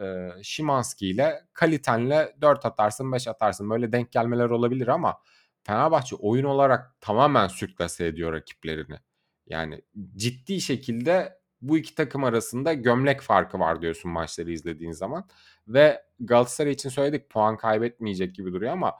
e, 0.00 0.30
Şimanski'yle 0.42 1.42
kalitenle 1.52 2.36
4 2.40 2.66
atarsın 2.66 3.12
5 3.12 3.28
atarsın. 3.28 3.70
Böyle 3.70 3.92
denk 3.92 4.12
gelmeler 4.12 4.50
olabilir 4.50 4.88
ama 4.88 5.16
Fenerbahçe 5.62 6.16
oyun 6.16 6.44
olarak 6.44 7.00
tamamen 7.00 7.48
sürklase 7.48 8.06
ediyor 8.06 8.32
rakiplerini. 8.32 8.98
Yani 9.46 9.82
ciddi 10.16 10.60
şekilde 10.60 11.38
bu 11.62 11.78
iki 11.78 11.94
takım 11.94 12.24
arasında 12.24 12.72
gömlek 12.72 13.20
farkı 13.20 13.58
var 13.58 13.82
diyorsun 13.82 14.10
maçları 14.10 14.50
izlediğin 14.52 14.92
zaman. 14.92 15.28
Ve 15.68 16.02
Galatasaray 16.20 16.72
için 16.72 16.88
söyledik 16.88 17.30
puan 17.30 17.56
kaybetmeyecek 17.56 18.34
gibi 18.34 18.52
duruyor 18.52 18.72
ama 18.72 18.94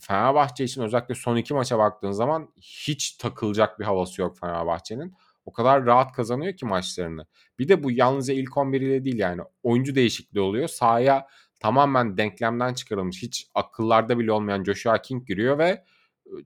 Fenerbahçe 0.00 0.64
için 0.64 0.82
özellikle 0.82 1.14
son 1.14 1.36
iki 1.36 1.54
maça 1.54 1.78
baktığın 1.78 2.10
zaman 2.10 2.48
hiç 2.60 3.12
takılacak 3.12 3.80
bir 3.80 3.84
havası 3.84 4.22
yok 4.22 4.38
Fenerbahçe'nin. 4.40 5.14
O 5.44 5.52
kadar 5.52 5.86
rahat 5.86 6.12
kazanıyor 6.12 6.56
ki 6.56 6.66
maçlarını. 6.66 7.26
Bir 7.58 7.68
de 7.68 7.82
bu 7.82 7.90
yalnızca 7.90 8.34
ilk 8.34 8.56
11 8.56 8.80
ile 8.80 9.04
değil 9.04 9.18
yani 9.18 9.42
oyuncu 9.62 9.94
değişikliği 9.94 10.40
oluyor. 10.40 10.68
Sahaya 10.68 11.26
tamamen 11.60 12.16
denklemden 12.16 12.74
çıkarılmış 12.74 13.22
hiç 13.22 13.50
akıllarda 13.54 14.18
bile 14.18 14.32
olmayan 14.32 14.64
Joshua 14.64 15.02
King 15.02 15.26
giriyor 15.26 15.58
ve 15.58 15.84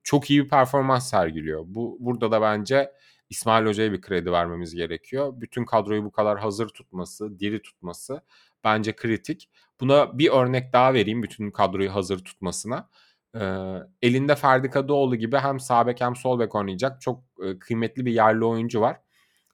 çok 0.02 0.30
iyi 0.30 0.44
bir 0.44 0.48
performans 0.48 1.10
sergiliyor. 1.10 1.64
Bu 1.66 1.96
burada 2.00 2.30
da 2.32 2.40
bence 2.42 2.92
İsmail 3.30 3.66
Hoca'ya 3.66 3.92
bir 3.92 4.00
kredi 4.00 4.32
vermemiz 4.32 4.74
gerekiyor. 4.74 5.32
Bütün 5.40 5.64
kadroyu 5.64 6.04
bu 6.04 6.12
kadar 6.12 6.38
hazır 6.38 6.68
tutması, 6.68 7.38
diri 7.38 7.62
tutması 7.62 8.22
bence 8.64 8.96
kritik. 8.96 9.50
Buna 9.80 10.18
bir 10.18 10.30
örnek 10.30 10.72
daha 10.72 10.94
vereyim 10.94 11.22
bütün 11.22 11.50
kadroyu 11.50 11.94
hazır 11.94 12.24
tutmasına. 12.24 12.88
Ee, 13.34 13.76
elinde 14.02 14.34
Ferdi 14.34 14.70
Kadıoğlu 14.70 15.16
gibi 15.16 15.36
hem 15.36 15.60
sağ 15.60 15.86
bek 15.86 16.00
hem 16.00 16.16
sol 16.16 16.38
bek 16.38 16.54
oynayacak 16.54 17.00
çok 17.00 17.24
e, 17.44 17.58
kıymetli 17.58 18.06
bir 18.06 18.12
yerli 18.12 18.44
oyuncu 18.44 18.80
var. 18.80 18.96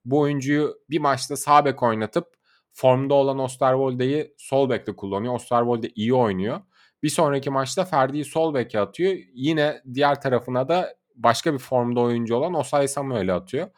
Bu 0.05 0.21
oyuncuyu 0.21 0.75
bir 0.91 0.99
maçta 1.01 1.37
sağ 1.37 1.65
bek 1.65 1.83
oynatıp 1.83 2.27
formda 2.73 3.15
olan 3.15 3.39
Osterwolde'yi 3.39 4.35
sol 4.39 4.71
bekte 4.71 4.97
kullanıyor. 4.97 5.35
Osterwolde 5.35 5.89
iyi 5.95 6.15
oynuyor. 6.15 6.61
Bir 7.03 7.09
sonraki 7.09 7.51
maçta 7.51 7.85
Ferdi'yi 7.85 8.25
sol 8.25 8.55
beke 8.55 8.81
atıyor. 8.81 9.15
Yine 9.35 9.83
diğer 9.95 10.21
tarafına 10.21 10.69
da 10.69 10.97
başka 11.15 11.55
bir 11.55 11.59
formda 11.59 12.01
oyuncu 12.01 12.37
olan 12.37 12.55
Osay 12.55 12.89
Samuel'i 12.89 13.33
atıyor. 13.33 13.69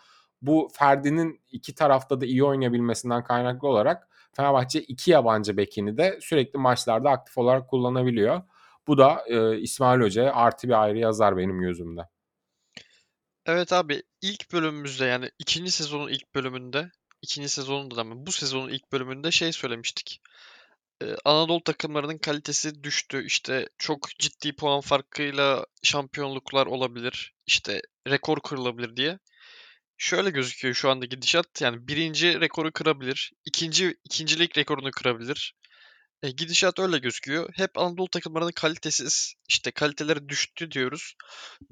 Bu 0.43 0.69
Ferdi'nin 0.73 1.41
iki 1.51 1.75
tarafta 1.75 2.21
da 2.21 2.27
iyi 2.27 2.45
oynayabilmesinden 2.45 3.25
kaynaklı 3.25 3.69
olarak 3.69 4.09
Fenerbahçe 4.33 4.81
iki 4.81 5.11
yabancı 5.11 5.57
bekini 5.57 5.97
de 5.97 6.19
sürekli 6.23 6.59
maçlarda 6.59 7.11
aktif 7.11 7.39
olarak 7.39 7.69
kullanabiliyor. 7.69 8.43
Bu 8.89 8.99
da 8.99 9.25
e, 9.27 9.59
İsmail 9.61 10.01
Hoca'ya 10.01 10.35
artı 10.35 10.69
bir 10.69 10.83
ayrı 10.83 10.99
yazar 10.99 11.37
benim 11.37 11.61
gözümde. 11.61 12.01
Evet 13.47 13.73
abi 13.73 14.03
ilk 14.23 14.53
bölümümüzde 14.53 15.05
yani 15.05 15.31
ikinci 15.39 15.71
sezonun 15.71 16.09
ilk 16.09 16.35
bölümünde 16.35 16.91
ikinci 17.23 17.49
sezonunda 17.49 17.97
da 17.97 18.05
mı 18.05 18.27
bu 18.27 18.33
sezonun 18.33 18.69
ilk 18.69 18.93
bölümünde 18.93 19.31
şey 19.31 19.53
söylemiştik. 19.53 20.21
Ee, 21.03 21.17
Anadolu 21.25 21.65
takımlarının 21.65 22.19
kalitesi 22.19 22.85
düştü. 22.85 23.25
İşte 23.27 23.69
çok 23.79 24.09
ciddi 24.19 24.57
puan 24.57 24.81
farkıyla 24.81 25.67
şampiyonluklar 25.83 26.67
olabilir. 26.67 27.35
İşte 27.47 27.83
rekor 28.09 28.41
kırılabilir 28.41 28.97
diye. 28.97 29.19
Şöyle 29.99 30.31
gözüküyor 30.31 30.75
şu 30.75 30.91
anda 30.91 31.05
gidişat. 31.07 31.61
Yani 31.61 31.89
birinci 31.89 32.41
rekoru 32.41 32.73
kırabilir. 32.73 33.33
ikinci 33.45 33.97
ikincilik 34.05 34.59
rekorunu 34.59 34.91
kırabilir. 34.91 35.55
E, 36.23 36.31
gidişat 36.31 36.79
öyle 36.79 36.99
gözüküyor. 36.99 37.51
Hep 37.55 37.79
Anadolu 37.79 38.09
takımlarının 38.09 38.53
kalitesiz, 38.53 39.35
işte 39.49 39.71
kaliteleri 39.71 40.29
düştü 40.29 40.71
diyoruz. 40.71 41.15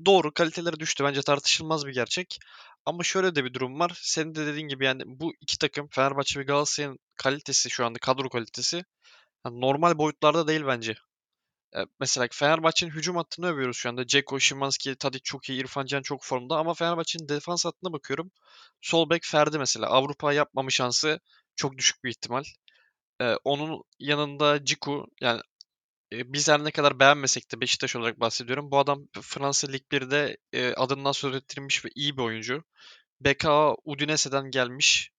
Doğru 0.06 0.34
kaliteleri 0.34 0.80
düştü. 0.80 1.04
Bence 1.04 1.22
tartışılmaz 1.22 1.86
bir 1.86 1.92
gerçek. 1.92 2.38
Ama 2.84 3.02
şöyle 3.02 3.34
de 3.34 3.44
bir 3.44 3.54
durum 3.54 3.80
var. 3.80 3.92
Senin 4.02 4.34
de 4.34 4.46
dediğin 4.46 4.68
gibi 4.68 4.84
yani 4.84 5.02
bu 5.06 5.32
iki 5.40 5.58
takım 5.58 5.88
Fenerbahçe 5.90 6.40
ve 6.40 6.44
Galatasaray'ın 6.44 6.98
kalitesi 7.16 7.70
şu 7.70 7.86
anda 7.86 7.98
kadro 7.98 8.28
kalitesi 8.28 8.84
yani 9.46 9.60
normal 9.60 9.98
boyutlarda 9.98 10.48
değil 10.48 10.62
bence. 10.66 10.94
E, 11.76 11.80
mesela 12.00 12.28
Fenerbahçe'nin 12.32 12.90
hücum 12.92 13.16
hattını 13.16 13.46
övüyoruz 13.48 13.76
şu 13.76 13.88
anda. 13.88 14.06
Ceko, 14.06 14.40
Şimanski, 14.40 14.96
Tadic 14.96 15.20
çok 15.24 15.48
iyi, 15.50 15.60
İrfan 15.62 15.86
Can 15.86 16.02
çok 16.02 16.24
formda 16.24 16.56
ama 16.56 16.74
Fenerbahçe'nin 16.74 17.28
defans 17.28 17.64
hattına 17.64 17.92
bakıyorum. 17.92 18.30
Sol 18.82 19.10
bek 19.10 19.24
Ferdi 19.24 19.58
mesela. 19.58 19.86
Avrupa 19.88 20.32
yapmama 20.32 20.70
şansı 20.70 21.20
çok 21.56 21.78
düşük 21.78 22.04
bir 22.04 22.10
ihtimal. 22.10 22.44
Ee, 23.20 23.36
onun 23.44 23.82
yanında 23.98 24.64
Ciku 24.64 25.06
yani 25.20 25.40
e, 26.12 26.32
biz 26.32 26.48
her 26.48 26.64
ne 26.64 26.70
kadar 26.70 27.00
beğenmesek 27.00 27.52
de 27.52 27.60
Beşiktaş 27.60 27.96
olarak 27.96 28.20
bahsediyorum. 28.20 28.70
Bu 28.70 28.78
adam 28.78 29.08
Fransa 29.22 29.68
Lig 29.68 29.82
1'de 29.92 30.36
e, 30.52 30.74
adından 30.74 31.12
söz 31.12 31.34
ettirilmiş 31.34 31.84
ve 31.84 31.88
iyi 31.94 32.16
bir 32.16 32.22
oyuncu. 32.22 32.64
BK 33.20 33.46
Udinese'den 33.84 34.50
gelmiş. 34.50 35.10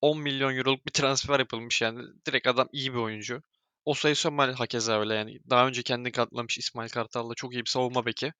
10 0.00 0.20
milyon 0.20 0.56
euroluk 0.56 0.86
bir 0.86 0.92
transfer 0.92 1.38
yapılmış 1.40 1.82
yani. 1.82 2.02
Direkt 2.26 2.46
adam 2.46 2.68
iyi 2.72 2.94
bir 2.94 2.98
oyuncu. 2.98 3.42
Osayi 3.84 4.14
Sömel 4.14 4.54
hakeza 4.54 5.00
öyle 5.00 5.14
yani. 5.14 5.38
Daha 5.50 5.66
önce 5.68 5.82
kendini 5.82 6.12
kanıtlamış 6.12 6.58
İsmail 6.58 6.88
Kartal'la 6.88 7.34
çok 7.34 7.54
iyi 7.54 7.64
bir 7.64 7.70
savunma 7.70 8.06
beki. 8.06 8.32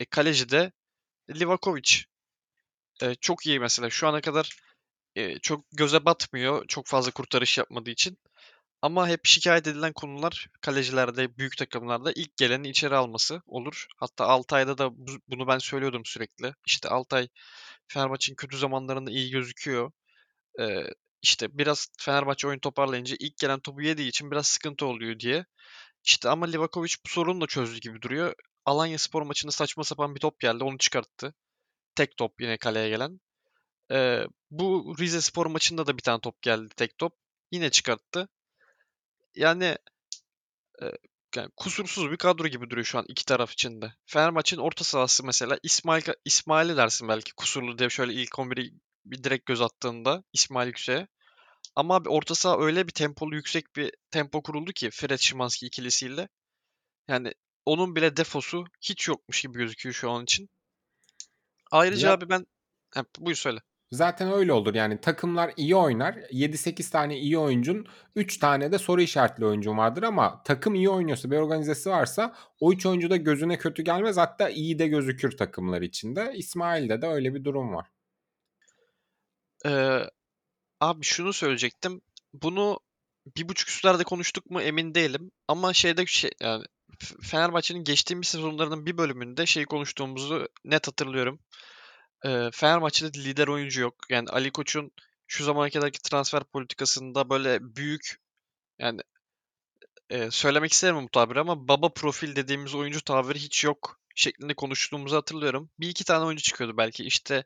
E, 0.00 0.04
kaleci 0.04 0.48
de 0.48 0.72
Livakovic. 1.30 2.04
E, 3.02 3.14
çok 3.14 3.46
iyi 3.46 3.60
mesela. 3.60 3.90
Şu 3.90 4.08
ana 4.08 4.20
kadar 4.20 4.56
e, 5.16 5.38
çok 5.38 5.64
göze 5.72 6.04
batmıyor. 6.04 6.66
Çok 6.68 6.86
fazla 6.86 7.10
kurtarış 7.10 7.58
yapmadığı 7.58 7.90
için. 7.90 8.18
Ama 8.82 9.08
hep 9.08 9.26
şikayet 9.26 9.66
edilen 9.66 9.92
konular 9.92 10.48
kalecilerde, 10.60 11.38
büyük 11.38 11.56
takımlarda 11.56 12.12
ilk 12.12 12.36
geleni 12.36 12.68
içeri 12.68 12.96
alması 12.96 13.42
olur. 13.46 13.86
Hatta 13.96 14.26
Altay'da 14.26 14.78
da 14.78 14.90
bunu 15.28 15.46
ben 15.48 15.58
söylüyordum 15.58 16.02
sürekli. 16.04 16.54
İşte 16.66 16.88
Altay 16.88 17.28
Fenerbahçe'nin 17.88 18.36
kötü 18.36 18.58
zamanlarında 18.58 19.10
iyi 19.10 19.30
gözüküyor. 19.30 19.92
Ee, 20.60 20.84
işte 21.22 21.58
biraz 21.58 21.88
Fenerbahçe 21.98 22.48
oyun 22.48 22.58
toparlayınca 22.58 23.16
ilk 23.20 23.38
gelen 23.38 23.60
topu 23.60 23.82
yediği 23.82 24.08
için 24.08 24.30
biraz 24.30 24.46
sıkıntı 24.46 24.86
oluyor 24.86 25.18
diye. 25.20 25.46
İşte 26.04 26.28
ama 26.30 26.46
Livakovic 26.46 26.94
bu 27.06 27.10
sorunu 27.10 27.40
da 27.40 27.46
çözdü 27.46 27.80
gibi 27.80 28.02
duruyor. 28.02 28.34
Alanya 28.66 28.98
Spor 28.98 29.22
maçında 29.22 29.52
saçma 29.52 29.84
sapan 29.84 30.14
bir 30.14 30.20
top 30.20 30.40
geldi. 30.40 30.64
Onu 30.64 30.78
çıkarttı. 30.78 31.34
Tek 31.94 32.16
top 32.16 32.40
yine 32.40 32.58
kaleye 32.58 32.88
gelen. 32.88 33.20
Ee, 33.92 34.26
bu 34.50 34.94
Rize 34.98 35.20
Spor 35.20 35.46
maçında 35.46 35.86
da 35.86 35.96
bir 35.96 36.02
tane 36.02 36.20
top 36.20 36.42
geldi. 36.42 36.68
Tek 36.76 36.98
top. 36.98 37.16
Yine 37.50 37.70
çıkarttı. 37.70 38.28
Yani 39.34 39.76
e, 40.82 40.86
yani 41.36 41.50
kusursuz 41.56 42.10
bir 42.10 42.16
kadro 42.16 42.48
gibi 42.48 42.70
duruyor 42.70 42.84
şu 42.84 42.98
an 42.98 43.04
iki 43.08 43.24
taraf 43.24 43.52
için 43.52 43.82
de. 43.82 43.94
Fenerbahçe'nin 44.06 44.60
orta 44.60 44.84
sahası 44.84 45.24
mesela 45.26 45.58
İsmail 45.62 46.02
İsmail'i 46.24 46.76
dersin 46.76 47.08
belki 47.08 47.32
kusurlu 47.32 47.78
diye 47.78 47.90
şöyle 47.90 48.14
ilk 48.14 48.30
11'i 48.38 48.74
bir 49.04 49.24
direkt 49.24 49.46
göz 49.46 49.60
attığında 49.60 50.24
İsmail 50.32 50.66
Yüksek'e. 50.66 51.08
Ama 51.76 51.94
abi 51.94 52.08
orta 52.08 52.34
saha 52.34 52.60
öyle 52.60 52.86
bir 52.86 52.92
tempolu 52.92 53.34
yüksek 53.34 53.76
bir 53.76 53.92
tempo 54.10 54.42
kuruldu 54.42 54.72
ki 54.72 54.90
Fred 54.90 55.18
Şimanski 55.18 55.66
ikilisiyle. 55.66 56.28
Yani 57.08 57.34
onun 57.66 57.96
bile 57.96 58.16
defosu 58.16 58.64
hiç 58.80 59.08
yokmuş 59.08 59.42
gibi 59.42 59.58
gözüküyor 59.58 59.94
şu 59.94 60.10
an 60.10 60.22
için. 60.22 60.50
Ayrıca 61.70 62.08
ya, 62.08 62.14
abi 62.14 62.28
ben... 62.28 62.46
Hep, 62.94 63.06
buyur 63.18 63.36
söyle. 63.36 63.60
Zaten 63.92 64.32
öyle 64.32 64.52
olur 64.52 64.74
yani 64.74 65.00
takımlar 65.00 65.52
iyi 65.56 65.76
oynar. 65.76 66.14
7-8 66.14 66.90
tane 66.90 67.18
iyi 67.18 67.38
oyuncun 67.38 67.86
3 68.16 68.38
tane 68.38 68.72
de 68.72 68.78
soru 68.78 69.02
işaretli 69.02 69.46
oyuncun 69.46 69.78
vardır 69.78 70.02
ama 70.02 70.42
takım 70.42 70.74
iyi 70.74 70.90
oynuyorsa 70.90 71.30
bir 71.30 71.36
organizesi 71.36 71.90
varsa 71.90 72.34
o 72.60 72.72
3 72.72 72.86
oyuncu 72.86 73.10
da 73.10 73.16
gözüne 73.16 73.58
kötü 73.58 73.82
gelmez 73.82 74.16
hatta 74.16 74.48
iyi 74.48 74.78
de 74.78 74.88
gözükür 74.88 75.36
takımlar 75.36 75.82
içinde. 75.82 76.32
İsmail'de 76.36 77.02
de 77.02 77.06
öyle 77.06 77.34
bir 77.34 77.44
durum 77.44 77.74
var. 77.74 77.86
Ee, 79.66 79.98
abi 80.80 81.04
şunu 81.04 81.32
söyleyecektim. 81.32 82.00
Bunu 82.32 82.80
bir 83.36 83.48
buçuk 83.48 83.68
üstlerde 83.68 84.04
konuştuk 84.04 84.50
mu 84.50 84.62
emin 84.62 84.94
değilim. 84.94 85.30
Ama 85.48 85.72
şeyde 85.72 86.06
şey 86.06 86.30
yani 86.40 86.64
Fenerbahçe'nin 87.22 87.84
geçtiğimiz 87.84 88.28
sezonlarının 88.28 88.86
bir 88.86 88.98
bölümünde 88.98 89.46
şey 89.46 89.64
konuştuğumuzu 89.64 90.48
net 90.64 90.88
hatırlıyorum. 90.88 91.40
Eee, 92.24 92.50
Fenerbahçe'de 92.52 93.18
lider 93.18 93.48
oyuncu 93.48 93.80
yok. 93.80 93.94
Yani 94.10 94.28
Ali 94.28 94.50
Koç'un 94.50 94.90
şu 95.26 95.44
zamana 95.44 95.70
kadarki 95.70 96.02
transfer 96.02 96.44
politikasında 96.44 97.30
böyle 97.30 97.76
büyük 97.76 98.16
yani 98.78 99.00
eee, 100.10 100.30
söylemek 100.30 100.72
isterim 100.72 101.04
bu 101.04 101.08
tabiri 101.08 101.40
ama 101.40 101.68
baba 101.68 101.88
profil 101.88 102.36
dediğimiz 102.36 102.74
oyuncu 102.74 103.04
tabiri 103.04 103.38
hiç 103.38 103.64
yok 103.64 104.00
şeklinde 104.14 104.54
konuştuğumuzu 104.54 105.16
hatırlıyorum. 105.16 105.70
Bir 105.80 105.88
iki 105.88 106.04
tane 106.04 106.24
oyuncu 106.24 106.42
çıkıyordu 106.42 106.76
belki. 106.76 107.04
İşte 107.04 107.44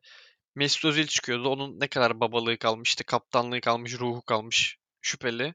Mesut 0.55 0.85
Özil 0.85 1.07
çıkıyordu. 1.07 1.49
Onun 1.49 1.81
ne 1.81 1.89
kadar 1.89 2.21
babalığı 2.21 2.59
kalmış, 2.59 2.89
işte 2.89 3.05
kaptanlığı 3.05 3.61
kalmış, 3.61 3.99
ruhu 4.01 4.23
kalmış 4.23 4.79
şüpheli. 5.01 5.55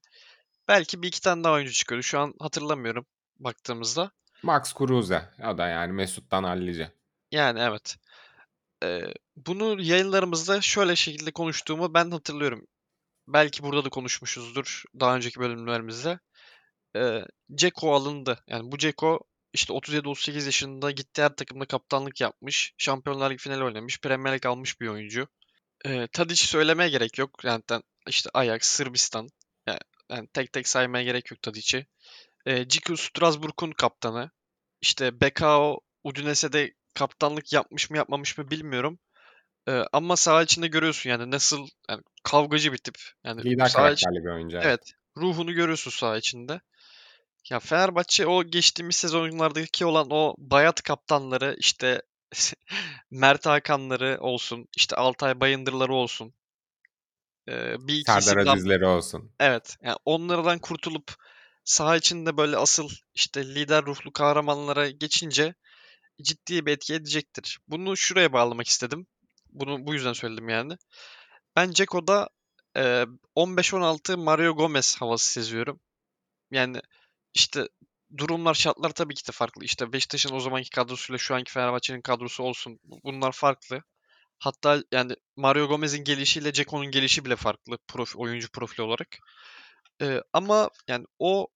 Belki 0.68 1.02
bir 1.02 1.08
iki 1.08 1.22
tane 1.22 1.44
daha 1.44 1.54
oyuncu 1.54 1.74
çıkıyordu. 1.74 2.04
Şu 2.04 2.20
an 2.20 2.34
hatırlamıyorum 2.40 3.06
baktığımızda. 3.40 4.12
Max 4.44 4.74
Kruse. 4.74 5.30
O 5.48 5.58
da 5.58 5.68
yani 5.68 5.92
Mesut'tan 5.92 6.44
hallice. 6.44 6.92
Yani 7.32 7.60
evet. 7.60 7.98
Eee, 8.84 9.14
bunu 9.36 9.82
yayınlarımızda 9.82 10.62
şöyle 10.62 10.96
şekilde 10.96 11.32
konuştuğumu 11.32 11.94
ben 11.94 12.12
hatırlıyorum. 12.12 12.68
Belki 13.28 13.64
burada 13.64 13.86
da 13.86 13.90
konuşmuşuzdur 13.90 14.84
daha 15.00 15.16
önceki 15.16 15.40
bölümlerimizde. 15.40 16.20
Eee 16.96 17.26
Dzeko 17.58 17.94
alındı. 17.96 18.44
Yani 18.48 18.72
bu 18.72 18.80
Dzeko 18.80 19.20
işte 19.54 19.74
37-38 19.74 20.46
yaşında 20.46 20.92
gitti 20.92 21.22
her 21.24 21.36
takımda 21.36 21.66
kaptanlık 21.66 22.22
yapmış. 22.22 22.74
Şampiyonlar 22.78 23.38
finali 23.38 23.64
oynamış. 23.64 24.02
Premier 24.02 24.36
Lig 24.36 24.46
almış 24.46 24.82
bir 24.82 24.88
oyuncu. 24.88 25.28
Eee 25.86 26.08
Tadic'i 26.14 26.48
söylemeye 26.48 26.90
gerek 26.90 27.18
yok. 27.18 27.44
Yani 27.44 27.64
işte 28.08 28.30
Ajax, 28.34 28.64
Sırbistan. 28.64 29.30
Yani, 29.68 29.80
yani 30.12 30.28
tek 30.34 30.54
tek 30.54 30.68
saymaya 30.68 31.04
gerek 31.04 31.32
yok 31.32 31.42
Tadic'i. 31.42 31.88
Eee 32.46 32.68
Ciku 32.68 32.98
Strasbourg'un 32.98 33.72
kaptanı. 33.72 34.32
İşte 34.82 35.22
Bekao 35.22 35.80
Udinese'de 36.04 36.74
kaptanlık 36.94 37.54
yapmış 37.54 37.90
mı 37.90 37.98
yapmamış 37.98 38.38
mı 38.38 38.52
bilmiyorum. 38.52 39.00
Eee, 39.68 39.86
ama 39.94 40.16
saha 40.16 40.44
içinde 40.44 40.68
görüyorsun 40.68 41.10
yani 41.10 41.32
nasıl 41.32 41.68
yani 41.90 42.02
kavgacı 42.24 42.74
bir 42.74 42.78
tip. 42.78 42.96
Yani 43.24 43.44
Lider 43.46 43.66
saha 43.66 43.92
içi- 43.92 44.06
karakterli 44.06 44.26
bir 44.26 44.32
oyuncu. 44.32 44.58
evet. 44.58 44.94
Ruhunu 45.18 45.54
görüyorsun 45.54 45.92
saha 45.92 46.18
içinde. 46.18 46.62
Ya 47.50 47.60
Fenerbahçe 47.60 48.28
o 48.28 48.44
geçtiğimiz 48.44 48.96
sezonlardaki 48.96 49.86
olan 49.86 50.08
o 50.12 50.36
bayat 50.38 50.82
kaptanları 50.84 51.56
işte 51.60 52.02
Mert 53.12 53.46
Hakanları 53.46 54.18
olsun, 54.22 54.68
işte 54.78 54.96
Altay 54.96 55.40
Bayındırları 55.40 55.94
olsun. 55.94 56.34
Ee, 57.50 57.76
bir 57.88 57.94
iki 57.96 58.12
Serdar 58.12 58.48
Azizleri 58.48 58.86
olsun. 58.86 59.32
Evet. 59.40 59.78
Yani 59.82 59.98
onlardan 60.06 60.60
kurtulup 60.60 61.16
saha 61.64 61.98
içinde 61.98 62.38
böyle 62.38 62.58
asıl 62.58 62.90
işte 63.14 63.56
lider 63.56 63.86
ruhlu 63.86 64.14
kahramanlara 64.14 64.90
geçince 64.90 65.54
ciddi 66.22 66.66
bir 66.66 66.72
etki 66.72 66.94
edecektir. 66.94 67.60
Bunu 67.68 67.98
şuraya 67.98 68.34
bağlamak 68.34 68.68
istedim. 68.68 69.08
Bunu 69.52 69.88
bu 69.88 69.94
yüzden 69.94 70.14
söyledim 70.14 70.50
yani. 70.50 70.78
Ben 71.56 71.72
Ceko'da 71.72 72.30
e, 72.78 73.06
15-16 73.36 74.18
Mario 74.18 74.56
Gomez 74.56 74.98
havası 75.02 75.32
seziyorum. 75.32 75.80
Yani 76.52 76.82
işte 77.34 77.68
durumlar, 78.18 78.54
şartlar 78.54 78.90
tabii 78.90 79.16
ki 79.16 79.28
de 79.28 79.32
farklı. 79.32 79.66
İşte 79.66 79.94
Beşiktaş'ın 79.94 80.36
o 80.36 80.40
zamanki 80.40 80.70
kadrosuyla 80.70 81.18
şu 81.18 81.36
anki 81.36 81.52
Fenerbahçe'nin 81.52 82.02
kadrosu 82.02 82.44
olsun. 82.44 82.80
Bunlar 82.84 83.32
farklı. 83.32 83.84
Hatta 84.40 84.84
yani 84.92 85.16
Mario 85.36 85.68
Gomez'in 85.68 86.04
gelişiyle 86.04 86.54
Ceko'nun 86.54 86.92
gelişi 86.92 87.26
bile 87.26 87.36
farklı 87.36 87.78
profil, 87.88 88.20
oyuncu 88.20 88.50
profili 88.52 88.84
olarak. 88.84 89.08
Ee, 90.02 90.22
ama 90.34 90.70
yani 90.88 91.06
o 91.20 91.48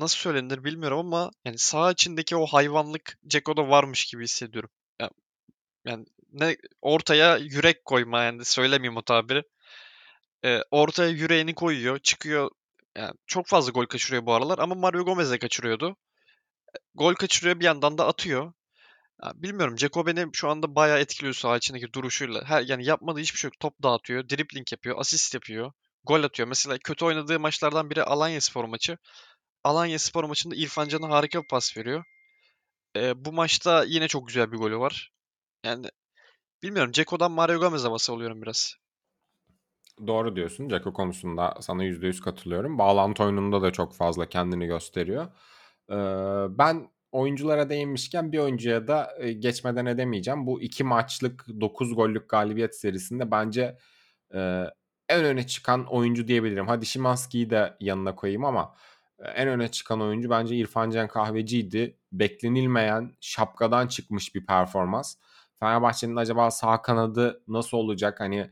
nasıl 0.00 0.18
söylenir 0.18 0.64
bilmiyorum 0.64 0.98
ama 0.98 1.30
yani 1.44 1.58
saha 1.58 1.92
içindeki 1.92 2.36
o 2.36 2.46
hayvanlık 2.46 3.18
Ceko'da 3.26 3.68
varmış 3.68 4.04
gibi 4.04 4.24
hissediyorum. 4.24 4.70
Yani, 5.00 5.12
yani 5.86 6.06
ne 6.32 6.56
ortaya 6.82 7.36
yürek 7.36 7.84
koyma 7.84 8.22
yani 8.22 8.44
söylemeyeyim 8.44 8.96
o 8.96 9.02
tabiri. 9.02 9.42
Ee, 10.44 10.60
ortaya 10.70 11.10
yüreğini 11.10 11.54
koyuyor, 11.54 11.98
çıkıyor. 11.98 12.50
Yani 12.96 13.14
çok 13.26 13.46
fazla 13.46 13.72
gol 13.72 13.86
kaçırıyor 13.86 14.26
bu 14.26 14.34
aralar 14.34 14.58
ama 14.58 14.74
Mario 14.74 15.04
Gomez 15.04 15.30
de 15.30 15.38
kaçırıyordu. 15.38 15.96
Gol 16.94 17.14
kaçırıyor 17.14 17.60
bir 17.60 17.64
yandan 17.64 17.98
da 17.98 18.06
atıyor. 18.06 18.52
Ya 19.22 19.32
bilmiyorum 19.34 19.76
Ceko 19.76 20.06
beni 20.06 20.26
şu 20.32 20.48
anda 20.48 20.74
bayağı 20.74 20.98
etkiliyor 20.98 21.34
saha 21.34 21.56
içindeki 21.56 21.92
duruşuyla. 21.92 22.44
Her, 22.44 22.62
yani 22.62 22.84
yapmadığı 22.86 23.20
hiçbir 23.20 23.38
şey 23.38 23.48
yok. 23.48 23.60
Top 23.60 23.82
dağıtıyor, 23.82 24.28
dribling 24.28 24.72
yapıyor, 24.72 24.98
asist 24.98 25.34
yapıyor, 25.34 25.72
gol 26.04 26.22
atıyor. 26.24 26.48
Mesela 26.48 26.78
kötü 26.78 27.04
oynadığı 27.04 27.40
maçlardan 27.40 27.90
biri 27.90 28.02
Alanya 28.04 28.40
Spor 28.40 28.64
maçı. 28.64 28.98
Alanya 29.64 29.98
Spor 29.98 30.24
maçında 30.24 30.54
İrfan 30.54 30.88
Can'a 30.88 31.08
harika 31.08 31.42
bir 31.42 31.48
pas 31.48 31.76
veriyor. 31.76 32.04
Ee, 32.96 33.24
bu 33.24 33.32
maçta 33.32 33.84
yine 33.84 34.08
çok 34.08 34.26
güzel 34.26 34.52
bir 34.52 34.56
golü 34.56 34.78
var. 34.78 35.12
Yani 35.64 35.86
bilmiyorum 36.62 36.92
Ceko'dan 36.92 37.32
Mario 37.32 37.60
Gomez 37.60 37.84
havası 37.84 38.12
alıyorum 38.12 38.42
biraz. 38.42 38.74
Doğru 40.06 40.36
diyorsun. 40.36 40.68
Ceko 40.68 40.92
konusunda 40.92 41.54
sana 41.60 41.84
%100 41.84 42.20
katılıyorum. 42.20 42.78
Bağlantı 42.78 43.22
oyununda 43.22 43.62
da 43.62 43.70
çok 43.70 43.94
fazla 43.94 44.28
kendini 44.28 44.66
gösteriyor. 44.66 45.26
Ee, 45.90 45.94
ben 46.58 46.90
oyunculara 47.12 47.68
değinmişken 47.68 48.32
bir 48.32 48.38
oyuncuya 48.38 48.88
da 48.88 49.14
e, 49.18 49.32
geçmeden 49.32 49.86
edemeyeceğim. 49.86 50.46
Bu 50.46 50.62
iki 50.62 50.84
maçlık 50.84 51.46
9 51.60 51.94
gollük 51.94 52.28
galibiyet 52.28 52.76
serisinde 52.80 53.30
bence 53.30 53.78
e, 54.34 54.64
en 55.08 55.24
öne 55.24 55.46
çıkan 55.46 55.86
oyuncu 55.86 56.28
diyebilirim. 56.28 56.68
Hadi 56.68 56.86
Şimanski'yi 56.86 57.50
de 57.50 57.76
yanına 57.80 58.16
koyayım 58.16 58.44
ama 58.44 58.62
e, 58.62 58.99
en 59.24 59.48
öne 59.48 59.70
çıkan 59.70 60.00
oyuncu 60.00 60.30
bence 60.30 60.56
İrfan 60.56 60.90
Can 60.90 61.08
Kahveci'ydi. 61.08 61.96
Beklenilmeyen, 62.12 63.16
şapkadan 63.20 63.86
çıkmış 63.86 64.34
bir 64.34 64.46
performans. 64.46 65.14
Fenerbahçe'nin 65.60 66.16
acaba 66.16 66.50
sağ 66.50 66.82
kanadı 66.82 67.42
nasıl 67.48 67.76
olacak? 67.76 68.20
Hani 68.20 68.50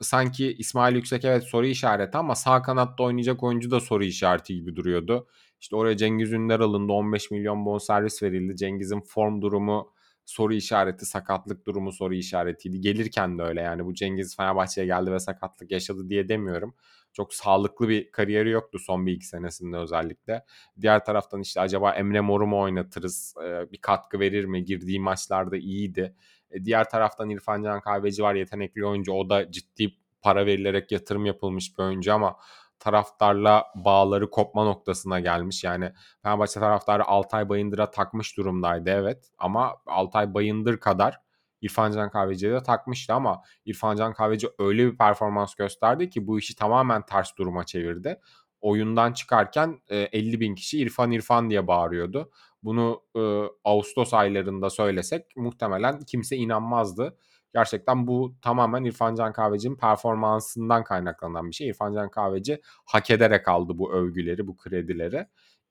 sanki 0.00 0.52
İsmail 0.52 0.94
Yüksek 0.94 1.24
evet 1.24 1.44
soru 1.44 1.66
işareti 1.66 2.18
ama 2.18 2.34
sağ 2.34 2.62
kanatta 2.62 3.02
oynayacak 3.02 3.42
oyuncu 3.42 3.70
da 3.70 3.80
soru 3.80 4.04
işareti 4.04 4.54
gibi 4.54 4.76
duruyordu. 4.76 5.26
İşte 5.60 5.76
oraya 5.76 5.96
Cengiz 5.96 6.32
Ünder 6.32 6.60
alındı 6.60 6.92
15 6.92 7.30
milyon 7.30 7.66
bon 7.66 7.78
servis 7.78 8.22
verildi. 8.22 8.56
Cengiz'in 8.56 9.00
form 9.00 9.42
durumu 9.42 9.92
soru 10.30 10.54
işareti, 10.54 11.06
sakatlık 11.06 11.66
durumu 11.66 11.92
soru 11.92 12.14
işaretiydi. 12.14 12.80
Gelirken 12.80 13.38
de 13.38 13.42
öyle 13.42 13.60
yani 13.60 13.84
bu 13.84 13.94
Cengiz 13.94 14.36
Fenerbahçe'ye 14.36 14.86
geldi 14.86 15.12
ve 15.12 15.18
sakatlık 15.18 15.70
yaşadı 15.70 16.08
diye 16.08 16.28
demiyorum. 16.28 16.74
Çok 17.12 17.34
sağlıklı 17.34 17.88
bir 17.88 18.10
kariyeri 18.10 18.50
yoktu 18.50 18.78
son 18.78 19.06
bir 19.06 19.12
iki 19.12 19.26
senesinde 19.26 19.76
özellikle. 19.76 20.44
Diğer 20.80 21.04
taraftan 21.04 21.40
işte 21.40 21.60
acaba 21.60 21.92
Emre 21.92 22.20
Mor'u 22.20 22.46
mu 22.46 22.60
oynatırız? 22.60 23.34
Ee, 23.44 23.72
bir 23.72 23.78
katkı 23.80 24.20
verir 24.20 24.44
mi? 24.44 24.64
Girdiği 24.64 25.00
maçlarda 25.00 25.56
iyiydi. 25.56 26.14
E, 26.50 26.64
diğer 26.64 26.90
taraftan 26.90 27.30
İrfan 27.30 27.62
Can 27.62 27.80
Kahveci 27.80 28.22
var 28.22 28.34
yetenekli 28.34 28.86
oyuncu. 28.86 29.12
O 29.12 29.30
da 29.30 29.50
ciddi 29.52 29.94
para 30.22 30.46
verilerek 30.46 30.92
yatırım 30.92 31.26
yapılmış 31.26 31.78
bir 31.78 31.82
oyuncu 31.82 32.14
ama 32.14 32.36
taraftarla 32.80 33.64
bağları 33.74 34.30
kopma 34.30 34.64
noktasına 34.64 35.20
gelmiş. 35.20 35.64
Yani 35.64 35.92
Fenerbahçe 36.22 36.60
taraftarı 36.60 37.04
Altay 37.04 37.48
Bayındır'a 37.48 37.90
takmış 37.90 38.36
durumdaydı 38.36 38.90
evet 38.90 39.30
ama 39.38 39.76
Altay 39.86 40.34
Bayındır 40.34 40.80
kadar 40.80 41.20
İrfan 41.60 41.92
Can 41.92 42.10
Kahveci'ye 42.10 42.52
de 42.52 42.62
takmıştı 42.62 43.14
ama 43.14 43.42
İrfan 43.64 43.96
Can 43.96 44.12
Kahveci 44.12 44.48
öyle 44.58 44.92
bir 44.92 44.96
performans 44.96 45.54
gösterdi 45.54 46.10
ki 46.10 46.26
bu 46.26 46.38
işi 46.38 46.56
tamamen 46.56 47.06
ters 47.06 47.36
duruma 47.36 47.64
çevirdi. 47.64 48.20
Oyundan 48.60 49.12
çıkarken 49.12 49.80
50 49.88 50.40
bin 50.40 50.54
kişi 50.54 50.78
İrfan 50.78 51.10
İrfan 51.10 51.50
diye 51.50 51.66
bağırıyordu. 51.66 52.30
Bunu 52.62 53.02
e, 53.16 53.20
Ağustos 53.64 54.14
aylarında 54.14 54.70
söylesek 54.70 55.36
muhtemelen 55.36 56.00
kimse 56.00 56.36
inanmazdı. 56.36 57.16
Gerçekten 57.54 58.06
bu 58.06 58.34
tamamen 58.42 58.84
İrfan 58.84 59.14
Can 59.14 59.32
Kahveci'nin 59.32 59.76
performansından 59.76 60.84
kaynaklanan 60.84 61.48
bir 61.50 61.54
şey. 61.54 61.68
İrfan 61.68 61.92
Can 61.92 62.10
Kahveci 62.10 62.60
hak 62.84 63.10
ederek 63.10 63.48
aldı 63.48 63.78
bu 63.78 63.92
övgüleri, 63.92 64.46
bu 64.46 64.56
kredileri. 64.56 65.26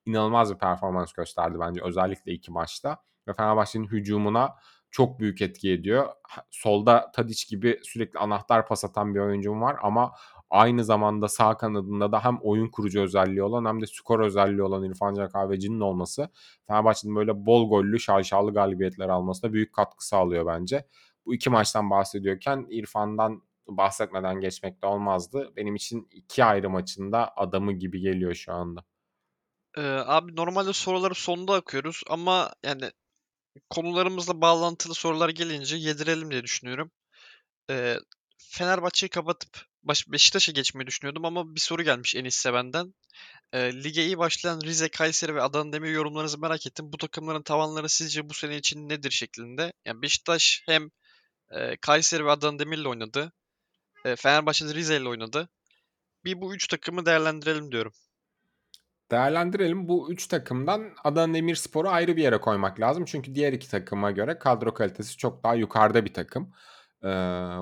İnanılmaz 0.06 0.54
bir 0.54 0.58
performans 0.58 1.12
gösterdi 1.12 1.58
bence 1.60 1.80
özellikle 1.84 2.32
iki 2.32 2.52
maçta. 2.52 2.96
Ve 3.28 3.32
Fenerbahçe'nin 3.32 3.86
hücumuna 3.86 4.54
çok 4.90 5.20
büyük 5.20 5.42
etki 5.42 5.72
ediyor. 5.72 6.08
Solda 6.50 7.10
Tadic 7.12 7.44
gibi 7.48 7.80
sürekli 7.82 8.18
anahtar 8.18 8.66
pas 8.66 8.84
atan 8.84 9.14
bir 9.14 9.20
oyuncum 9.20 9.60
var 9.62 9.76
ama 9.82 10.12
aynı 10.50 10.84
zamanda 10.84 11.28
sağ 11.28 11.56
kanadında 11.56 12.12
da 12.12 12.24
hem 12.24 12.38
oyun 12.42 12.68
kurucu 12.68 13.00
özelliği 13.00 13.42
olan 13.42 13.64
hem 13.64 13.80
de 13.80 13.86
skor 13.86 14.20
özelliği 14.20 14.62
olan 14.62 14.84
İrfan 14.84 15.14
Can 15.14 15.28
Kahveci'nin 15.28 15.80
olması 15.80 16.28
Fenerbahçe'nin 16.66 17.16
böyle 17.16 17.46
bol 17.46 17.68
gollü 17.68 18.00
şaşalı 18.00 18.54
galibiyetler 18.54 19.08
almasına 19.08 19.52
büyük 19.52 19.72
katkı 19.72 20.06
sağlıyor 20.06 20.46
bence. 20.46 20.86
Bu 21.30 21.34
iki 21.34 21.50
maçtan 21.50 21.90
bahsediyorken 21.90 22.66
İrfan'dan 22.70 23.42
bahsetmeden 23.66 24.40
geçmek 24.40 24.82
de 24.82 24.86
olmazdı. 24.86 25.52
Benim 25.56 25.74
için 25.74 26.08
iki 26.12 26.44
ayrı 26.44 26.70
maçında 26.70 27.32
adamı 27.36 27.72
gibi 27.72 28.00
geliyor 28.00 28.34
şu 28.34 28.52
anda. 28.52 28.84
Ee, 29.76 29.80
abi 29.82 30.36
normalde 30.36 30.72
soruları 30.72 31.14
sonda 31.14 31.54
akıyoruz 31.54 32.02
ama 32.08 32.52
yani 32.62 32.90
konularımızla 33.70 34.40
bağlantılı 34.40 34.94
sorular 34.94 35.28
gelince 35.28 35.76
yedirelim 35.76 36.30
diye 36.30 36.42
düşünüyorum. 36.42 36.90
Ee, 37.70 37.96
Fenerbahçe'yi 38.38 39.10
kapatıp 39.10 39.50
baş, 39.82 40.08
Beşiktaş'a 40.08 40.52
geçmeyi 40.52 40.86
düşünüyordum 40.86 41.24
ama 41.24 41.54
bir 41.54 41.60
soru 41.60 41.82
gelmiş 41.82 42.16
Enis 42.16 42.34
Seven'den. 42.34 42.94
E, 43.52 43.84
lige 43.84 44.04
iyi 44.04 44.18
başlayan 44.18 44.60
Rize, 44.60 44.88
Kayseri 44.88 45.34
ve 45.34 45.42
Adana 45.42 45.72
Demir 45.72 45.90
yorumlarınızı 45.90 46.38
merak 46.38 46.66
ettim. 46.66 46.92
Bu 46.92 46.96
takımların 46.96 47.42
tavanları 47.42 47.88
sizce 47.88 48.28
bu 48.28 48.34
sene 48.34 48.56
için 48.56 48.88
nedir 48.88 49.10
şeklinde? 49.10 49.72
Yani 49.84 50.02
Beşiktaş 50.02 50.62
hem 50.66 50.90
e, 51.50 51.76
Kayseri 51.76 52.24
ve 52.24 52.30
Adana 52.30 52.58
Demir'le 52.58 52.84
oynadı. 52.84 53.32
E, 54.04 54.16
Fenerbahçe 54.16 54.68
de 54.68 54.74
Rize 54.74 54.96
ile 54.96 55.08
oynadı. 55.08 55.48
Bir 56.24 56.40
bu 56.40 56.54
üç 56.54 56.68
takımı 56.68 57.06
değerlendirelim 57.06 57.72
diyorum. 57.72 57.92
Değerlendirelim. 59.10 59.88
Bu 59.88 60.12
üç 60.12 60.26
takımdan 60.26 60.94
Adana 61.04 61.34
Demirspor'u 61.34 61.88
ayrı 61.88 62.16
bir 62.16 62.22
yere 62.22 62.40
koymak 62.40 62.80
lazım. 62.80 63.04
Çünkü 63.04 63.34
diğer 63.34 63.52
iki 63.52 63.70
takıma 63.70 64.10
göre 64.10 64.38
kadro 64.38 64.74
kalitesi 64.74 65.16
çok 65.16 65.44
daha 65.44 65.54
yukarıda 65.54 66.04
bir 66.04 66.14
takım. 66.14 66.52
Ee, 67.04 67.08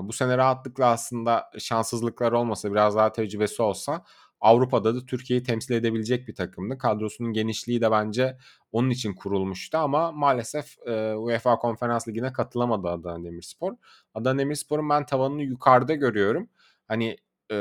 bu 0.03 0.13
sene 0.13 0.37
rahatlıkla 0.37 0.85
aslında 0.85 1.51
şanssızlıklar 1.59 2.31
olmasa 2.31 2.71
biraz 2.71 2.95
daha 2.95 3.11
tecrübesi 3.11 3.61
olsa 3.61 4.03
Avrupa'da 4.41 4.95
da 4.95 5.05
Türkiye'yi 5.05 5.43
temsil 5.43 5.73
edebilecek 5.73 6.27
bir 6.27 6.35
takımdı. 6.35 6.77
Kadrosunun 6.77 7.33
genişliği 7.33 7.81
de 7.81 7.91
bence 7.91 8.37
onun 8.71 8.89
için 8.89 9.13
kurulmuştu 9.13 9.77
ama 9.77 10.11
maalesef 10.11 10.87
e, 10.87 11.15
UEFA 11.15 11.55
Konferans 11.55 12.07
Ligi'ne 12.07 12.33
katılamadı 12.33 12.87
Adana 12.87 13.23
Demirspor. 13.23 13.73
Adana 14.13 14.39
Demirspor'un 14.39 14.89
ben 14.89 15.05
tavanını 15.05 15.43
yukarıda 15.43 15.95
görüyorum. 15.95 16.49
Hani 16.87 17.17
e, 17.51 17.55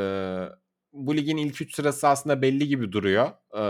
bu 0.93 1.17
ligin 1.17 1.37
ilk 1.37 1.63
3 1.63 1.75
sırası 1.75 2.09
aslında 2.09 2.43
belli 2.43 2.69
gibi 2.69 2.93
duruyor. 2.93 3.29
E, 3.57 3.63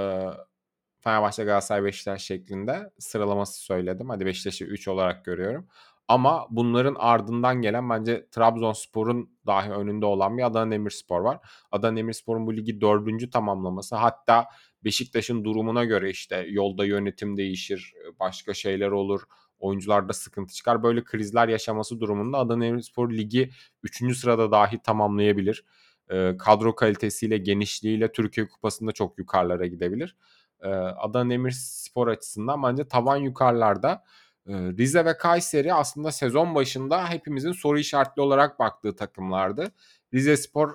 Fenerbahçe, 1.01 1.45
Galatasaray, 1.45 1.85
Beşiktaş 1.85 2.23
şeklinde 2.23 2.91
sıralaması 2.99 3.63
söyledim. 3.63 4.09
Hadi 4.09 4.27
Beşiktaş'ı 4.27 4.65
3 4.65 4.89
olarak 4.89 5.25
görüyorum. 5.25 5.69
Ama 6.09 6.47
bunların 6.51 6.97
ardından 6.99 7.63
gelen 7.63 7.91
bence 7.91 8.27
Trabzonspor'un 8.31 9.31
dahi 9.47 9.71
önünde 9.71 10.07
olan 10.07 10.39
bir 10.39 10.43
Adana 10.43 10.71
Demirspor 10.71 11.21
var. 11.21 11.39
Adana 11.73 11.97
Demirspor'un 11.97 12.47
bu 12.47 12.57
ligi 12.57 12.81
dördüncü 12.81 13.31
tamamlaması 13.31 13.97
hatta 13.97 14.47
Beşiktaş'ın 14.85 15.45
durumuna 15.45 15.85
göre 15.85 16.11
işte 16.11 16.47
yolda 16.51 16.85
yönetim 16.85 17.37
değişir, 17.37 17.95
başka 18.21 18.55
şeyler 18.55 18.89
olur, 18.89 19.23
oyuncularda 19.59 20.13
sıkıntı 20.13 20.55
çıkar. 20.55 20.83
Böyle 20.83 21.05
krizler 21.05 21.49
yaşaması 21.49 22.01
durumunda 22.01 22.39
Adana 22.39 22.65
Demirspor 22.65 23.11
ligi 23.11 23.51
3. 23.83 24.17
sırada 24.17 24.51
dahi 24.51 24.83
tamamlayabilir. 24.83 25.65
kadro 26.39 26.75
kalitesiyle, 26.75 27.39
genişliğiyle 27.39 28.13
Türkiye 28.13 28.49
Kupası'nda 28.49 28.93
çok 28.93 29.19
yukarılara 29.19 29.67
gidebilir. 29.67 30.17
Adana 30.97 31.31
Demirspor 31.31 32.09
açısından 32.09 32.63
bence 32.63 32.89
tavan 32.89 33.17
yukarılarda. 33.17 34.05
Rize 34.49 35.05
ve 35.05 35.17
Kayseri 35.17 35.75
aslında 35.75 36.13
sezon 36.13 36.55
başında 36.55 37.11
hepimizin 37.11 37.53
soru 37.53 37.79
işaretli 37.79 38.23
olarak 38.23 38.59
baktığı 38.59 38.97
takımlardı. 38.97 39.73
Rize 40.15 40.37
Spor 40.37 40.71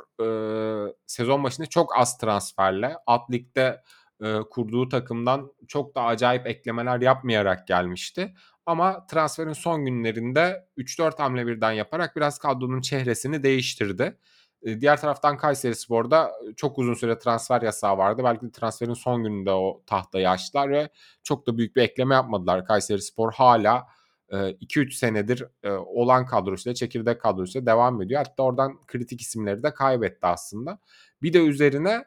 e, 0.90 0.94
sezon 1.08 1.44
başında 1.44 1.68
çok 1.68 1.98
az 1.98 2.18
transferle 2.18 2.96
alt 3.06 3.32
ligde 3.32 3.82
e, 4.22 4.40
kurduğu 4.52 4.90
takımdan 4.90 5.52
çok 5.68 5.96
da 5.96 6.02
acayip 6.04 6.48
eklemeler 6.48 7.02
yapmayarak 7.02 7.68
gelmişti. 7.68 8.34
Ama 8.66 9.08
transferin 9.08 9.54
son 9.54 9.86
günlerinde 9.86 10.68
3-4 10.78 11.18
hamle 11.18 11.48
birden 11.48 11.72
yaparak 11.72 12.16
biraz 12.16 12.40
kadronun 12.40 12.82
çehresini 12.82 13.44
değiştirdi. 13.44 14.18
Diğer 14.66 15.02
taraftan 15.02 15.38
Kayseri 15.38 15.76
Spor'da 15.76 16.32
çok 16.56 16.80
uzun 16.80 16.94
süre 16.94 17.20
transfer 17.20 17.62
yasağı 17.62 17.98
vardı. 17.98 18.22
Belki 18.26 18.46
de 18.46 18.52
transferin 18.52 18.94
son 18.94 19.24
gününde 19.24 19.52
o 19.52 19.82
tahtayı 19.86 20.30
açtılar 20.30 20.70
ve 20.70 20.90
çok 21.24 21.48
da 21.48 21.58
büyük 21.58 21.76
bir 21.76 21.82
ekleme 21.82 22.16
yapmadılar. 22.16 22.66
Kayseri 22.66 23.02
Spor 23.02 23.34
hala 23.34 23.88
2-3 24.32 24.92
senedir 24.92 25.46
olan 25.86 26.26
kadrosuyla, 26.26 26.76
çekirdek 26.76 27.22
kadrosuyla 27.22 27.66
devam 27.66 28.02
ediyor. 28.02 28.24
Hatta 28.28 28.44
oradan 28.44 28.86
kritik 28.88 29.22
isimleri 29.22 29.64
de 29.64 29.74
kaybetti 29.74 30.28
aslında. 30.28 30.80
Bir 31.22 31.34
de 31.34 31.46
üzerine 31.46 32.06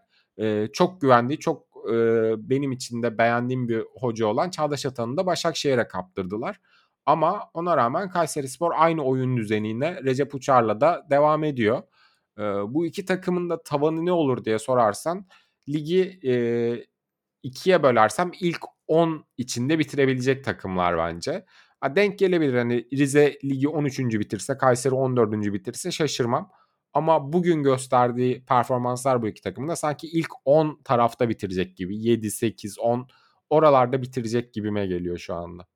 çok 0.72 1.00
güvendiği, 1.00 1.38
çok 1.38 1.66
benim 2.38 2.72
için 2.72 3.02
de 3.02 3.18
beğendiğim 3.18 3.68
bir 3.68 3.84
hoca 4.00 4.26
olan 4.26 4.50
Çağdaş 4.50 4.86
Atan'ı 4.86 5.16
da 5.16 5.26
Başakşehir'e 5.26 5.88
kaptırdılar. 5.88 6.60
Ama 7.06 7.50
ona 7.54 7.76
rağmen 7.76 8.10
Kayseri 8.10 8.48
Spor 8.48 8.72
aynı 8.76 9.04
oyun 9.04 9.36
düzenine 9.36 10.04
Recep 10.04 10.34
Uçar'la 10.34 10.80
da 10.80 11.06
devam 11.10 11.44
ediyor. 11.44 11.82
E, 12.38 12.42
bu 12.42 12.86
iki 12.86 13.04
takımın 13.04 13.50
da 13.50 13.62
tavanı 13.62 14.06
ne 14.06 14.12
olur 14.12 14.44
diye 14.44 14.58
sorarsan 14.58 15.26
ligi 15.68 16.20
e, 16.24 16.34
ikiye 17.42 17.82
bölersem 17.82 18.30
ilk 18.40 18.60
10 18.86 19.24
içinde 19.36 19.78
bitirebilecek 19.78 20.44
takımlar 20.44 20.98
bence. 20.98 21.44
Ha, 21.80 21.96
denk 21.96 22.18
gelebilir 22.18 22.54
hani 22.54 22.88
Rize 22.92 23.38
ligi 23.44 23.68
13. 23.68 23.98
bitirse 23.98 24.56
Kayseri 24.56 24.94
14. 24.94 25.32
bitirse 25.32 25.90
şaşırmam. 25.90 26.50
Ama 26.92 27.32
bugün 27.32 27.62
gösterdiği 27.62 28.44
performanslar 28.44 29.22
bu 29.22 29.28
iki 29.28 29.42
takımın 29.42 29.68
da 29.68 29.76
sanki 29.76 30.06
ilk 30.06 30.30
10 30.44 30.80
tarafta 30.84 31.28
bitirecek 31.28 31.76
gibi. 31.76 31.98
7, 31.98 32.30
8, 32.30 32.78
10 32.78 33.08
oralarda 33.50 34.02
bitirecek 34.02 34.54
gibime 34.54 34.86
geliyor 34.86 35.18
şu 35.18 35.34
anda. 35.34 35.66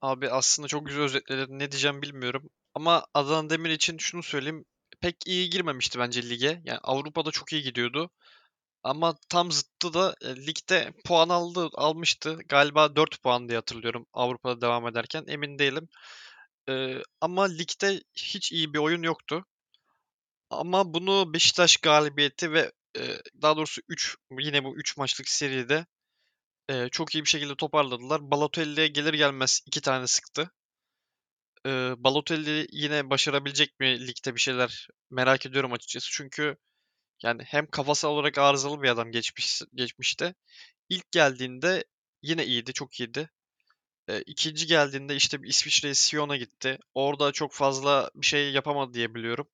Abi 0.00 0.30
aslında 0.30 0.68
çok 0.68 0.86
güzel 0.86 1.02
özetledin. 1.02 1.58
Ne 1.58 1.70
diyeceğim 1.70 2.02
bilmiyorum. 2.02 2.50
Ama 2.74 3.06
Adana 3.14 3.50
Demir 3.50 3.70
için 3.70 3.98
şunu 3.98 4.22
söyleyeyim 4.22 4.64
pek 5.00 5.16
iyi 5.26 5.50
girmemişti 5.50 5.98
bence 5.98 6.30
lige. 6.30 6.62
Yani 6.64 6.78
Avrupa'da 6.82 7.30
çok 7.30 7.52
iyi 7.52 7.62
gidiyordu. 7.62 8.10
Ama 8.82 9.16
tam 9.28 9.52
zıttı 9.52 9.94
da 9.94 10.14
e, 10.22 10.36
ligde 10.46 10.92
puan 11.04 11.28
aldı, 11.28 11.68
almıştı. 11.74 12.38
Galiba 12.48 12.96
4 12.96 13.22
puan 13.22 13.48
diye 13.48 13.58
hatırlıyorum 13.58 14.06
Avrupa'da 14.12 14.60
devam 14.60 14.88
ederken. 14.88 15.24
Emin 15.28 15.58
değilim. 15.58 15.88
Ee, 16.68 17.02
ama 17.20 17.44
ligde 17.44 18.02
hiç 18.14 18.52
iyi 18.52 18.74
bir 18.74 18.78
oyun 18.78 19.02
yoktu. 19.02 19.44
Ama 20.50 20.94
bunu 20.94 21.32
Beşiktaş 21.34 21.76
galibiyeti 21.76 22.52
ve 22.52 22.72
e, 22.98 23.02
daha 23.42 23.56
doğrusu 23.56 23.82
3 23.88 24.16
yine 24.40 24.64
bu 24.64 24.76
3 24.76 24.96
maçlık 24.96 25.28
seride 25.28 25.86
e, 26.68 26.88
çok 26.88 27.14
iyi 27.14 27.24
bir 27.24 27.28
şekilde 27.28 27.56
toparladılar. 27.56 28.30
Balotelli'ye 28.30 28.88
gelir 28.88 29.14
gelmez 29.14 29.60
2 29.66 29.80
tane 29.80 30.06
sıktı. 30.06 30.50
Eee, 31.66 31.94
Balotelli 31.98 32.68
yine 32.72 33.10
başarabilecek 33.10 33.80
mi 33.80 34.08
ligde 34.08 34.36
bir 34.36 34.40
şeyler 34.40 34.88
merak 35.10 35.46
ediyorum 35.46 35.72
açıkçası. 35.72 36.08
Çünkü 36.12 36.56
yani 37.24 37.42
hem 37.44 37.66
kafasal 37.66 38.10
olarak 38.10 38.38
arızalı 38.38 38.82
bir 38.82 38.88
adam 38.90 39.12
geçmiş 39.12 39.62
geçmişte. 39.74 40.34
İlk 40.88 41.12
geldiğinde 41.12 41.84
yine 42.22 42.46
iyiydi, 42.46 42.72
çok 42.72 43.00
iyiydi. 43.00 43.30
Eee, 44.08 44.22
ikinci 44.26 44.66
geldiğinde 44.66 45.16
işte 45.16 45.42
bir 45.42 45.48
İsviçre'ye 45.48 45.94
Sion'a 45.94 46.36
gitti. 46.36 46.78
Orada 46.94 47.32
çok 47.32 47.52
fazla 47.54 48.10
bir 48.16 48.26
şey 48.26 48.52
yapamadı 48.52 48.94
diye 48.94 49.14
biliyorum. 49.14 49.48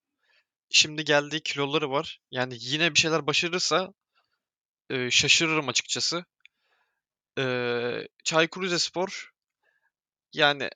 Şimdi 0.70 1.04
geldiği 1.04 1.42
kiloları 1.42 1.90
var. 1.90 2.20
Yani 2.30 2.54
yine 2.60 2.94
bir 2.94 3.00
şeyler 3.00 3.26
başarırsa 3.26 3.94
eee, 4.90 5.10
şaşırırım 5.10 5.68
açıkçası. 5.68 6.24
Eee 7.36 8.08
Çaykur 8.24 8.62
Rizespor 8.62 9.32
yani 10.32 10.70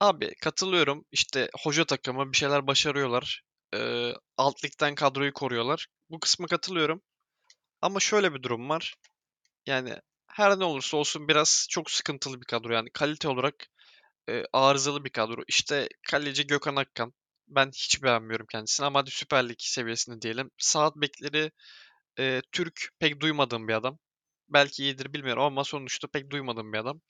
Abi 0.00 0.34
katılıyorum. 0.34 1.04
İşte 1.12 1.48
hoca 1.62 1.84
takımı 1.84 2.32
bir 2.32 2.36
şeyler 2.36 2.66
başarıyorlar. 2.66 3.42
Ee, 3.74 4.12
alt 4.36 4.64
ligden 4.64 4.94
kadroyu 4.94 5.32
koruyorlar. 5.32 5.86
Bu 6.10 6.20
kısmı 6.20 6.46
katılıyorum. 6.46 7.02
Ama 7.82 8.00
şöyle 8.00 8.34
bir 8.34 8.42
durum 8.42 8.68
var. 8.68 8.94
Yani 9.66 9.96
her 10.28 10.60
ne 10.60 10.64
olursa 10.64 10.96
olsun 10.96 11.28
biraz 11.28 11.66
çok 11.70 11.90
sıkıntılı 11.90 12.40
bir 12.40 12.46
kadro. 12.46 12.72
Yani 12.74 12.90
kalite 12.90 13.28
olarak 13.28 13.54
e, 14.30 14.44
arızalı 14.52 15.04
bir 15.04 15.10
kadro. 15.10 15.42
İşte 15.48 15.88
kaleci 16.10 16.46
Gökhan 16.46 16.76
Akkan. 16.76 17.14
Ben 17.48 17.68
hiç 17.68 18.02
beğenmiyorum 18.02 18.46
kendisini 18.52 18.86
ama 18.86 19.00
hadi 19.00 19.10
Süper 19.10 19.48
Lig 19.48 19.58
seviyesinde 19.60 20.22
diyelim. 20.22 20.50
Saat 20.58 20.96
bekleri 20.96 21.52
e, 22.20 22.42
Türk 22.52 22.88
pek 23.00 23.20
duymadığım 23.20 23.68
bir 23.68 23.74
adam. 23.74 23.98
Belki 24.48 24.84
iyidir 24.84 25.14
bilmiyorum 25.14 25.42
ama 25.44 25.64
sonuçta 25.64 26.08
pek 26.08 26.30
duymadığım 26.30 26.72
bir 26.72 26.78
adam. 26.78 27.00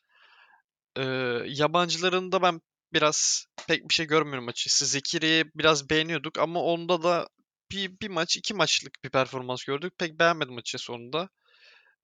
Ee, 0.96 1.02
yabancıların 1.46 2.32
da 2.32 2.42
ben 2.42 2.60
biraz 2.92 3.46
pek 3.68 3.88
bir 3.88 3.94
şey 3.94 4.06
görmüyorum 4.06 4.48
açıkçası. 4.48 4.86
Zekiri'yi 4.86 5.44
biraz 5.54 5.90
beğeniyorduk 5.90 6.38
ama 6.38 6.62
onda 6.62 7.02
da 7.02 7.28
bir, 7.70 8.00
bir 8.00 8.08
maç, 8.08 8.36
iki 8.36 8.54
maçlık 8.54 9.04
bir 9.04 9.10
performans 9.10 9.64
gördük. 9.64 9.92
Pek 9.98 10.18
beğenmedim 10.18 10.56
açıkçası 10.56 10.92
onu 10.92 11.12
da. 11.12 11.28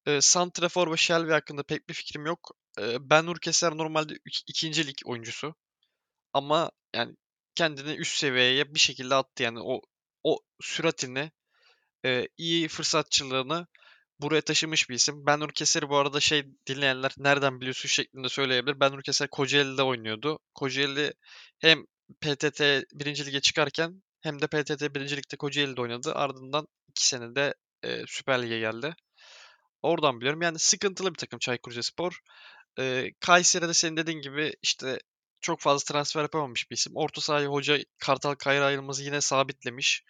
E, 0.06 0.20
Santrafor 0.20 0.92
ve 0.92 0.96
Shelby 0.96 1.30
hakkında 1.32 1.62
pek 1.62 1.88
bir 1.88 1.94
fikrim 1.94 2.26
yok. 2.26 2.50
E, 2.80 3.10
ben 3.10 3.26
Urkeser 3.26 3.76
normalde 3.76 4.14
ikinci 4.46 4.86
lig 4.86 4.96
oyuncusu. 5.04 5.54
Ama 6.32 6.70
yani 6.94 7.16
kendini 7.54 7.92
üst 7.92 8.16
seviyeye 8.18 8.74
bir 8.74 8.80
şekilde 8.80 9.14
attı 9.14 9.42
yani 9.42 9.58
o 9.62 9.80
o 10.24 10.38
süratini, 10.60 11.32
e, 12.04 12.28
iyi 12.36 12.68
fırsatçılığını 12.68 13.66
buraya 14.24 14.40
taşımış 14.40 14.90
bir 14.90 14.94
isim. 14.94 15.26
Ben 15.26 15.48
Keser'i 15.48 15.88
bu 15.88 15.96
arada 15.96 16.20
şey 16.20 16.44
dinleyenler 16.66 17.12
nereden 17.18 17.60
biliyorsun 17.60 17.88
şeklinde 17.88 18.28
söyleyebilir. 18.28 18.80
Ben 18.80 19.00
Keser 19.00 19.28
Kocaeli'de 19.28 19.82
oynuyordu. 19.82 20.38
Kocaeli 20.54 21.12
hem 21.58 21.84
PTT 22.20 22.60
1. 22.92 23.26
Lig'e 23.26 23.40
çıkarken 23.40 24.02
hem 24.20 24.40
de 24.40 24.46
PTT 24.46 24.94
1. 24.94 25.16
Lig'de 25.16 25.37
Kocaeli'de 25.37 25.80
oynadı. 25.80 26.14
Ardından 26.14 26.66
2 26.88 27.06
senede 27.06 27.54
e, 27.82 28.04
Süper 28.06 28.42
Lig'e 28.42 28.58
geldi. 28.58 28.94
Oradan 29.82 30.20
biliyorum. 30.20 30.42
Yani 30.42 30.58
sıkıntılı 30.58 31.10
bir 31.10 31.18
takım 31.18 31.38
Çaykur 31.38 31.70
Rizespor. 31.70 32.18
E, 32.78 33.10
Kayseri'de 33.20 33.74
senin 33.74 33.96
dediğin 33.96 34.20
gibi 34.20 34.52
işte 34.62 34.98
çok 35.40 35.60
fazla 35.60 35.92
transfer 35.92 36.22
yapamamış 36.22 36.70
bir 36.70 36.76
isim. 36.76 36.92
Orta 36.96 37.20
sahayı 37.20 37.48
hoca 37.48 37.79
Kartal 37.98 38.35
Kayra 38.35 38.64
ayrılması 38.64 39.02
yine 39.02 39.20
sabitlemiş. 39.20 40.02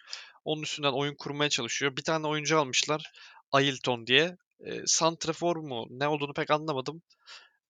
Onun 0.45 0.61
üstünden 0.61 0.91
oyun 0.91 1.15
kurmaya 1.15 1.49
çalışıyor. 1.49 1.97
Bir 1.97 2.03
tane 2.03 2.27
oyuncu 2.27 2.59
almışlar. 2.59 3.11
Ailton 3.55 4.07
diye. 4.07 4.37
E, 4.59 4.81
Santrafor 4.85 5.55
mu? 5.55 5.87
Ne 5.89 6.07
olduğunu 6.07 6.33
pek 6.33 6.51
anlamadım. 6.51 7.01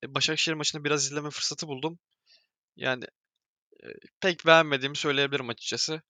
E, 0.03 0.15
Başakşehir 0.15 0.55
maçını 0.55 0.83
biraz 0.83 1.05
izleme 1.05 1.29
fırsatı 1.29 1.67
buldum. 1.67 1.99
Yani 2.75 3.05
e, 3.83 3.87
pek 4.21 4.45
beğenmediğimi 4.45 4.97
söyleyebilirim 4.97 5.49
açıkçası. 5.49 6.01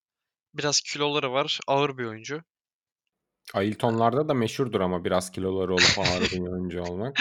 Biraz 0.54 0.82
kiloları 0.82 1.32
var. 1.32 1.60
Ağır 1.68 1.98
bir 1.98 2.06
oyuncu. 2.06 2.44
Ailton'larda 3.54 4.28
da 4.28 4.34
meşhurdur 4.34 4.82
ama 4.82 5.06
biraz 5.06 5.32
kiloları 5.32 5.74
olup 5.74 6.00
ağır 6.00 6.22
bir 6.22 6.40
oyuncu 6.40 6.82
olmak. 6.82 7.18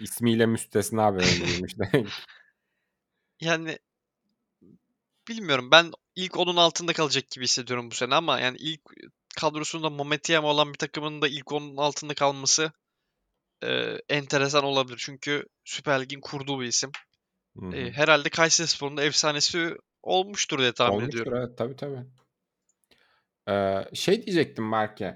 İsmiyle 0.00 0.46
müstesna 0.46 1.14
bir 1.14 1.22
oyuncuymuş. 1.22 1.72
Yani 3.40 3.78
bilmiyorum 5.28 5.70
ben 5.70 5.92
ilk 6.14 6.36
onun 6.36 6.56
altında 6.56 6.92
kalacak 6.92 7.30
gibi 7.30 7.44
hissediyorum 7.44 7.90
bu 7.90 7.94
sene 7.94 8.14
ama 8.14 8.40
yani 8.40 8.56
ilk 8.60 8.80
kadrosunda 9.36 9.90
Mometiyam 9.90 10.44
olan 10.44 10.68
bir 10.68 10.78
takımın 10.78 11.22
da 11.22 11.28
ilk 11.28 11.52
onun 11.52 11.76
altında 11.76 12.14
kalması 12.14 12.72
e, 13.64 13.68
enteresan 14.08 14.64
olabilir. 14.64 15.02
Çünkü 15.06 15.44
Süper 15.64 16.02
Lig'in 16.02 16.20
kurduğu 16.20 16.60
bir 16.60 16.66
isim. 16.66 16.90
Hı 17.58 17.66
hı. 17.66 17.76
E, 17.76 17.92
herhalde 17.92 18.28
Kayserispor'un 18.28 18.96
da 18.96 19.02
efsanesi 19.02 19.76
olmuştur 20.02 20.58
diye 20.58 20.72
tahmin 20.72 20.94
Olmuştur 20.94 21.20
ediyorum. 21.20 21.38
evet 21.38 21.58
tabii 21.58 21.76
tabii. 21.76 22.04
Ee, 23.48 23.84
şey 23.94 24.26
diyecektim 24.26 24.72
belki. 24.72 25.14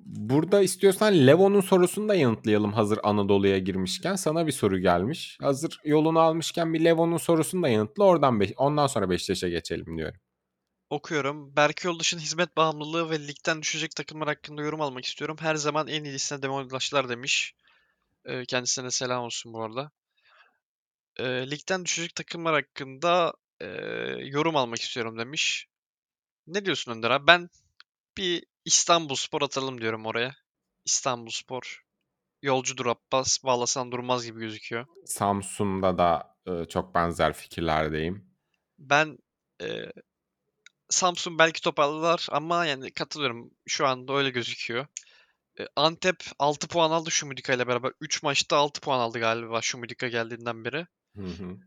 Burada 0.00 0.62
istiyorsan 0.62 1.26
Levo'nun 1.26 1.60
sorusunu 1.60 2.08
da 2.08 2.14
yanıtlayalım 2.14 2.72
hazır 2.72 2.98
Anadolu'ya 3.02 3.58
girmişken. 3.58 4.14
Sana 4.14 4.46
bir 4.46 4.52
soru 4.52 4.78
gelmiş. 4.78 5.38
Hazır 5.40 5.80
yolunu 5.84 6.18
almışken 6.18 6.74
bir 6.74 6.84
Levo'nun 6.84 7.16
sorusunu 7.16 7.62
da 7.62 7.68
yanıtla. 7.68 8.04
Oradan 8.04 8.40
Be- 8.40 8.54
ondan 8.56 8.86
sonra 8.86 9.10
Beşiktaş'a 9.10 9.48
geçelim 9.48 9.98
diyorum. 9.98 10.20
Okuyorum. 10.90 11.56
Berke 11.56 11.88
Yoldaş'ın 11.88 12.18
hizmet 12.18 12.56
bağımlılığı 12.56 13.10
ve 13.10 13.28
ligden 13.28 13.62
düşecek 13.62 13.90
takımlar 13.96 14.28
hakkında 14.28 14.62
yorum 14.62 14.80
almak 14.80 15.04
istiyorum. 15.04 15.36
Her 15.40 15.54
zaman 15.54 15.88
en 15.88 16.04
iyisine 16.04 16.42
demolaşlar 16.42 17.08
demiş. 17.08 17.54
E, 18.24 18.44
kendisine 18.44 18.90
selam 18.90 19.24
olsun 19.24 19.52
bu 19.52 19.62
arada. 19.62 19.90
E, 21.16 21.24
ligden 21.50 21.84
düşecek 21.84 22.14
takımlar 22.14 22.54
hakkında 22.54 23.34
e, 23.60 23.66
yorum 24.18 24.56
almak 24.56 24.80
istiyorum 24.80 25.18
demiş. 25.18 25.66
Ne 26.46 26.64
diyorsun 26.64 26.92
Önder 26.92 27.10
abi? 27.10 27.26
Ben 27.26 27.48
bir 28.16 28.44
İstanbulspor 28.64 29.42
atalım 29.42 29.80
diyorum 29.80 30.06
oraya. 30.06 30.36
İstanbulspor. 30.84 31.84
Yolcudur 32.42 32.86
Abbas. 32.86 33.44
Bağlasan 33.44 33.92
durmaz 33.92 34.26
gibi 34.26 34.40
gözüküyor. 34.40 34.86
Samsun'da 35.04 35.98
da 35.98 36.36
e, 36.46 36.68
çok 36.68 36.94
benzer 36.94 37.32
fikirlerdeyim. 37.32 38.30
Ben 38.78 39.18
e, 39.62 39.66
Samsun 40.88 41.38
belki 41.38 41.60
toparlar 41.60 42.26
ama 42.30 42.66
yani 42.66 42.92
katılıyorum. 42.92 43.50
Şu 43.66 43.86
anda 43.86 44.12
öyle 44.12 44.30
gözüküyor. 44.30 44.86
E, 45.60 45.66
Antep 45.76 46.24
6 46.38 46.68
puan 46.68 46.90
aldı 46.90 47.10
Şumudika 47.10 47.52
ile 47.54 47.66
beraber. 47.66 47.92
3 48.00 48.22
maçta 48.22 48.56
6 48.56 48.80
puan 48.80 49.00
aldı 49.00 49.18
galiba 49.18 49.62
Şumudika 49.62 50.08
geldiğinden 50.08 50.64
beri. 50.64 50.86
Hı 51.16 51.22
hı. 51.22 51.58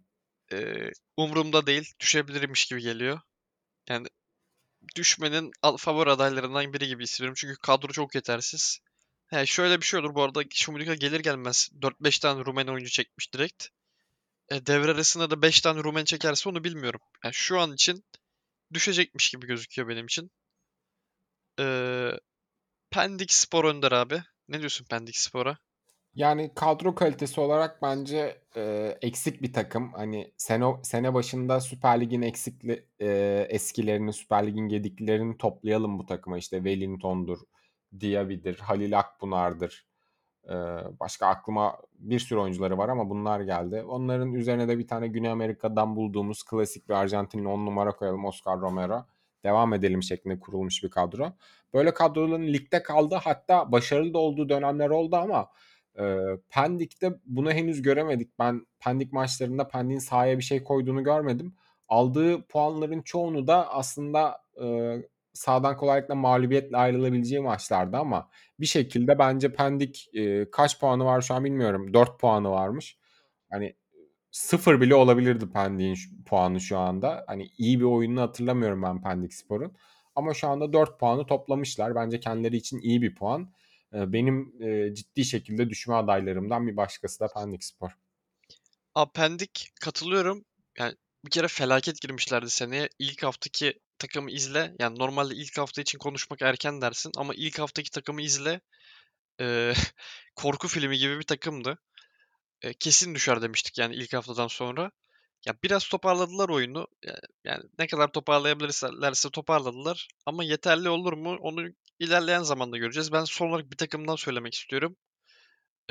E, 0.55 0.91
umurumda 1.17 1.67
değil. 1.67 1.93
Düşebilirmiş 1.99 2.65
gibi 2.65 2.81
geliyor. 2.81 3.19
Yani 3.89 4.07
düşmenin 4.95 5.51
favori 5.77 6.11
adaylarından 6.11 6.73
biri 6.73 6.87
gibi 6.87 7.03
hissediyorum. 7.03 7.35
Çünkü 7.37 7.55
kadro 7.61 7.87
çok 7.87 8.15
yetersiz. 8.15 8.79
He, 9.27 9.45
şöyle 9.45 9.81
bir 9.81 9.85
şey 9.85 9.99
olur 9.99 10.15
bu 10.15 10.23
arada. 10.23 10.43
Şumudika 10.53 10.95
gelir 10.95 11.19
gelmez 11.19 11.69
4-5 11.81 12.21
tane 12.21 12.45
Rumen 12.45 12.67
oyuncu 12.67 12.89
çekmiş 12.89 13.33
direkt. 13.33 13.67
E, 14.49 14.65
devre 14.65 14.91
arasında 14.91 15.29
da 15.29 15.41
5 15.41 15.61
tane 15.61 15.83
Rumen 15.83 16.05
çekerse 16.05 16.49
onu 16.49 16.63
bilmiyorum. 16.63 16.99
Yani 17.23 17.33
şu 17.33 17.59
an 17.59 17.73
için 17.73 18.03
düşecekmiş 18.73 19.29
gibi 19.29 19.47
gözüküyor 19.47 19.87
benim 19.87 20.05
için. 20.05 20.31
Ee, 21.59 22.11
Pendik 22.91 23.33
Spor 23.33 23.65
Önder 23.65 23.91
abi. 23.91 24.23
Ne 24.47 24.59
diyorsun 24.59 24.85
Pendik 24.85 25.17
Spor'a? 25.17 25.57
Yani 26.15 26.51
kadro 26.55 26.95
kalitesi 26.95 27.41
olarak 27.41 27.81
bence 27.81 28.41
e, 28.55 28.97
eksik 29.01 29.41
bir 29.41 29.53
takım. 29.53 29.93
Hani 29.93 30.33
sene, 30.37 30.65
sene 30.83 31.13
başında 31.13 31.61
Süper 31.61 32.01
Lig'in 32.01 32.21
eksikli 32.21 32.85
e, 32.99 33.07
eskilerini, 33.49 34.13
Süper 34.13 34.47
Lig'in 34.47 34.67
gediklerini 34.67 35.37
toplayalım 35.37 35.99
bu 35.99 36.05
takıma. 36.05 36.37
İşte 36.37 36.57
Wellington'dur, 36.57 37.39
Diaby'dir, 37.99 38.59
Halil 38.59 38.99
Akpınar'dır. 38.99 39.88
Başka 40.99 41.27
aklıma 41.27 41.77
bir 41.99 42.19
sürü 42.19 42.39
oyuncuları 42.39 42.77
var 42.77 42.89
ama 42.89 43.09
bunlar 43.09 43.41
geldi. 43.41 43.83
Onların 43.87 44.33
üzerine 44.33 44.67
de 44.67 44.77
bir 44.77 44.87
tane 44.87 45.07
Güney 45.07 45.31
Amerika'dan 45.31 45.95
bulduğumuz 45.95 46.43
klasik 46.43 46.89
bir 46.89 46.93
Arjantinli 46.93 47.47
10 47.47 47.65
numara 47.65 47.91
koyalım 47.91 48.25
Oscar 48.25 48.59
Romero. 48.59 49.05
Devam 49.43 49.73
edelim 49.73 50.03
şeklinde 50.03 50.39
kurulmuş 50.39 50.83
bir 50.83 50.89
kadro. 50.89 51.33
Böyle 51.73 51.93
kadroların 51.93 52.47
ligde 52.47 52.83
kaldı. 52.83 53.19
Hatta 53.23 53.71
başarılı 53.71 54.13
da 54.13 54.17
olduğu 54.17 54.49
dönemler 54.49 54.89
oldu 54.89 55.15
ama 55.15 55.49
e, 55.99 56.17
Pendik'te 56.49 57.19
bunu 57.25 57.51
henüz 57.51 57.81
göremedik. 57.81 58.39
Ben 58.39 58.65
Pendik 58.79 59.13
maçlarında 59.13 59.67
Pendik'in 59.67 59.99
sahaya 59.99 60.37
bir 60.37 60.43
şey 60.43 60.63
koyduğunu 60.63 61.03
görmedim. 61.03 61.55
Aldığı 61.87 62.41
puanların 62.47 63.01
çoğunu 63.01 63.47
da 63.47 63.73
aslında 63.73 64.41
e, 64.61 64.95
sağdan 65.39 65.77
kolaylıkla 65.77 66.15
mağlubiyetle 66.15 66.77
ayrılabileceği 66.77 67.41
maçlardı 67.41 67.97
ama 67.97 68.29
bir 68.59 68.65
şekilde 68.65 69.19
bence 69.19 69.53
Pendik 69.53 70.09
e, 70.13 70.51
kaç 70.51 70.79
puanı 70.79 71.05
var 71.05 71.21
şu 71.21 71.33
an 71.33 71.45
bilmiyorum. 71.45 71.93
4 71.93 72.19
puanı 72.19 72.49
varmış. 72.49 72.97
Hani 73.51 73.75
sıfır 74.31 74.81
bile 74.81 74.95
olabilirdi 74.95 75.49
Pendik'in 75.49 76.23
puanı 76.23 76.61
şu 76.61 76.77
anda. 76.77 77.23
Hani 77.27 77.49
iyi 77.57 77.79
bir 77.79 77.85
oyununu 77.85 78.21
hatırlamıyorum 78.21 78.83
ben 78.83 79.01
Pendik 79.01 79.33
Spor'un. 79.33 79.77
Ama 80.15 80.33
şu 80.33 80.47
anda 80.47 80.73
4 80.73 80.99
puanı 80.99 81.25
toplamışlar. 81.25 81.95
Bence 81.95 82.19
kendileri 82.19 82.57
için 82.57 82.79
iyi 82.79 83.01
bir 83.01 83.15
puan. 83.15 83.53
Benim 83.93 84.53
ciddi 84.95 85.25
şekilde 85.25 85.69
düşme 85.69 85.95
adaylarımdan 85.95 86.67
bir 86.67 86.77
başkası 86.77 87.19
da 87.19 87.27
Pendik 87.27 87.63
Spor. 87.63 87.97
Abi 88.95 89.11
Pendik 89.11 89.71
katılıyorum. 89.81 90.45
Yani 90.79 90.93
bir 91.25 91.31
kere 91.31 91.47
felaket 91.47 92.01
girmişlerdi 92.01 92.49
seneye. 92.49 92.89
İlk 92.99 93.23
haftaki 93.23 93.79
takımı 93.99 94.31
izle. 94.31 94.75
Yani 94.79 94.99
normalde 94.99 95.35
ilk 95.35 95.57
hafta 95.57 95.81
için 95.81 95.97
konuşmak 95.99 96.41
erken 96.41 96.81
dersin 96.81 97.11
ama 97.17 97.33
ilk 97.35 97.59
haftaki 97.59 97.91
takımı 97.91 98.21
izle. 98.21 98.61
Ee, 99.41 99.73
korku 100.35 100.67
filmi 100.67 100.97
gibi 100.97 101.19
bir 101.19 101.23
takımdı. 101.25 101.79
Ee, 102.61 102.73
kesin 102.73 103.15
düşer 103.15 103.41
demiştik 103.41 103.77
yani 103.77 103.95
ilk 103.95 104.13
haftadan 104.13 104.47
sonra. 104.47 104.91
Ya 105.47 105.55
biraz 105.63 105.87
toparladılar 105.89 106.49
oyunu. 106.49 106.87
Ya- 107.03 107.19
Yani 107.45 107.63
ne 107.79 107.87
kadar 107.87 108.11
toparlayabilirlerse 108.11 109.29
toparladılar. 109.31 110.07
Ama 110.25 110.43
yeterli 110.43 110.89
olur 110.89 111.13
mu? 111.13 111.37
Onu 111.41 111.67
ilerleyen 111.99 112.43
zamanda 112.43 112.77
göreceğiz. 112.77 113.11
Ben 113.11 113.23
son 113.25 113.49
olarak 113.49 113.71
bir 113.71 113.77
takımdan 113.77 114.15
söylemek 114.15 114.53
istiyorum. 114.55 114.97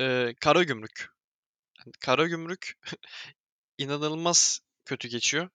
Ee, 0.01 0.35
Karagümrük. 0.41 1.09
Yani 1.79 1.93
Karagümrük 2.01 2.73
inanılmaz 3.77 4.59
kötü 4.85 5.07
geçiyor. 5.07 5.49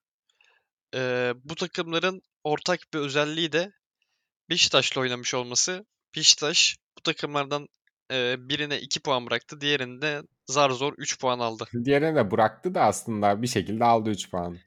Ee, 0.94 1.32
bu 1.44 1.54
takımların 1.54 2.22
ortak 2.44 2.80
bir 2.94 2.98
özelliği 2.98 3.52
de 3.52 3.72
Beşiktaş'la 4.50 5.00
oynamış 5.00 5.34
olması. 5.34 5.86
Beşiktaş 6.16 6.76
bu 6.98 7.02
takımlardan 7.02 7.68
e, 8.12 8.36
birine 8.48 8.80
2 8.80 9.00
puan 9.00 9.26
bıraktı. 9.26 9.60
Diğerinde 9.60 10.22
zar 10.46 10.70
zor 10.70 10.94
3 10.98 11.20
puan 11.20 11.38
aldı. 11.38 11.64
Diğerine 11.84 12.14
de 12.14 12.30
bıraktı 12.30 12.74
da 12.74 12.82
aslında 12.82 13.42
bir 13.42 13.46
şekilde 13.46 13.84
aldı 13.84 14.10
3 14.10 14.30
puanı. 14.30 14.58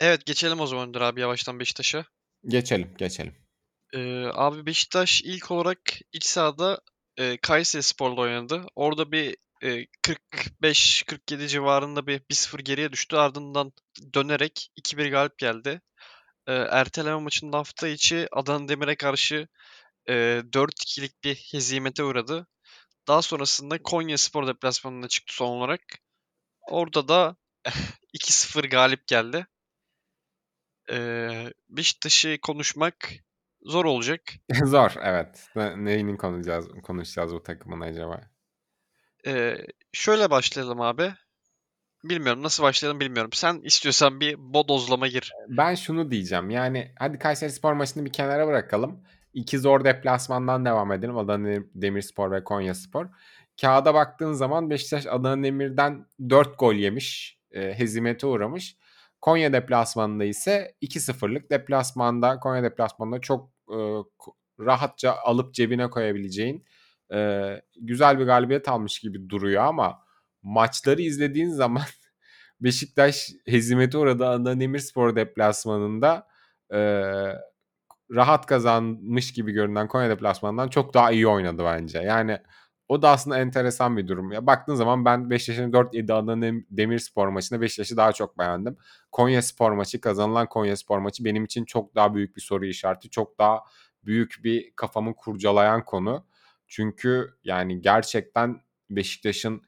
Evet 0.00 0.26
geçelim 0.26 0.60
o 0.60 0.66
zaman 0.66 0.88
Önder 0.88 1.00
abi 1.00 1.20
yavaştan 1.20 1.60
Beşiktaş'a. 1.60 2.04
Geçelim 2.44 2.94
geçelim. 2.98 3.34
Ee, 3.94 4.24
abi 4.34 4.66
Beşiktaş 4.66 5.22
ilk 5.22 5.50
olarak 5.50 5.78
iç 6.12 6.24
sahada 6.24 6.80
e, 7.16 7.36
Kayserispor'la 7.36 8.20
oynadı. 8.20 8.66
Orada 8.76 9.12
bir 9.12 9.36
e, 9.62 9.86
45-47 10.62 11.46
civarında 11.46 12.06
bir 12.06 12.20
1-0 12.20 12.62
geriye 12.62 12.92
düştü. 12.92 13.16
Ardından 13.16 13.72
dönerek 14.14 14.70
2-1 14.76 15.10
galip 15.10 15.38
geldi. 15.38 15.80
E, 16.46 16.52
erteleme 16.52 17.20
maçında 17.20 17.58
hafta 17.58 17.88
içi 17.88 18.28
Adana 18.32 18.68
Demir'e 18.68 18.96
karşı 18.96 19.48
e, 20.08 20.42
4-2'lik 20.52 21.24
bir 21.24 21.34
hezimete 21.34 22.04
uğradı. 22.04 22.46
Daha 23.08 23.22
sonrasında 23.22 23.82
Konya 23.82 24.18
Spor 24.18 24.46
deplasmanına 24.46 25.08
çıktı 25.08 25.34
son 25.34 25.46
olarak. 25.46 25.80
Orada 26.70 27.08
da 27.08 27.36
2-0 28.14 28.68
galip 28.68 29.06
geldi. 29.06 29.46
E, 30.90 31.28
Beşiktaş'ı 31.68 32.38
konuşmak 32.42 33.10
zor 33.62 33.84
olacak. 33.84 34.20
Zor 34.64 34.92
evet. 35.02 35.48
Ne, 35.56 35.84
neyini 35.84 36.16
konuşacağız, 36.16 36.68
konuşacağız 36.82 37.34
bu 37.34 37.42
takımın 37.42 37.80
acaba? 37.80 38.20
Ee, 39.26 39.56
şöyle 39.92 40.30
başlayalım 40.30 40.80
abi. 40.80 41.14
Bilmiyorum 42.04 42.42
nasıl 42.42 42.62
başlayalım 42.62 43.00
bilmiyorum. 43.00 43.30
Sen 43.32 43.60
istiyorsan 43.64 44.20
bir 44.20 44.36
bodozlama 44.38 45.06
gir. 45.06 45.32
Ben 45.48 45.74
şunu 45.74 46.10
diyeceğim. 46.10 46.50
Yani 46.50 46.92
hadi 46.98 47.18
Kayseri 47.18 47.50
Spor 47.50 47.72
maçını 47.72 48.04
bir 48.04 48.12
kenara 48.12 48.46
bırakalım. 48.46 49.00
İki 49.34 49.58
zor 49.58 49.84
deplasmandan 49.84 50.64
devam 50.64 50.92
edelim. 50.92 51.18
Adana 51.18 51.62
Demirspor 51.74 52.30
ve 52.30 52.44
Konya 52.44 52.74
Spor. 52.74 53.06
Kağıda 53.60 53.94
baktığın 53.94 54.32
zaman 54.32 54.70
Beşiktaş 54.70 55.06
Adana 55.06 55.44
Demir'den 55.44 56.06
4 56.28 56.58
gol 56.58 56.74
yemiş. 56.74 57.38
E, 57.52 57.78
hezimete 57.78 58.26
uğramış. 58.26 58.76
Konya 59.20 59.52
deplasmanında 59.52 60.24
ise 60.24 60.74
2-0'lık 60.82 61.50
deplasmanda 61.50 62.40
Konya 62.40 62.62
deplasmanında 62.62 63.20
çok 63.20 63.50
e, 63.70 63.76
rahatça 64.60 65.12
alıp 65.24 65.54
cebine 65.54 65.90
koyabileceğin 65.90 66.64
e, 67.14 67.50
güzel 67.80 68.18
bir 68.18 68.24
galibiyet 68.24 68.68
almış 68.68 69.00
gibi 69.00 69.28
duruyor 69.28 69.64
ama 69.64 70.02
maçları 70.42 71.02
izlediğin 71.02 71.48
zaman 71.48 71.82
Beşiktaş 72.60 73.30
hezimete 73.46 73.98
uğradı 73.98 74.26
Adana 74.26 74.60
Demirspor 74.60 75.16
deplasmanında 75.16 76.26
e, 76.72 76.78
rahat 78.10 78.46
kazanmış 78.46 79.32
gibi 79.32 79.52
görünen 79.52 79.88
Konya 79.88 80.10
deplasmanından 80.10 80.68
çok 80.68 80.94
daha 80.94 81.12
iyi 81.12 81.28
oynadı 81.28 81.62
bence. 81.64 81.98
Yani 81.98 82.38
o 82.88 83.02
da 83.02 83.10
aslında 83.10 83.38
enteresan 83.38 83.96
bir 83.96 84.08
durum. 84.08 84.32
Ya 84.32 84.46
baktığın 84.46 84.74
zaman 84.74 85.04
ben 85.04 85.30
Beşiktaş'ın 85.30 85.72
4-7 85.72 86.12
Adana 86.12 86.60
Demirspor 86.70 87.28
maçında 87.28 87.60
Beşiktaş'ı 87.60 87.96
daha 87.96 88.12
çok 88.12 88.38
beğendim. 88.38 88.76
Konya 89.12 89.42
Spor 89.42 89.72
maçı, 89.72 90.00
kazanılan 90.00 90.48
Konya 90.48 90.76
Spor 90.76 90.98
maçı 90.98 91.24
benim 91.24 91.44
için 91.44 91.64
çok 91.64 91.94
daha 91.94 92.14
büyük 92.14 92.36
bir 92.36 92.40
soru 92.40 92.66
işareti. 92.66 93.10
Çok 93.10 93.38
daha 93.38 93.60
büyük 94.04 94.40
bir 94.44 94.72
kafamı 94.76 95.16
kurcalayan 95.16 95.84
konu. 95.84 96.26
Çünkü 96.68 97.30
yani 97.44 97.80
gerçekten 97.80 98.60
Beşiktaş'ın 98.90 99.62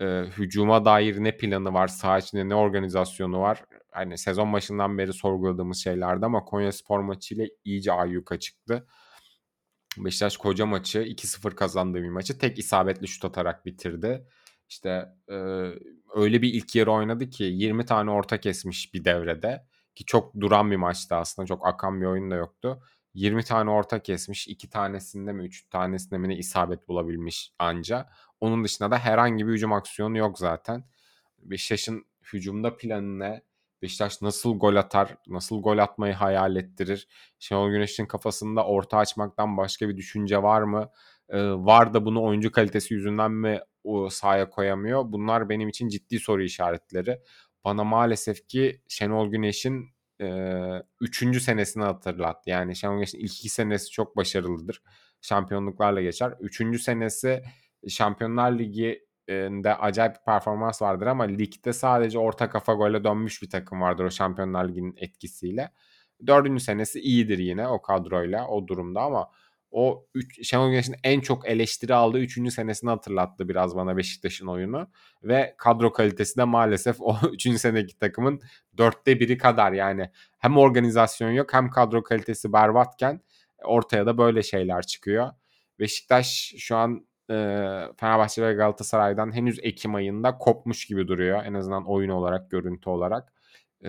e, 0.00 0.04
hücuma 0.38 0.84
dair 0.84 1.24
ne 1.24 1.36
planı 1.36 1.74
var, 1.74 1.88
saha 1.88 2.18
içinde 2.18 2.48
ne 2.48 2.54
organizasyonu 2.54 3.40
var. 3.40 3.64
Hani 3.90 4.18
sezon 4.18 4.52
başından 4.52 4.98
beri 4.98 5.12
sorguladığımız 5.12 5.78
şeylerdi 5.78 6.26
ama 6.26 6.44
Konya 6.44 6.72
Spor 6.72 7.00
maçıyla 7.00 7.46
iyice 7.64 7.92
ayyuka 7.92 8.38
çıktı. 8.38 8.86
Beşiktaş 9.98 10.36
koca 10.36 10.66
maçı 10.66 10.98
2-0 11.02 11.54
kazandığı 11.54 12.02
bir 12.02 12.08
maçı 12.08 12.38
tek 12.38 12.58
isabetli 12.58 13.08
şut 13.08 13.24
atarak 13.24 13.66
bitirdi. 13.66 14.26
İşte 14.68 15.08
e, 15.28 15.34
öyle 16.14 16.42
bir 16.42 16.54
ilk 16.54 16.76
yarı 16.76 16.92
oynadı 16.92 17.30
ki 17.30 17.44
20 17.44 17.84
tane 17.84 18.10
orta 18.10 18.40
kesmiş 18.40 18.94
bir 18.94 19.04
devrede. 19.04 19.66
Ki 19.94 20.04
çok 20.04 20.40
duran 20.40 20.70
bir 20.70 20.76
maçtı 20.76 21.14
aslında. 21.14 21.46
Çok 21.46 21.66
akan 21.66 22.00
bir 22.00 22.06
oyun 22.06 22.30
da 22.30 22.34
yoktu. 22.34 22.82
20 23.14 23.44
tane 23.44 23.70
orta 23.70 24.02
kesmiş. 24.02 24.48
2 24.48 24.70
tanesinde 24.70 25.32
mi 25.32 25.44
3 25.44 25.68
tanesinde 25.68 26.18
mi 26.18 26.28
ne 26.28 26.36
isabet 26.36 26.88
bulabilmiş 26.88 27.52
anca. 27.58 28.08
Onun 28.40 28.64
dışında 28.64 28.90
da 28.90 28.98
herhangi 28.98 29.46
bir 29.46 29.52
hücum 29.52 29.72
aksiyonu 29.72 30.18
yok 30.18 30.38
zaten. 30.38 30.84
Beşiktaş'ın 31.38 32.04
hücumda 32.32 32.76
planı 32.76 33.18
ne? 33.18 33.42
Beşiktaş 33.82 34.22
nasıl 34.22 34.58
gol 34.58 34.76
atar? 34.76 35.16
Nasıl 35.26 35.62
gol 35.62 35.78
atmayı 35.78 36.14
hayal 36.14 36.56
ettirir? 36.56 37.08
Şenol 37.38 37.70
Güneş'in 37.70 38.06
kafasında 38.06 38.66
orta 38.66 38.96
açmaktan 38.98 39.56
başka 39.56 39.88
bir 39.88 39.96
düşünce 39.96 40.42
var 40.42 40.62
mı? 40.62 40.90
Ee, 41.28 41.38
var 41.50 41.94
da 41.94 42.04
bunu 42.04 42.22
oyuncu 42.24 42.52
kalitesi 42.52 42.94
yüzünden 42.94 43.32
mi 43.32 43.60
o 43.84 44.10
sahaya 44.10 44.50
koyamıyor? 44.50 45.02
Bunlar 45.12 45.48
benim 45.48 45.68
için 45.68 45.88
ciddi 45.88 46.18
soru 46.18 46.42
işaretleri. 46.42 47.20
Bana 47.64 47.84
maalesef 47.84 48.48
ki 48.48 48.82
Şenol 48.88 49.30
Güneş'in 49.30 49.88
e, 50.20 50.28
üçüncü 51.00 51.40
senesini 51.40 51.84
hatırlattı. 51.84 52.50
Yani 52.50 52.76
Şenol 52.76 52.94
Güneş'in 52.94 53.18
ilk 53.18 53.38
iki 53.38 53.48
senesi 53.48 53.90
çok 53.90 54.16
başarılıdır. 54.16 54.82
Şampiyonluklarla 55.22 56.02
geçer. 56.02 56.34
Üçüncü 56.40 56.78
senesi 56.78 57.42
Şampiyonlar 57.88 58.52
Ligi 58.52 59.10
de 59.38 59.74
acayip 59.74 60.14
bir 60.14 60.24
performans 60.24 60.82
vardır 60.82 61.06
ama 61.06 61.24
ligde 61.24 61.72
sadece 61.72 62.18
orta 62.18 62.50
kafa 62.50 62.74
gole 62.74 63.04
dönmüş 63.04 63.42
bir 63.42 63.50
takım 63.50 63.80
vardır 63.80 64.04
o 64.04 64.10
Şampiyonlar 64.10 64.68
Ligi'nin 64.68 64.94
etkisiyle. 64.96 65.72
Dördüncü 66.26 66.64
senesi 66.64 67.00
iyidir 67.00 67.38
yine 67.38 67.68
o 67.68 67.82
kadroyla 67.82 68.48
o 68.48 68.68
durumda 68.68 69.00
ama 69.00 69.30
o 69.70 70.06
üç, 70.14 70.48
Şenol 70.48 70.70
Güneş'in 70.70 70.96
en 71.04 71.20
çok 71.20 71.48
eleştiri 71.48 71.94
aldığı 71.94 72.18
üçüncü 72.18 72.50
senesini 72.50 72.90
hatırlattı 72.90 73.48
biraz 73.48 73.76
bana 73.76 73.96
Beşiktaş'ın 73.96 74.46
oyunu. 74.46 74.90
Ve 75.22 75.54
kadro 75.58 75.92
kalitesi 75.92 76.36
de 76.36 76.44
maalesef 76.44 76.96
o 77.00 77.16
üçüncü 77.32 77.58
seneki 77.58 77.98
takımın 77.98 78.40
dörtte 78.78 79.20
biri 79.20 79.38
kadar 79.38 79.72
yani 79.72 80.10
hem 80.38 80.56
organizasyon 80.58 81.30
yok 81.30 81.54
hem 81.54 81.70
kadro 81.70 82.02
kalitesi 82.02 82.52
berbatken 82.52 83.20
ortaya 83.64 84.06
da 84.06 84.18
böyle 84.18 84.42
şeyler 84.42 84.82
çıkıyor. 84.82 85.30
Beşiktaş 85.78 86.54
şu 86.58 86.76
an 86.76 87.06
Fenerbahçe 87.96 88.42
ve 88.42 88.52
Galatasaray'dan 88.52 89.34
henüz 89.34 89.58
Ekim 89.62 89.94
ayında 89.94 90.38
kopmuş 90.38 90.86
gibi 90.86 91.08
duruyor. 91.08 91.44
En 91.44 91.54
azından 91.54 91.88
oyun 91.90 92.10
olarak, 92.10 92.50
görüntü 92.50 92.90
olarak. 92.90 93.32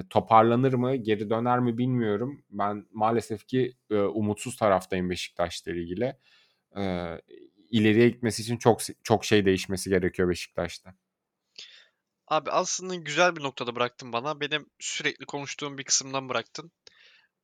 Toparlanır 0.10 0.74
mı, 0.74 0.96
geri 0.96 1.30
döner 1.30 1.60
mi 1.60 1.78
bilmiyorum. 1.78 2.44
Ben 2.50 2.86
maalesef 2.92 3.48
ki 3.48 3.74
umutsuz 3.90 4.56
taraftayım 4.56 5.10
Beşiktaş'la 5.10 5.72
ilgili. 5.72 6.16
E, 6.78 6.82
ileriye 7.72 8.10
gitmesi 8.10 8.42
için 8.42 8.58
çok 8.58 8.82
çok 9.04 9.26
şey 9.26 9.46
değişmesi 9.46 9.90
gerekiyor 9.90 10.30
Beşiktaş'ta. 10.30 10.94
Abi 12.28 12.52
aslında 12.52 12.96
güzel 12.96 13.36
bir 13.36 13.44
noktada 13.44 13.76
bıraktın 13.76 14.14
bana. 14.14 14.42
Benim 14.42 14.70
sürekli 14.80 15.26
konuştuğum 15.26 15.78
bir 15.78 15.84
kısımdan 15.84 16.30
bıraktın. 16.30 16.72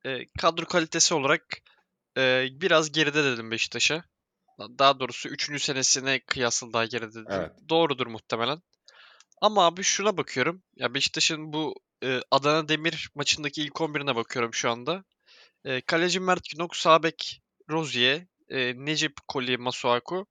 E, 0.06 0.26
kadro 0.40 0.64
kalitesi 0.64 1.14
olarak 1.14 1.44
e, 2.16 2.46
biraz 2.52 2.92
geride 2.92 3.24
dedim 3.24 3.50
Beşiktaş'a. 3.50 4.04
Daha 4.58 5.00
doğrusu 5.00 5.28
3. 5.28 5.62
senesine 5.62 6.20
kıyasla 6.20 6.72
daha 6.72 6.84
geride. 6.84 7.18
Evet. 7.28 7.52
Doğrudur 7.68 8.06
muhtemelen. 8.06 8.62
Ama 9.40 9.66
abi 9.66 9.82
şuna 9.82 10.16
bakıyorum. 10.16 10.62
Ya 10.76 10.94
Beşiktaş'ın 10.94 11.52
bu 11.52 11.74
e, 12.04 12.20
Adana 12.30 12.68
Demir 12.68 13.10
maçındaki 13.14 13.62
ilk 13.62 13.74
11'ine 13.74 14.16
bakıyorum 14.16 14.54
şu 14.54 14.70
anda. 14.70 15.04
E, 15.64 15.80
kaleci 15.80 16.20
Mert 16.20 16.50
Günok, 16.50 16.76
sağ 16.76 17.02
bek 17.02 17.42
Rozier, 17.70 18.26
e, 18.48 18.84
Necip 18.84 19.16
Koli 19.28 19.56
Masuaku. 19.58 20.26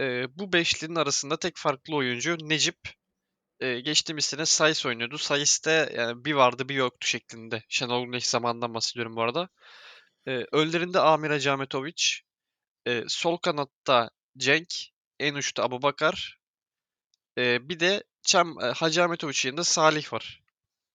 E, 0.00 0.26
bu 0.38 0.52
beşlinin 0.52 0.94
arasında 0.94 1.36
tek 1.36 1.56
farklı 1.56 1.96
oyuncu 1.96 2.36
Necip. 2.40 2.78
E, 3.60 3.80
geçtiğimiz 3.80 4.24
sene 4.24 4.46
Sayıs 4.46 4.86
oynuyordu. 4.86 5.18
Sayıs'te 5.18 5.92
yani 5.96 6.24
bir 6.24 6.32
vardı 6.32 6.68
bir 6.68 6.74
yoktu 6.74 7.08
şeklinde. 7.08 7.62
Şenol 7.68 8.04
Güneş 8.04 8.26
zamanından 8.26 8.74
bahsediyorum 8.74 9.16
bu 9.16 9.22
arada. 9.22 9.48
E, 10.26 10.46
önlerinde 10.52 11.00
Amir 11.00 11.30
Acametovic. 11.30 12.23
E, 12.86 13.04
sol 13.08 13.36
kanatta 13.36 14.10
Cenk. 14.36 14.68
En 15.18 15.34
uçta 15.34 15.62
Abubakar. 15.62 16.38
E, 17.38 17.68
bir 17.68 17.80
de 17.80 18.04
Çem, 18.22 18.60
e, 18.60 18.64
Hacı 18.64 19.04
Ahmetovic'in 19.04 19.48
yanında 19.48 19.64
Salih 19.64 20.12
var. 20.12 20.42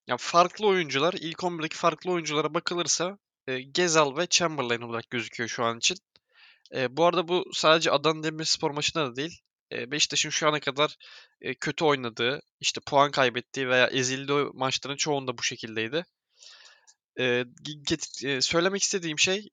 Yani 0.08 0.18
farklı 0.22 0.68
oyuncular, 0.68 1.14
ilk 1.14 1.44
11'deki 1.44 1.78
farklı 1.78 2.12
oyunculara 2.12 2.54
bakılırsa 2.54 3.18
e, 3.48 3.62
Gezal 3.62 4.18
ve 4.18 4.28
Chamberlain 4.28 4.82
olarak 4.82 5.10
gözüküyor 5.10 5.50
şu 5.50 5.64
an 5.66 5.78
için. 5.78 5.98
E, 6.76 6.98
bu 6.98 7.06
arada 7.06 7.28
bu 7.28 7.46
sadece 7.54 7.92
Adana 7.92 8.24
Demirspor 8.24 8.72
maçında 8.72 9.06
da 9.06 9.16
değil. 9.16 9.42
E, 9.72 9.92
Beşiktaş'ın 9.92 10.30
şu 10.30 10.48
ana 10.48 10.60
kadar 10.60 10.98
e, 11.42 11.54
kötü 11.56 11.86
oynadığı, 11.86 12.42
işte 12.60 12.82
puan 12.82 13.12
kaybettiği 13.12 13.70
veya 13.70 13.88
ezildiği 13.88 14.46
maçların 14.54 14.98
çoğunda 14.98 15.38
bu 15.38 15.44
şekildeydi. 15.44 16.06
E, 17.20 17.46
get, 17.88 18.24
e, 18.26 18.42
söylemek 18.42 18.84
istediğim 18.84 19.20
şey, 19.20 19.50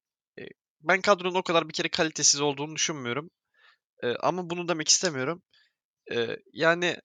ben 0.81 1.01
kadronun 1.01 1.35
o 1.35 1.43
kadar 1.43 1.69
bir 1.69 1.75
kere 1.75 1.89
kalitesiz 1.89 2.41
olduğunu 2.41 2.75
düşünmüyorum. 2.75 3.31
E, 4.03 4.17
ama 4.17 4.51
bunu 4.51 4.69
demek 4.69 4.89
istemiyorum. 4.89 5.43
E, 6.13 6.37
yani 6.53 6.97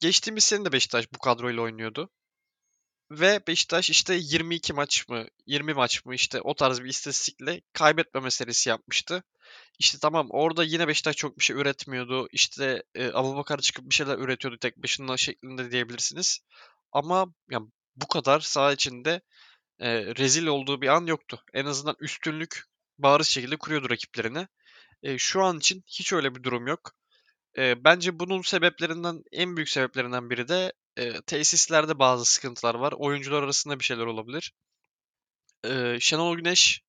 geçtiğimiz 0.00 0.44
sene 0.44 0.64
de 0.64 0.72
Beşiktaş 0.72 1.12
bu 1.14 1.18
kadroyla 1.18 1.62
oynuyordu. 1.62 2.10
Ve 3.10 3.40
Beşiktaş 3.46 3.90
işte 3.90 4.14
22 4.14 4.72
maç 4.72 5.08
mı, 5.08 5.26
20 5.46 5.74
maç 5.74 6.04
mı 6.04 6.14
işte 6.14 6.40
o 6.40 6.54
tarz 6.54 6.80
bir 6.80 6.88
istatistikle 6.88 7.60
kaybetme 7.72 8.20
meselesi 8.20 8.68
yapmıştı. 8.68 9.24
İşte 9.78 9.98
tamam 10.02 10.26
orada 10.30 10.64
yine 10.64 10.88
Beşiktaş 10.88 11.16
çok 11.16 11.38
bir 11.38 11.44
şey 11.44 11.56
üretmiyordu. 11.56 12.28
İşte 12.32 12.82
e, 12.94 13.08
Abubakar 13.12 13.58
çıkıp 13.58 13.90
bir 13.90 13.94
şeyler 13.94 14.18
üretiyordu 14.18 14.58
tek 14.58 14.76
başına 14.76 15.16
şeklinde 15.16 15.70
diyebilirsiniz. 15.70 16.40
Ama 16.92 17.26
ya, 17.50 17.60
bu 17.96 18.08
kadar 18.08 18.40
saha 18.40 18.72
içinde 18.72 19.20
e, 19.78 20.04
rezil 20.16 20.46
olduğu 20.46 20.82
bir 20.82 20.88
an 20.88 21.06
yoktu. 21.06 21.42
En 21.54 21.66
azından 21.66 21.96
üstünlük 22.00 22.64
bariz 22.98 23.28
şekilde 23.28 23.56
kuruyordu 23.56 23.90
rakiplerine. 23.90 24.48
E, 25.02 25.18
şu 25.18 25.44
an 25.44 25.58
için 25.58 25.84
hiç 25.86 26.12
öyle 26.12 26.34
bir 26.34 26.42
durum 26.42 26.66
yok. 26.66 26.92
E, 27.58 27.84
bence 27.84 28.18
bunun 28.20 28.42
sebeplerinden 28.42 29.22
en 29.32 29.56
büyük 29.56 29.68
sebeplerinden 29.68 30.30
biri 30.30 30.48
de 30.48 30.72
e, 30.96 31.20
tesislerde 31.22 31.98
bazı 31.98 32.24
sıkıntılar 32.24 32.74
var. 32.74 32.94
Oyuncular 32.96 33.42
arasında 33.42 33.78
bir 33.78 33.84
şeyler 33.84 34.06
olabilir. 34.06 34.52
E, 35.64 35.96
Şenol 36.00 36.36
Güneş 36.36 36.82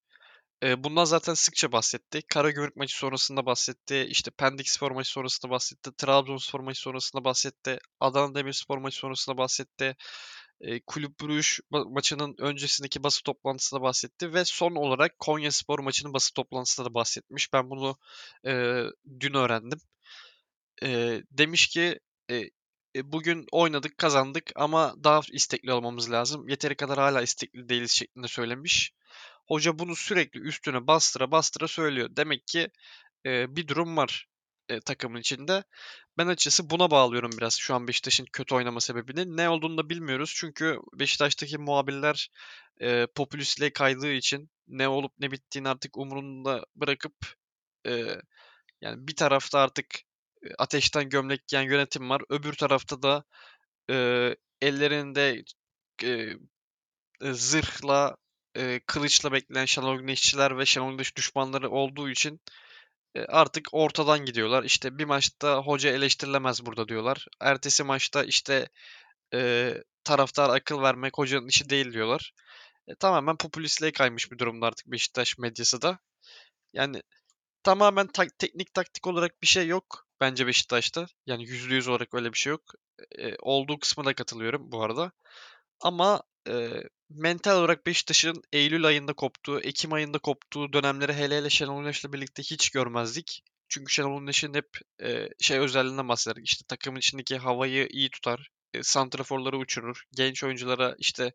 e, 0.64 0.84
bundan 0.84 1.06
zaten 1.06 1.34
sıkça 1.34 1.72
bahsetti. 1.72 2.22
Karagümrük 2.30 2.76
maçı 2.76 2.98
sonrasında 2.98 3.46
bahsetti. 3.46 4.08
İşte 4.10 4.32
Pendik 4.32 4.70
Spor 4.70 4.92
maçı 4.92 5.10
sonrasında 5.12 5.52
bahsetti. 5.52 5.92
Trabzonspor 5.98 6.60
maçı 6.60 6.82
sonrasında 6.82 7.24
bahsetti. 7.24 7.80
Adana 8.00 8.36
Demirspor 8.36 8.78
maçı 8.78 8.98
sonrasında 8.98 9.38
bahsetti. 9.38 9.96
E, 10.62 10.80
Kulüp 10.80 11.20
Bruges 11.20 11.60
ma- 11.72 11.94
maçının 11.94 12.36
öncesindeki 12.40 13.04
basın 13.04 13.24
toplantısında 13.24 13.82
bahsetti 13.82 14.34
ve 14.34 14.46
son 14.46 14.76
olarak 14.76 15.20
Konya 15.20 15.52
Spor 15.52 15.80
maçının 15.80 16.14
basın 16.14 16.34
toplantısında 16.34 16.90
da 16.90 16.94
bahsetmiş. 16.94 17.54
Ben 17.54 17.70
bunu 17.70 17.98
e, 18.46 18.84
dün 19.20 19.34
öğrendim. 19.34 19.80
E, 20.84 21.22
demiş 21.32 21.68
ki 21.68 22.00
e, 22.32 22.42
bugün 23.04 23.46
oynadık, 23.52 23.98
kazandık 23.98 24.52
ama 24.56 24.96
daha 25.04 25.22
istekli 25.32 25.74
olmamız 25.74 26.12
lazım. 26.12 26.50
Yeteri 26.50 26.76
kadar 26.76 26.98
hala 26.98 27.22
istekli 27.22 27.70
değiliz 27.70 27.92
şeklinde 27.92 28.28
söylemiş. 28.28 28.94
Hoca 29.48 29.80
bunu 29.80 29.96
sürekli 29.96 30.40
üstüne 30.40 30.88
bastıra 30.88 31.32
bastıra 31.32 31.68
söylüyor. 31.68 32.10
Demek 32.12 32.48
ki 32.48 32.70
e, 33.26 33.56
bir 33.56 33.68
durum 33.68 33.98
var 33.98 34.28
e, 34.70 34.80
takımın 34.80 35.20
içinde. 35.20 35.64
Ben 36.18 36.28
açıkçası 36.28 36.70
buna 36.70 36.92
bağlıyorum 36.92 37.32
biraz 37.38 37.54
şu 37.54 37.76
an 37.76 37.88
Beşiktaş'ın 37.88 38.26
kötü 38.34 38.56
oynama 38.56 38.82
sebebini. 38.82 39.38
Ne 39.38 39.50
olduğunu 39.50 39.78
da 39.78 39.90
bilmiyoruz. 39.90 40.34
Çünkü 40.36 40.80
Beşiktaş'taki 40.94 41.58
muhabirler 41.58 42.30
e, 42.82 43.08
popülistliğe 43.16 43.74
kaydığı 43.74 44.12
için 44.12 44.50
ne 44.68 44.88
olup 44.88 45.14
ne 45.20 45.32
bittiğini 45.32 45.70
artık 45.70 45.98
umurunda 45.98 46.66
bırakıp 46.76 47.14
e, 47.88 47.92
yani 48.82 49.08
bir 49.08 49.16
tarafta 49.16 49.60
artık 49.60 49.86
ateşten 50.58 51.10
gömlek 51.10 51.48
giyen 51.48 51.64
yönetim 51.64 52.10
var. 52.10 52.22
Öbür 52.30 52.54
tarafta 52.54 53.02
da 53.02 53.24
e, 53.90 54.36
ellerinde 54.62 55.44
e, 56.04 56.34
zırhla, 57.22 58.18
e, 58.56 58.80
kılıçla 58.86 59.32
bekleyen 59.32 59.66
Şenol 59.66 60.00
Güneşçiler 60.00 60.58
ve 60.58 60.66
Şenol 60.66 60.92
Güneş 60.92 61.16
düşmanları 61.16 61.70
olduğu 61.70 62.10
için 62.10 62.36
e, 62.36 62.58
artık 63.28 63.68
ortadan 63.72 64.26
gidiyorlar. 64.26 64.64
İşte 64.64 64.98
bir 64.98 65.06
maçta 65.06 65.58
hoca 65.58 65.90
eleştirilemez 65.90 66.66
burada 66.66 66.88
diyorlar. 66.88 67.28
Ertesi 67.42 67.84
maçta 67.84 68.24
işte 68.24 68.70
e, 69.34 69.74
taraftar 70.04 70.50
akıl 70.50 70.82
vermek 70.82 71.18
hocanın 71.18 71.48
işi 71.48 71.70
değil 71.70 71.94
diyorlar. 71.94 72.34
e, 72.88 72.96
tamamen 72.96 73.38
popülistliğe 73.38 73.92
kaymış 73.92 74.32
bir 74.32 74.38
durumda 74.40 74.68
artık 74.68 74.88
Beşiktaş 74.88 75.38
medyası 75.38 75.82
da. 75.82 76.00
Yani 76.74 77.02
tamamen 77.64 78.08
tak- 78.08 78.40
teknik 78.40 78.74
taktik 78.74 79.08
olarak 79.08 79.42
bir 79.42 79.48
şey 79.48 79.68
yok 79.68 80.08
bence 80.22 80.48
Beşiktaş'ta. 80.48 81.08
Yani 81.26 81.44
%100 81.44 81.88
olarak 81.90 82.14
öyle 82.14 82.34
bir 82.34 82.38
şey 82.38 82.52
yok. 82.52 82.62
E, 83.20 83.36
olduğu 83.40 83.80
kısmına 83.80 84.14
katılıyorum 84.14 84.72
bu 84.72 84.84
arada. 84.84 85.12
Ama 85.82 86.24
e, 86.50 86.84
mental 87.10 87.58
olarak 87.60 87.86
Beşiktaş'ın 87.86 88.44
Eylül 88.54 88.86
ayında 88.86 89.14
koptuğu, 89.14 89.60
Ekim 89.60 89.94
ayında 89.94 90.20
koptuğu 90.20 90.74
dönemleri 90.74 91.14
hele 91.14 91.38
hele 91.38 91.50
Şenol 91.50 91.82
Güneş'le 91.82 92.14
birlikte 92.14 92.44
hiç 92.44 92.70
görmezdik. 92.70 93.44
Çünkü 93.70 93.94
Şenol 93.94 94.20
Güneş'in 94.20 94.54
hep 94.54 94.70
e, 95.04 95.30
şey 95.40 95.60
özelliğinden 95.60 96.08
bahseder. 96.10 96.42
İşte 96.44 96.66
takımın 96.68 97.00
içindeki 97.00 97.38
havayı 97.38 97.88
iyi 97.92 98.10
tutar. 98.10 98.50
E, 98.74 98.84
santraforları 98.84 99.58
uçurur. 99.58 100.04
Genç 100.16 100.44
oyunculara 100.44 100.96
işte 101.00 101.34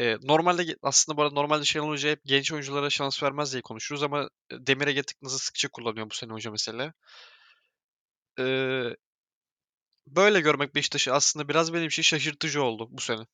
e, 0.00 0.16
normalde 0.22 0.76
aslında 0.82 1.16
bu 1.18 1.22
arada 1.22 1.34
normalde 1.34 1.64
Şenol 1.64 1.88
Hoca 1.88 2.10
hep 2.10 2.20
genç 2.24 2.52
oyunculara 2.52 2.90
şans 2.90 3.22
vermez 3.22 3.52
diye 3.52 3.62
konuşuruz 3.62 4.02
ama 4.02 4.30
e, 4.50 4.66
Demir 4.66 4.86
Ege 4.86 5.02
tıknızı 5.02 5.38
sıkça 5.38 5.68
kullanıyor 5.68 6.10
bu 6.10 6.14
sene 6.14 6.32
hoca 6.32 6.50
mesela. 6.50 6.92
E, 8.38 8.44
böyle 10.06 10.40
görmek 10.40 10.74
Beşiktaş'ı 10.74 11.12
aslında 11.14 11.48
biraz 11.48 11.72
benim 11.74 11.86
için 11.86 12.02
şaşırtıcı 12.02 12.62
oldu 12.62 12.88
bu 12.90 13.00
sene. 13.00 13.26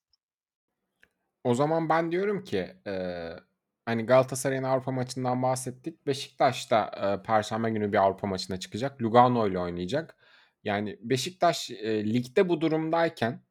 O 1.44 1.54
zaman 1.54 1.88
ben 1.88 2.12
diyorum 2.12 2.44
ki 2.44 2.76
eee, 2.86 3.36
hani 3.86 4.06
Galatasaray'ın 4.06 4.62
Avrupa 4.62 4.90
maçından 4.92 5.42
bahsettik. 5.42 6.06
Beşiktaş 6.06 6.70
da 6.70 6.90
eee, 7.02 7.22
Perşembe 7.22 7.70
günü 7.70 7.92
bir 7.92 7.96
Avrupa 7.98 8.26
maçına 8.26 8.56
çıkacak. 8.60 9.02
Lugano 9.02 9.48
ile 9.48 9.58
oynayacak. 9.58 10.16
Yani 10.64 10.98
Beşiktaş 11.02 11.70
eee, 11.70 12.04
ligde 12.14 12.48
bu 12.48 12.60
durumdayken 12.60 13.42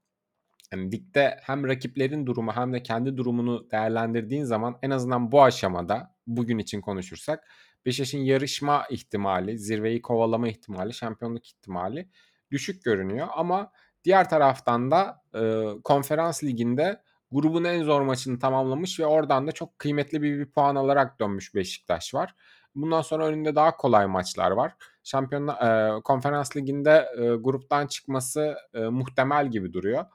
yani 0.73 0.91
ligde 0.91 1.39
hem 1.43 1.67
rakiplerin 1.67 2.25
durumu 2.27 2.51
hem 2.55 2.73
de 2.73 2.83
kendi 2.83 3.17
durumunu 3.17 3.71
değerlendirdiğin 3.71 4.43
zaman 4.43 4.79
en 4.81 4.89
azından 4.91 5.31
bu 5.31 5.43
aşamada 5.43 6.15
bugün 6.27 6.57
için 6.59 6.81
konuşursak 6.81 7.47
Beşiktaş'ın 7.85 8.19
yarışma 8.19 8.85
ihtimali, 8.89 9.59
zirveyi 9.59 10.01
kovalama 10.01 10.49
ihtimali, 10.49 10.93
şampiyonluk 10.93 11.47
ihtimali 11.47 12.09
düşük 12.51 12.83
görünüyor. 12.83 13.27
Ama 13.35 13.71
diğer 14.03 14.29
taraftan 14.29 14.91
da 14.91 15.23
e, 15.35 15.41
konferans 15.83 16.43
liginde 16.43 17.01
grubun 17.31 17.63
en 17.63 17.83
zor 17.83 18.01
maçını 18.01 18.39
tamamlamış 18.39 18.99
ve 18.99 19.05
oradan 19.05 19.47
da 19.47 19.51
çok 19.51 19.79
kıymetli 19.79 20.21
bir, 20.21 20.39
bir 20.39 20.51
puan 20.51 20.75
alarak 20.75 21.19
dönmüş 21.19 21.55
Beşiktaş 21.55 22.13
var. 22.13 22.35
Bundan 22.75 23.01
sonra 23.01 23.25
önünde 23.25 23.55
daha 23.55 23.77
kolay 23.77 24.07
maçlar 24.07 24.51
var. 24.51 24.73
Şampiyon 25.03 25.47
e, 25.47 26.01
konferans 26.01 26.57
liginde 26.57 27.07
e, 27.17 27.21
gruptan 27.35 27.87
çıkması 27.87 28.55
e, 28.73 28.79
muhtemel 28.79 29.51
gibi 29.51 29.73
duruyor. 29.73 30.05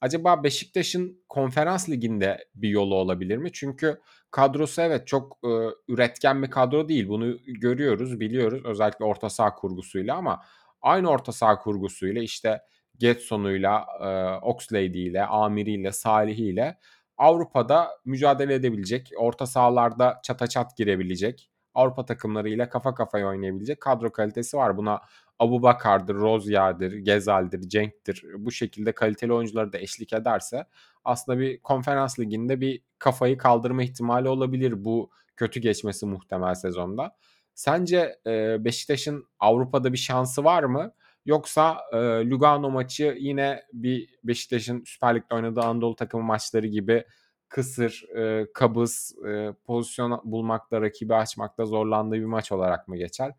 Acaba 0.00 0.44
Beşiktaş'ın 0.44 1.24
konferans 1.28 1.88
liginde 1.88 2.48
bir 2.54 2.68
yolu 2.68 2.94
olabilir 2.94 3.36
mi? 3.36 3.52
Çünkü 3.52 4.00
kadrosu 4.30 4.82
evet 4.82 5.06
çok 5.06 5.38
e, 5.44 5.50
üretken 5.88 6.42
bir 6.42 6.50
kadro 6.50 6.88
değil. 6.88 7.08
Bunu 7.08 7.36
görüyoruz, 7.46 8.20
biliyoruz. 8.20 8.62
Özellikle 8.64 9.04
orta 9.04 9.30
saha 9.30 9.54
kurgusuyla 9.54 10.16
ama 10.16 10.40
aynı 10.82 11.10
orta 11.10 11.32
saha 11.32 11.58
kurgusuyla 11.58 12.22
işte 12.22 12.60
Getson'uyla, 12.98 13.86
e, 14.00 14.06
Oxlade'iyle, 14.46 15.26
Amiri'yle, 15.26 15.92
Salih'iyle 15.92 16.78
Avrupa'da 17.18 17.90
mücadele 18.04 18.54
edebilecek, 18.54 19.10
orta 19.16 19.46
sahalarda 19.46 20.20
çata 20.22 20.46
çat 20.46 20.76
girebilecek, 20.76 21.50
Avrupa 21.74 22.04
takımlarıyla 22.04 22.68
kafa 22.68 22.94
kafaya 22.94 23.28
oynayabilecek 23.28 23.80
kadro 23.80 24.12
kalitesi 24.12 24.56
var. 24.56 24.76
Buna 24.76 25.00
Abu 25.38 25.62
Bakar'dır, 25.62 26.14
Rozier'dir, 26.14 26.92
Gezal'dir, 26.92 27.60
Cenk'tir 27.68 28.24
bu 28.38 28.50
şekilde 28.52 28.92
kaliteli 28.92 29.32
oyuncuları 29.32 29.72
da 29.72 29.78
eşlik 29.78 30.12
ederse 30.12 30.64
aslında 31.04 31.38
bir 31.38 31.60
konferans 31.60 32.18
liginde 32.18 32.60
bir 32.60 32.82
kafayı 32.98 33.38
kaldırma 33.38 33.82
ihtimali 33.82 34.28
olabilir 34.28 34.84
bu 34.84 35.10
kötü 35.36 35.60
geçmesi 35.60 36.06
muhtemel 36.06 36.54
sezonda. 36.54 37.16
Sence 37.54 38.18
Beşiktaş'ın 38.64 39.28
Avrupa'da 39.38 39.92
bir 39.92 39.98
şansı 39.98 40.44
var 40.44 40.62
mı? 40.62 40.92
Yoksa 41.26 41.78
e, 41.92 41.96
Lugano 42.30 42.70
maçı 42.70 43.16
yine 43.18 43.62
bir 43.72 44.08
Beşiktaş'ın 44.24 44.82
Süper 44.86 45.16
Lig'de 45.16 45.34
oynadığı 45.34 45.60
Anadolu 45.60 45.96
takımı 45.96 46.24
maçları 46.24 46.66
gibi 46.66 47.04
kısır, 47.48 48.04
e, 48.16 48.46
kabız, 48.54 49.14
e, 49.28 49.52
pozisyon 49.64 50.20
bulmakta, 50.24 50.80
rakibi 50.80 51.14
açmakta 51.14 51.66
zorlandığı 51.66 52.14
bir 52.16 52.24
maç 52.24 52.52
olarak 52.52 52.88
mı 52.88 52.96
geçer? 52.96 53.32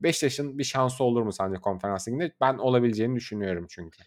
Beşiktaş'ın 0.00 0.58
bir 0.58 0.64
şansı 0.64 1.04
olur 1.04 1.22
mu 1.22 1.32
sence 1.32 1.56
konferans 1.56 2.08
liginde? 2.08 2.32
Ben 2.40 2.58
olabileceğini 2.58 3.16
düşünüyorum 3.16 3.66
çünkü. 3.70 4.02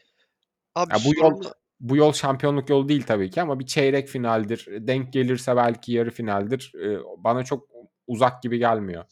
Abi 0.76 0.94
Ya 0.94 1.00
bu 1.06 1.16
yol 1.16 1.30
sorunu 1.30 1.54
bu 1.82 1.96
yol 1.96 2.14
şampiyonluk 2.14 2.70
yolu 2.70 2.90
değil 2.90 3.04
tabii 3.04 3.30
ki 3.30 3.42
ama 3.42 3.60
bir 3.60 3.66
çeyrek 3.66 4.08
finaldir. 4.08 4.68
Denk 4.88 5.14
gelirse 5.14 5.56
belki 5.56 5.94
yarı 5.94 6.12
finaldir. 6.12 6.74
Ee, 6.84 6.98
bana 7.18 7.44
çok 7.44 7.68
uzak 8.08 8.44
gibi 8.44 8.58
gelmiyor. 8.58 9.06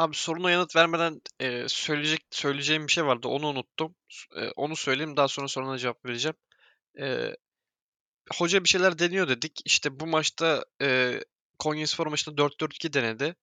Abi 0.00 0.16
soruna 0.16 0.50
yanıt 0.50 0.76
vermeden 0.76 1.20
e, 1.40 1.68
söyleyecek 1.68 2.26
söyleyeceğim 2.30 2.86
bir 2.86 2.92
şey 2.92 3.06
vardı. 3.06 3.28
Onu 3.28 3.46
unuttum. 3.46 3.94
E, 4.36 4.48
onu 4.56 4.76
söyleyeyim 4.76 5.16
daha 5.16 5.28
sonra 5.28 5.48
soruna 5.48 5.78
cevap 5.78 6.04
vereceğim. 6.06 6.36
E, 7.00 7.36
hoca 8.38 8.64
bir 8.64 8.68
şeyler 8.68 8.98
deniyor 8.98 9.28
dedik. 9.28 9.60
İşte 9.64 10.00
bu 10.00 10.06
maçta 10.06 10.64
e, 10.82 11.20
Konyaspor 11.58 12.06
maçında 12.06 12.42
4-4-2 12.42 12.92
denedi. 12.92 13.36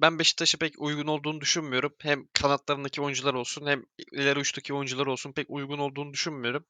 Ben 0.00 0.18
Beşiktaş'a 0.18 0.58
pek 0.58 0.74
uygun 0.78 1.06
olduğunu 1.06 1.40
düşünmüyorum. 1.40 1.94
Hem 1.98 2.28
kanatlarındaki 2.32 3.02
oyuncular 3.02 3.34
olsun 3.34 3.66
hem 3.66 3.84
ileri 4.12 4.38
uçtaki 4.38 4.74
oyuncular 4.74 5.06
olsun 5.06 5.32
pek 5.32 5.46
uygun 5.50 5.78
olduğunu 5.78 6.12
düşünmüyorum. 6.12 6.66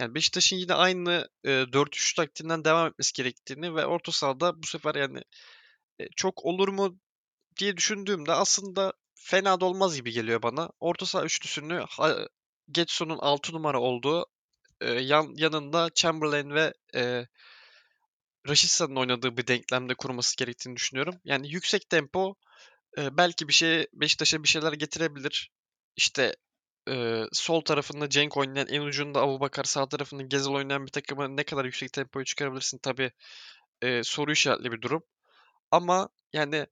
Yani 0.00 0.14
Beşiktaş'ın 0.14 0.56
yine 0.56 0.74
aynı 0.74 1.28
e, 1.44 1.50
4-3 1.50 2.16
taktiğinden 2.16 2.64
devam 2.64 2.88
etmesi 2.88 3.12
gerektiğini 3.12 3.74
ve 3.74 3.86
orta 3.86 4.12
sahada 4.12 4.62
bu 4.62 4.66
sefer 4.66 4.94
yani 4.94 5.22
e, 6.00 6.08
çok 6.16 6.44
olur 6.44 6.68
mu 6.68 6.98
diye 7.60 7.76
düşündüğümde 7.76 8.32
aslında 8.32 8.92
fena 9.14 9.60
da 9.60 9.64
olmaz 9.64 9.96
gibi 9.96 10.12
geliyor 10.12 10.42
bana. 10.42 10.70
Orta 10.80 11.06
saha 11.06 11.24
üçlüsünü 11.24 11.84
Getson'un 12.70 13.18
6 13.18 13.52
numara 13.52 13.80
olduğu 13.80 14.26
e, 14.80 14.90
yan, 14.92 15.34
yanında 15.36 15.90
Chamberlain 15.94 16.50
ve 16.50 16.74
e, 16.94 17.26
Rashica'nın 18.48 18.96
oynadığı 18.96 19.36
bir 19.36 19.46
denklemde 19.46 19.94
kurması 19.94 20.36
gerektiğini 20.36 20.76
düşünüyorum. 20.76 21.14
Yani 21.24 21.52
yüksek 21.52 21.90
tempo 21.90 22.34
e, 22.98 23.16
belki 23.16 23.48
bir 23.48 23.52
şey 23.52 23.86
Beşiktaş'a 23.92 24.42
bir 24.42 24.48
şeyler 24.48 24.72
getirebilir. 24.72 25.50
İşte 25.96 26.36
e, 26.88 27.24
sol 27.32 27.60
tarafında 27.60 28.08
Cenk 28.08 28.36
oynayan, 28.36 28.66
en 28.68 28.82
ucunda 28.82 29.20
Abubakar, 29.20 29.64
sağ 29.64 29.88
tarafında 29.88 30.22
Gezel 30.22 30.52
oynayan 30.52 30.86
bir 30.86 30.92
takıma 30.92 31.28
ne 31.28 31.44
kadar 31.44 31.64
yüksek 31.64 31.92
tempoyu 31.92 32.24
çıkarabilirsin 32.24 32.78
tabii 32.78 33.12
e, 33.82 34.02
soru 34.04 34.32
işaretli 34.32 34.72
bir 34.72 34.82
durum. 34.82 35.02
Ama 35.70 36.08
yani 36.32 36.66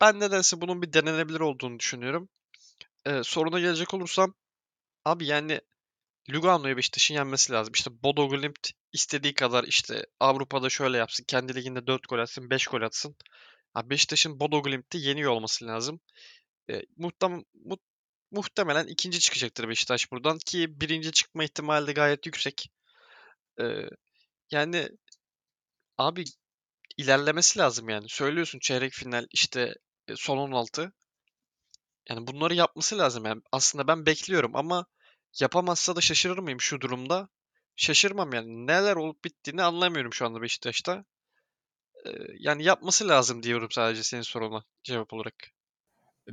ben 0.00 0.20
nedense 0.20 0.60
bunun 0.60 0.82
bir 0.82 0.92
denenebilir 0.92 1.40
olduğunu 1.40 1.78
düşünüyorum. 1.78 2.28
E, 3.06 3.22
soruna 3.24 3.60
gelecek 3.60 3.94
olursam 3.94 4.34
abi 5.04 5.26
yani 5.26 5.60
Lugano'yu 6.30 6.76
Beşiktaş'ın 6.76 7.14
yenmesi 7.14 7.52
lazım. 7.52 7.74
İşte 7.74 7.90
Bodo 8.02 8.28
Glimt 8.28 8.70
istediği 8.92 9.34
kadar 9.34 9.64
işte 9.64 10.06
Avrupa'da 10.20 10.70
şöyle 10.70 10.98
yapsın. 10.98 11.24
Kendi 11.28 11.54
liginde 11.54 11.86
4 11.86 12.08
gol 12.08 12.18
atsın, 12.18 12.50
5 12.50 12.66
gol 12.66 12.82
atsın. 12.82 13.16
Abi 13.74 13.90
Beşiktaş'ın 13.90 14.40
Bodo 14.40 14.62
Glimt'i 14.62 14.98
yeniyor 14.98 15.32
olması 15.32 15.66
lazım. 15.66 16.00
E, 16.70 16.82
muhtem 16.96 17.44
mu- 17.54 17.78
muhtemelen 18.30 18.86
ikinci 18.86 19.20
çıkacaktır 19.20 19.68
Beşiktaş 19.68 20.12
buradan 20.12 20.38
ki 20.38 20.80
birinci 20.80 21.12
çıkma 21.12 21.44
ihtimali 21.44 21.86
de 21.86 21.92
gayet 21.92 22.26
yüksek. 22.26 22.70
E, 23.60 23.64
yani 24.50 24.88
abi 25.98 26.24
ilerlemesi 26.96 27.58
lazım 27.58 27.88
yani. 27.88 28.08
Söylüyorsun 28.08 28.58
çeyrek 28.58 28.92
final 28.92 29.26
işte 29.30 29.74
son 30.16 30.38
16. 30.38 30.92
Yani 32.08 32.26
bunları 32.26 32.54
yapması 32.54 32.98
lazım 32.98 33.24
yani. 33.24 33.42
Aslında 33.52 33.86
ben 33.86 34.06
bekliyorum 34.06 34.56
ama 34.56 34.86
yapamazsa 35.40 35.96
da 35.96 36.00
şaşırır 36.00 36.38
mıyım 36.38 36.60
şu 36.60 36.80
durumda? 36.80 37.28
Şaşırmam 37.76 38.34
yani. 38.34 38.66
Neler 38.66 38.96
olup 38.96 39.24
bittiğini 39.24 39.62
anlamıyorum 39.62 40.12
şu 40.12 40.26
anda 40.26 40.42
Beşiktaş'ta. 40.42 41.04
E, 42.06 42.10
yani 42.38 42.64
yapması 42.64 43.08
lazım 43.08 43.42
diyorum 43.42 43.68
sadece 43.70 44.02
senin 44.02 44.22
soruna 44.22 44.64
cevap 44.82 45.12
olarak. 45.12 45.34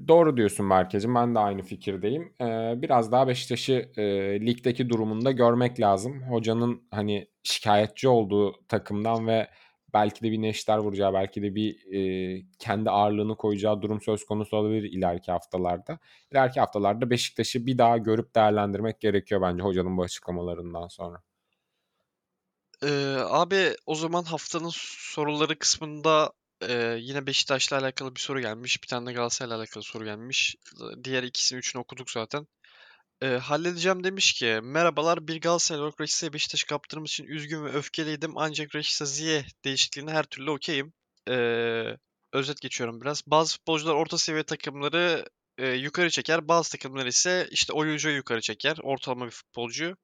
Doğru 0.07 0.37
diyorsun 0.37 0.69
Berkeciğim. 0.69 1.15
Ben 1.15 1.35
de 1.35 1.39
aynı 1.39 1.61
fikirdeyim. 1.61 2.33
Ee, 2.41 2.73
biraz 2.81 3.11
daha 3.11 3.27
Beşiktaş'ı 3.27 3.91
e, 3.97 4.03
ligdeki 4.41 4.89
durumunda 4.89 5.31
görmek 5.31 5.79
lazım. 5.79 6.23
Hocanın 6.23 6.87
hani 6.91 7.27
şikayetçi 7.43 8.07
olduğu 8.07 8.67
takımdan 8.67 9.27
ve 9.27 9.47
belki 9.97 10.23
de 10.23 10.31
bir 10.31 10.41
neşter 10.41 10.77
vuracağı, 10.77 11.13
belki 11.13 11.41
de 11.41 11.55
bir 11.55 11.93
e, 11.93 12.43
kendi 12.59 12.89
ağırlığını 12.89 13.35
koyacağı 13.37 13.81
durum 13.81 14.01
söz 14.01 14.25
konusu 14.25 14.57
olabilir 14.57 14.83
ileriki 14.83 15.31
haftalarda. 15.31 15.99
İleriki 16.31 16.59
haftalarda 16.59 17.09
Beşiktaş'ı 17.09 17.65
bir 17.65 17.77
daha 17.77 17.97
görüp 17.97 18.35
değerlendirmek 18.35 18.99
gerekiyor 19.01 19.41
bence 19.41 19.63
hocanın 19.63 19.97
bu 19.97 20.03
açıklamalarından 20.03 20.87
sonra. 20.87 21.21
Ee, 22.83 23.17
abi 23.29 23.75
o 23.85 23.95
zaman 23.95 24.23
haftanın 24.23 24.71
soruları 24.73 25.59
kısmında 25.59 26.33
e, 26.61 26.97
yine 26.99 27.27
Beşiktaş'la 27.27 27.77
alakalı 27.77 28.15
bir 28.15 28.19
soru 28.19 28.39
gelmiş. 28.41 28.83
Bir 28.83 28.87
tane 28.87 29.09
de 29.09 29.13
Galatasaray'la 29.13 29.57
alakalı 29.57 29.83
soru 29.83 30.05
gelmiş. 30.05 30.55
Diğer 31.03 31.23
ikisini 31.23 31.59
üçünü 31.59 31.81
okuduk 31.81 32.11
zaten. 32.11 32.47
Eee, 33.21 33.37
halledeceğim 33.37 34.03
demiş 34.03 34.33
ki 34.33 34.59
merhabalar 34.63 35.27
bir 35.27 35.41
Galatasaraylı 35.41 35.83
olarak 35.83 36.01
Rasica'ya 36.01 36.33
Beşiktaş'ı 36.33 36.65
kaptırdığımız 36.67 37.09
için 37.11 37.23
üzgün 37.25 37.65
ve 37.65 37.69
öfkeliydim 37.71 38.37
ancak 38.37 38.75
Rashica 38.75 39.05
Ziyech 39.05 39.45
değişikliğine 39.65 40.11
her 40.11 40.23
türlü 40.23 40.51
okeyim. 40.51 40.93
Eee, 41.27 41.97
özet 42.33 42.61
geçiyorum 42.61 43.01
biraz. 43.01 43.23
Bazı 43.27 43.53
futbolcular 43.57 43.93
orta 43.95 44.17
seviye 44.17 44.43
takımları 44.43 45.25
eee, 45.59 45.73
yukarı 45.73 46.09
çeker. 46.09 46.47
Bazı 46.47 46.71
takımlar 46.71 47.05
ise 47.05 47.47
işte 47.51 47.73
oyuncuyu 47.73 48.15
yukarı 48.15 48.41
çeker. 48.41 48.77
Ortalama 48.83 49.25
bir 49.25 49.31
futbolcuyu. 49.31 49.95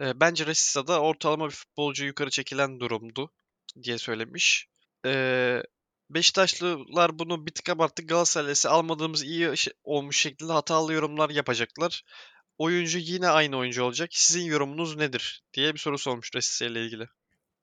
Eee, 0.00 0.12
bence 0.16 0.46
Rashica 0.46 0.86
da 0.86 1.00
ortalama 1.00 1.46
bir 1.46 1.50
futbolcu 1.54 2.04
yukarı 2.04 2.30
çekilen 2.30 2.80
durumdu 2.80 3.30
diye 3.82 3.98
söylemiş. 3.98 4.66
Eee 5.04 5.62
Beşiktaşlılar 6.10 7.18
bunu 7.18 7.46
bir 7.46 7.52
tık 7.52 7.68
abarttı. 7.70 8.02
Galatasaraylı 8.06 8.52
ise 8.52 8.68
almadığımız 8.68 9.22
iyi 9.24 9.50
olmuş 9.84 10.18
şekilde 10.20 10.52
hatalı 10.52 10.92
yorumlar 10.92 11.30
yapacaklar. 11.30 12.02
Oyuncu 12.58 12.98
yine 12.98 13.28
aynı 13.28 13.56
oyuncu 13.56 13.84
olacak. 13.84 14.08
Sizin 14.12 14.44
yorumunuz 14.46 14.96
nedir? 14.96 15.44
diye 15.54 15.74
bir 15.74 15.78
soru 15.78 15.98
sormuş 15.98 16.34
Rashica 16.36 16.70
ile 16.70 16.84
ilgili. 16.84 17.08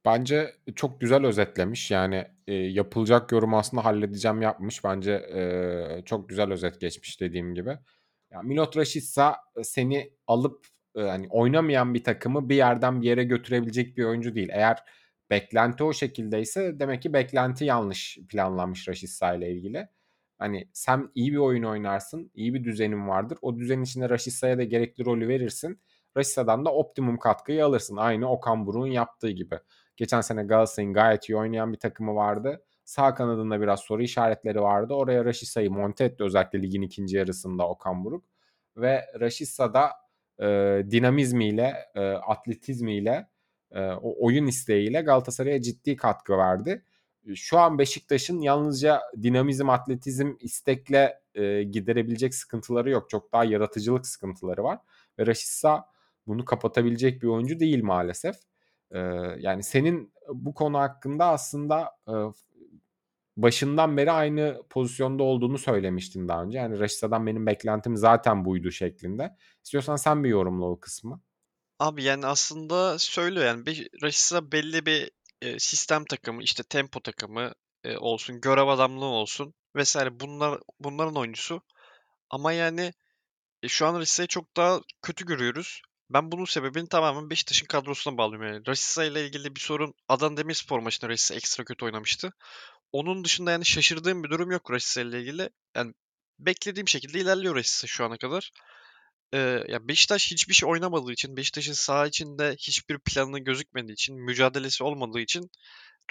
Bence 0.06 0.56
çok 0.76 1.02
güzel 1.02 1.26
özetlemiş. 1.26 1.92
Yani, 1.92 2.28
eee, 2.48 2.56
yapılacak 2.56 3.32
yorumu 3.32 3.58
aslında 3.58 3.86
halledeceğim 3.86 4.42
yapmış. 4.42 4.84
Bence, 4.84 5.12
eee, 5.36 6.04
çok 6.06 6.30
güzel 6.30 6.52
özet 6.52 6.82
geçmiş 6.82 7.22
dediğim 7.22 7.56
gibi. 7.56 7.78
Ya, 8.32 8.42
Milot 8.42 8.78
Rashica, 8.78 9.36
seni 9.64 10.14
alıp, 10.28 10.68
eee, 10.96 11.04
hani, 11.04 11.28
oynamayan 11.30 11.94
bir 11.94 12.04
takımı 12.04 12.50
bir 12.50 12.56
yerden 12.56 13.02
bir 13.02 13.08
yere 13.08 13.24
götürebilecek 13.24 13.98
bir 13.98 14.04
oyuncu 14.04 14.36
değil. 14.36 14.50
Eğer 14.52 14.78
beklenti 15.30 15.84
o 15.84 15.94
şekildeyse 15.94 16.80
demek 16.80 17.02
ki 17.02 17.14
beklenti 17.14 17.66
yanlış 17.66 18.18
planlanmış 18.30 18.88
Rashica 18.88 19.34
ile 19.34 19.52
ilgili. 19.52 19.88
Hani, 20.42 20.70
sen 20.74 21.10
iyi 21.16 21.32
bir 21.32 21.38
oyun 21.38 21.64
oynarsın, 21.64 22.32
iyi 22.34 22.54
bir 22.54 22.64
düzenin 22.64 23.08
vardır. 23.08 23.38
O 23.42 23.58
düzenin 23.58 23.84
içinde 23.84 24.10
Rashica'ya 24.10 24.58
da 24.58 24.64
gerekli 24.64 25.06
rolü 25.06 25.28
verirsin. 25.28 25.82
Rashica'dan 26.18 26.66
da 26.66 26.74
optimum 26.74 27.18
katkıyı 27.18 27.66
alırsın. 27.66 27.98
Aynı 27.98 28.32
Okan 28.32 28.66
Buruk'un 28.66 28.88
yaptığı 28.88 29.30
gibi. 29.30 29.60
Geçen 29.98 30.22
sene 30.22 30.44
Galatasaray'ın 30.44 30.94
gayet 30.94 31.30
iyi 31.30 31.36
oynayan 31.38 31.74
bir 31.74 31.80
takımı 31.80 32.16
vardı. 32.16 32.64
Sağ 32.86 33.14
kanadında 33.14 33.62
biraz 33.62 33.80
soru 33.80 34.04
işaretleri 34.04 34.62
vardı. 34.62 34.94
Oraya 34.94 35.26
Rashica'yı 35.26 35.72
monte 35.72 36.04
etti 36.04 36.24
özellikle 36.24 36.62
ligin 36.62 36.82
ikinci 36.82 37.18
yarısında 37.18 37.68
Okan 37.70 38.06
Buruk. 38.06 38.26
Ve 38.78 39.06
Rashica 39.20 39.74
da 39.74 39.92
e, 40.40 40.46
dinamizmiyle, 40.92 41.74
e, 41.96 42.02
atletizmiyle, 42.02 43.28
e, 43.72 43.82
o 43.82 44.26
oyun 44.26 44.48
isteğiyle 44.48 45.02
Galatasaray'a 45.02 45.62
ciddi 45.62 45.96
katkı 45.96 46.38
verdi. 46.38 46.84
Şu 47.36 47.60
an 47.60 47.80
Beşiktaş'ın 47.80 48.42
yalnızca 48.42 49.02
dinamizm, 49.22 49.70
atletizm, 49.70 50.34
istekle 50.40 51.20
e, 51.36 51.64
giderebilecek 51.64 52.36
sıkıntıları 52.36 52.90
yok. 52.90 53.10
Çok 53.10 53.34
daha 53.34 53.44
yaratıcılık 53.44 54.08
sıkıntıları 54.08 54.64
var. 54.64 54.80
Ve 55.20 55.28
Rashica 55.28 55.86
bunu 56.28 56.46
kapatabilecek 56.46 57.22
bir 57.22 57.28
oyuncu 57.28 57.60
değil 57.60 57.84
maalesef. 57.84 58.36
Ee, 58.92 59.00
yani 59.40 59.64
senin 59.64 60.14
bu 60.34 60.54
konu 60.54 60.78
hakkında 60.80 61.26
aslında 61.26 61.92
e, 62.08 62.14
başından 63.38 63.98
beri 63.98 64.12
aynı 64.12 64.64
pozisyonda 64.70 65.24
olduğunu 65.24 65.58
söylemiştin 65.58 66.28
daha 66.28 66.44
önce. 66.44 66.58
Yani 66.58 66.80
Raşitsa'dan 66.80 67.28
benim 67.28 67.46
beklentim 67.46 67.98
zaten 67.98 68.46
buydu 68.46 68.72
şeklinde. 68.72 69.38
İstiyorsan 69.64 69.96
sen 69.96 70.24
bir 70.24 70.30
yorumla 70.30 70.66
o 70.66 70.80
kısmı. 70.80 71.22
Abi 71.80 72.04
yani 72.04 72.26
aslında 72.26 73.00
söylüyor 73.00 73.46
yani 73.46 73.66
Rashica 74.04 74.52
belli 74.52 74.86
bir 74.86 75.12
e, 75.42 75.60
sistem 75.60 76.06
takımı, 76.06 76.44
işte 76.44 76.64
tempo 76.64 77.00
takımı 77.00 77.54
e, 77.84 77.98
olsun, 77.98 78.42
görev 78.42 78.68
adamlığı 78.68 79.06
olsun 79.06 79.54
vesaire 79.76 80.20
bunlar 80.20 80.60
bunların 80.80 81.16
oyuncusu. 81.16 81.62
Ama 82.30 82.52
yani 82.54 82.94
e, 83.64 83.68
şu 83.68 83.88
an 83.88 84.00
Rashica'yı 84.00 84.28
çok 84.28 84.58
daha 84.58 84.82
kötü 85.02 85.26
görüyoruz. 85.26 85.82
Ben 86.10 86.32
bunun 86.32 86.46
sebebini 86.46 86.88
tamamen 86.88 87.30
Beşiktaş'ın 87.30 87.66
kadrosuna 87.66 88.18
bağlıyorum 88.18 88.48
yani. 88.48 88.68
Rashica 88.68 89.04
ile 89.04 89.26
ilgili 89.26 89.56
bir 89.56 89.60
sorun 89.62 89.94
Adana 90.08 90.38
Demirspor 90.38 90.80
maçında 90.80 91.10
Rashica 91.12 91.36
ekstra 91.36 91.64
kötü 91.64 91.86
oynamıştı. 91.86 92.34
Onun 92.92 93.24
dışında 93.24 93.52
yani 93.52 93.66
şaşırdığım 93.66 94.24
bir 94.24 94.30
durum 94.30 94.52
yok 94.52 94.72
Rashica 94.72 95.02
ile 95.08 95.22
ilgili. 95.22 95.50
Yani 95.76 95.94
beklediğim 96.40 96.88
şekilde 96.88 97.20
ilerliyor 97.20 97.56
Rashica 97.56 97.88
şu 97.88 98.06
ana 98.06 98.18
kadar. 98.18 98.52
Ee, 99.34 99.64
ya 99.68 99.88
Beşiktaş 99.88 100.32
hiçbir 100.32 100.54
şey 100.54 100.70
oynamadığı 100.70 101.12
için, 101.12 101.38
Beşiktaş'ın 101.38 101.74
saha 101.74 102.08
içinde 102.08 102.56
hiçbir 102.60 103.00
planı 103.00 103.40
gözükmediği 103.40 103.94
için, 103.94 104.16
mücadelesi 104.26 104.84
olmadığı 104.84 105.20
için 105.20 105.52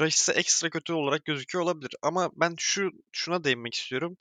Rashica 0.00 0.32
ekstra 0.34 0.70
kötü 0.70 0.92
olarak 0.92 1.24
gözüküyor 1.24 1.64
olabilir. 1.64 1.90
Ama 2.02 2.30
ben 2.36 2.54
şu 2.58 2.90
şuna 3.12 3.44
değinmek 3.44 3.74
istiyorum. 3.74 4.16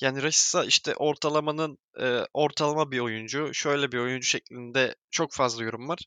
Yani 0.00 0.22
Rashica 0.22 0.64
işte 0.64 0.94
ortalamanın 0.96 1.78
e, 2.00 2.26
ortalama 2.34 2.90
bir 2.90 3.00
oyuncu, 3.00 3.50
şöyle 3.54 3.92
bir 3.92 3.98
oyuncu 3.98 4.26
şeklinde 4.26 4.94
çok 5.10 5.32
fazla 5.32 5.64
yorum 5.64 5.88
var. 5.88 5.98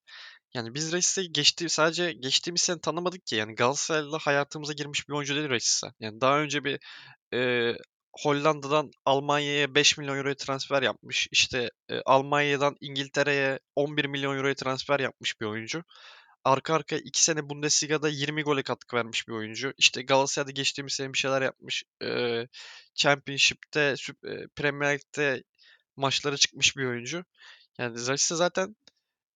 Yani 0.54 0.74
biz 0.74 0.94
Rasica'yı 0.94 1.34
geçti, 1.34 1.70
sadece 1.70 2.14
geçtiğimiz 2.14 2.62
sene 2.62 2.80
tanımadık 2.82 3.26
ki. 3.26 3.36
Yani 3.36 3.56
Galatasaray'la 3.56 4.18
hayatımıza 4.22 4.74
girmiş 4.74 5.10
bir 5.10 5.14
oyuncu 5.14 5.36
değil 5.36 5.50
Rashica. 5.50 5.94
Yani 6.00 6.22
daha 6.22 6.40
önce 6.40 6.64
bir 6.64 6.80
e, 7.34 7.74
Hollanda'dan 8.14 8.92
Almanya'ya 9.06 9.76
5 9.76 9.98
milyon 9.98 10.18
euroya 10.18 10.36
transfer 10.36 10.82
yapmış. 10.84 11.28
İşte 11.32 11.72
e, 11.90 12.02
Almanya'dan 12.06 12.76
İngiltere'ye 12.82 13.60
11 13.76 14.06
milyon 14.06 14.38
euroya 14.38 14.56
transfer 14.56 15.00
yapmış 15.00 15.42
bir 15.42 15.46
oyuncu. 15.46 15.84
Arka 16.44 16.74
arkaya 16.74 17.02
2 17.02 17.24
sene 17.24 17.50
Bundesliga'da 17.50 18.10
20 18.10 18.44
gole 18.44 18.64
katkı 18.64 18.96
vermiş 18.96 19.28
bir 19.28 19.34
oyuncu. 19.34 19.74
İşte 19.78 20.02
Galatasaray'da 20.02 20.52
geçtiğimiz 20.52 20.94
sene 20.94 21.14
bir 21.14 21.18
şeyler 21.18 21.42
yapmış. 21.42 21.84
E, 22.04 22.42
Championship'te, 22.96 23.96
e, 24.28 24.48
Premier 24.56 24.94
Lig'de 24.94 25.44
maçlara 25.96 26.38
çıkmış 26.38 26.78
bir 26.78 26.86
oyuncu. 26.86 27.24
Yani 27.80 28.08
Rashica 28.08 28.36
zaten 28.36 28.76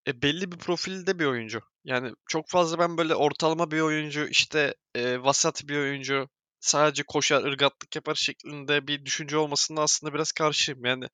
e, 0.07 0.21
belli 0.21 0.51
bir 0.51 0.57
profilde 0.57 1.19
bir 1.19 1.25
oyuncu. 1.25 1.61
Yani 1.83 2.13
çok 2.29 2.49
fazla 2.49 2.79
ben 2.79 2.97
böyle 2.97 3.15
ortalama 3.15 3.71
bir 3.71 3.81
oyuncu, 3.81 4.27
işte 4.27 4.75
e, 4.95 5.23
vasat 5.23 5.67
bir 5.67 5.77
oyuncu, 5.77 6.29
sadece 6.61 7.03
koşar, 7.03 7.43
ırgatlık 7.43 7.95
yapar 7.95 8.15
şeklinde 8.15 8.87
bir 8.87 9.05
düşünce 9.05 9.37
olmasında 9.37 9.81
aslında 9.81 10.13
biraz 10.13 10.31
karşıyım. 10.31 10.85
Yani 10.85 11.05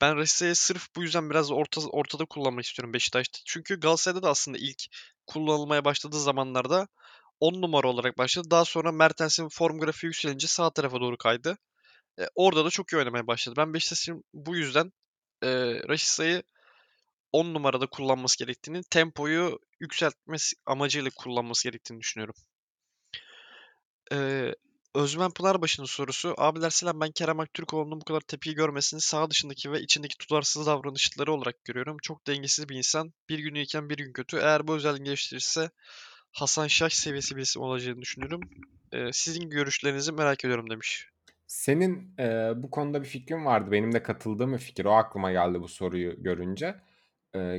ben 0.00 0.16
Rasica'yı 0.16 0.56
sırf 0.56 0.88
bu 0.96 1.02
yüzden 1.02 1.30
biraz 1.30 1.50
orta, 1.52 1.80
ortada 1.80 2.24
kullanmak 2.24 2.64
istiyorum 2.64 2.94
Beşiktaş'ta. 2.94 3.38
Çünkü 3.46 3.80
Galatasaray'da 3.80 4.22
da 4.22 4.30
aslında 4.30 4.58
ilk 4.58 4.82
kullanılmaya 5.26 5.84
başladığı 5.84 6.20
zamanlarda 6.20 6.88
10 7.40 7.62
numara 7.62 7.88
olarak 7.88 8.18
başladı. 8.18 8.48
Daha 8.50 8.64
sonra 8.64 8.92
Mertens'in 8.92 9.48
form 9.48 9.78
grafiği 9.78 10.08
yükselince 10.08 10.46
sağ 10.46 10.70
tarafa 10.70 11.00
doğru 11.00 11.16
kaydı. 11.18 11.58
E, 12.20 12.22
orada 12.34 12.64
da 12.64 12.70
çok 12.70 12.92
iyi 12.92 12.98
oynamaya 12.98 13.26
başladı. 13.26 13.54
Ben 13.58 13.74
Beşiktaş'ın 13.74 14.24
bu 14.34 14.56
yüzden 14.56 14.92
e, 15.42 15.48
Rasica'yı 15.88 16.42
10 17.32 17.54
numarada 17.54 17.86
kullanması 17.86 18.38
gerektiğini, 18.38 18.82
tempoyu 18.90 19.58
yükseltmesi 19.80 20.56
amacıyla 20.66 21.10
kullanması 21.16 21.68
gerektiğini 21.68 22.00
düşünüyorum. 22.00 22.34
Ee, 24.12 24.54
Özmen 24.96 25.30
Pınarbaşı'nın 25.30 25.86
sorusu. 25.86 26.34
Abiler 26.38 26.70
selam 26.70 27.00
ben 27.00 27.10
Kerem 27.10 27.40
Aktürkoğlu'nun 27.40 28.00
bu 28.00 28.04
kadar 28.04 28.20
tepki 28.20 28.54
görmesini 28.54 29.00
sağ 29.00 29.30
dışındaki 29.30 29.72
ve 29.72 29.80
içindeki 29.80 30.18
tutarsız 30.18 30.66
davranışları 30.66 31.32
olarak 31.32 31.64
görüyorum. 31.64 31.96
Çok 32.02 32.26
dengesiz 32.26 32.68
bir 32.68 32.76
insan. 32.76 33.12
Bir 33.28 33.38
gün 33.38 33.54
iyiyken 33.54 33.90
bir 33.90 33.96
gün 33.96 34.12
kötü. 34.12 34.36
Eğer 34.36 34.68
bu 34.68 34.74
özelliğini 34.74 35.04
geliştirirse 35.04 35.70
Hasan 36.32 36.66
Şaş 36.66 36.94
seviyesi 36.94 37.36
bir 37.36 37.42
isim 37.42 37.62
olacağını 37.62 38.02
düşünüyorum. 38.02 38.40
Ee, 38.92 39.12
sizin 39.12 39.50
görüşlerinizi 39.50 40.12
merak 40.12 40.44
ediyorum 40.44 40.70
demiş. 40.70 41.08
Senin 41.46 42.18
e, 42.18 42.52
bu 42.56 42.70
konuda 42.70 43.02
bir 43.02 43.08
fikrin 43.08 43.44
vardı. 43.44 43.72
Benim 43.72 43.92
de 43.92 44.02
katıldığım 44.02 44.52
bir 44.52 44.58
fikir. 44.58 44.84
O 44.84 44.92
aklıma 44.92 45.32
geldi 45.32 45.60
bu 45.60 45.68
soruyu 45.68 46.22
görünce. 46.22 46.76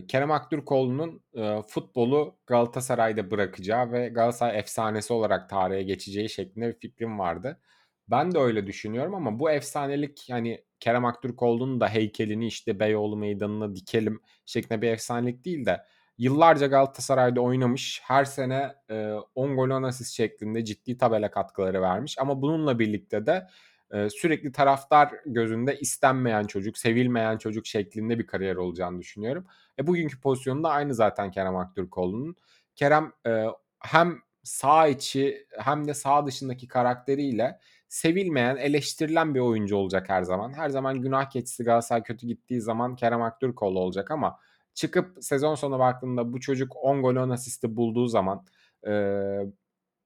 Kerem 0.07 0.31
Aktürkoğlu'nun 0.31 1.23
futbolu 1.67 2.37
Galatasaray'da 2.47 3.31
bırakacağı 3.31 3.91
ve 3.91 4.07
Galatasaray 4.07 4.59
efsanesi 4.59 5.13
olarak 5.13 5.49
tarihe 5.49 5.83
geçeceği 5.83 6.29
şeklinde 6.29 6.67
bir 6.67 6.79
fikrim 6.79 7.19
vardı. 7.19 7.61
Ben 8.09 8.33
de 8.33 8.39
öyle 8.39 8.67
düşünüyorum 8.67 9.15
ama 9.15 9.39
bu 9.39 9.51
efsanelik 9.51 10.29
yani 10.29 10.63
Kerem 10.79 11.05
Aktürkoğlu'nun 11.05 11.79
da 11.79 11.89
heykelini 11.89 12.47
işte 12.47 12.79
Beyoğlu 12.79 13.17
Meydanı'na 13.17 13.75
dikelim 13.75 14.21
şeklinde 14.45 14.81
bir 14.81 14.91
efsanelik 14.91 15.45
değil 15.45 15.65
de 15.65 15.83
yıllarca 16.17 16.67
Galatasaray'da 16.67 17.41
oynamış. 17.41 18.01
Her 18.03 18.25
sene 18.25 18.75
e, 18.89 19.13
10 19.35 19.55
gol 19.55 19.69
10 19.69 19.83
asist 19.83 20.13
şeklinde 20.13 20.65
ciddi 20.65 20.97
tabela 20.97 21.31
katkıları 21.31 21.81
vermiş. 21.81 22.19
Ama 22.19 22.41
bununla 22.41 22.79
birlikte 22.79 23.25
de 23.25 23.47
sürekli 23.91 24.51
taraftar 24.51 25.11
gözünde 25.25 25.79
istenmeyen 25.79 26.43
çocuk, 26.43 26.77
sevilmeyen 26.77 27.37
çocuk 27.37 27.65
şeklinde 27.65 28.19
bir 28.19 28.27
kariyer 28.27 28.55
olacağını 28.55 28.99
düşünüyorum. 28.99 29.45
E, 29.79 29.87
bugünkü 29.87 30.21
pozisyonu 30.21 30.63
da 30.63 30.69
aynı 30.69 30.93
zaten 30.95 31.31
Kerem 31.31 31.55
Aktürkoğlu'nun. 31.55 32.35
Kerem 32.75 33.11
e, 33.27 33.45
hem 33.79 34.21
sağ 34.43 34.87
içi 34.87 35.47
hem 35.59 35.87
de 35.87 35.93
sağ 35.93 36.25
dışındaki 36.25 36.67
karakteriyle 36.67 37.59
sevilmeyen, 37.87 38.55
eleştirilen 38.55 39.35
bir 39.35 39.39
oyuncu 39.39 39.75
olacak 39.75 40.09
her 40.09 40.23
zaman. 40.23 40.53
Her 40.53 40.69
zaman 40.69 41.01
günah 41.01 41.29
keçisi 41.29 41.63
Galatasaray 41.63 42.03
kötü 42.03 42.27
gittiği 42.27 42.61
zaman 42.61 42.95
Kerem 42.95 43.21
Aktürkoğlu 43.21 43.79
olacak 43.79 44.11
ama 44.11 44.39
çıkıp 44.73 45.17
sezon 45.21 45.55
sonu 45.55 45.79
baktığında 45.79 46.33
bu 46.33 46.39
çocuk 46.39 46.75
10 46.75 47.01
gol 47.01 47.15
10 47.15 47.29
asisti 47.29 47.75
bulduğu 47.75 48.07
zaman 48.07 48.45
e, 48.83 48.91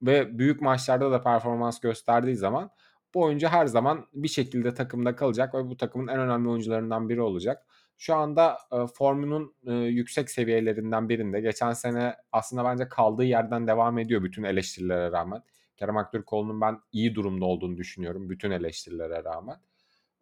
ve 0.01 0.37
büyük 0.39 0.61
maçlarda 0.61 1.11
da 1.11 1.21
performans 1.21 1.79
gösterdiği 1.79 2.35
zaman 2.35 2.71
bu 3.13 3.21
oyuncu 3.21 3.47
her 3.47 3.65
zaman 3.65 4.07
bir 4.13 4.27
şekilde 4.27 4.73
takımda 4.73 5.15
kalacak 5.15 5.55
ve 5.55 5.69
bu 5.69 5.77
takımın 5.77 6.07
en 6.07 6.19
önemli 6.19 6.49
oyuncularından 6.49 7.09
biri 7.09 7.21
olacak. 7.21 7.65
şu 7.97 8.15
anda 8.15 8.57
e, 8.71 8.87
formunun 8.87 9.55
e, 9.67 9.73
yüksek 9.73 10.29
seviyelerinden 10.29 11.09
birinde. 11.09 11.41
Geçen 11.41 11.73
sene 11.73 12.15
aslında 12.31 12.63
bence 12.63 12.89
kaldığı 12.89 13.23
yerden 13.23 13.67
devam 13.67 13.97
ediyor 13.99 14.23
bütün 14.23 14.43
eleştirilere 14.43 15.11
rağmen. 15.11 15.43
Kerem 15.77 15.97
Aktürkoğlu'nun 15.97 16.61
ben 16.61 16.79
iyi 16.91 17.15
durumda 17.15 17.45
olduğunu 17.45 17.77
düşünüyorum 17.77 18.29
bütün 18.29 18.51
eleştirilere 18.51 19.23
rağmen. 19.23 19.57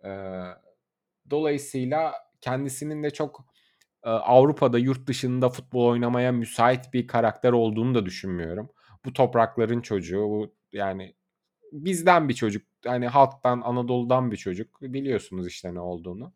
E, 0.03 0.09
dolayısıyla 1.29 2.13
kendisinin 2.41 3.03
de 3.03 3.09
çok 3.11 3.45
e, 4.03 4.09
Avrupa'da 4.09 4.77
yurt 4.79 5.07
dışında 5.07 5.49
futbol 5.49 5.85
oynamaya 5.85 6.31
müsait 6.31 6.93
bir 6.93 7.07
karakter 7.07 7.51
olduğunu 7.51 7.95
da 7.95 8.05
düşünmüyorum. 8.05 8.69
Bu 9.05 9.13
toprakların 9.13 9.81
çocuğu, 9.81 10.21
bu 10.21 10.55
yani 10.71 11.15
bizden 11.71 12.29
bir 12.29 12.33
çocuk, 12.33 12.68
hani 12.85 13.07
halktan, 13.07 13.61
Anadolu'dan 13.61 14.31
bir 14.31 14.37
çocuk. 14.37 14.81
Biliyorsunuz 14.81 15.47
işte 15.47 15.73
ne 15.73 15.79
olduğunu. 15.79 16.33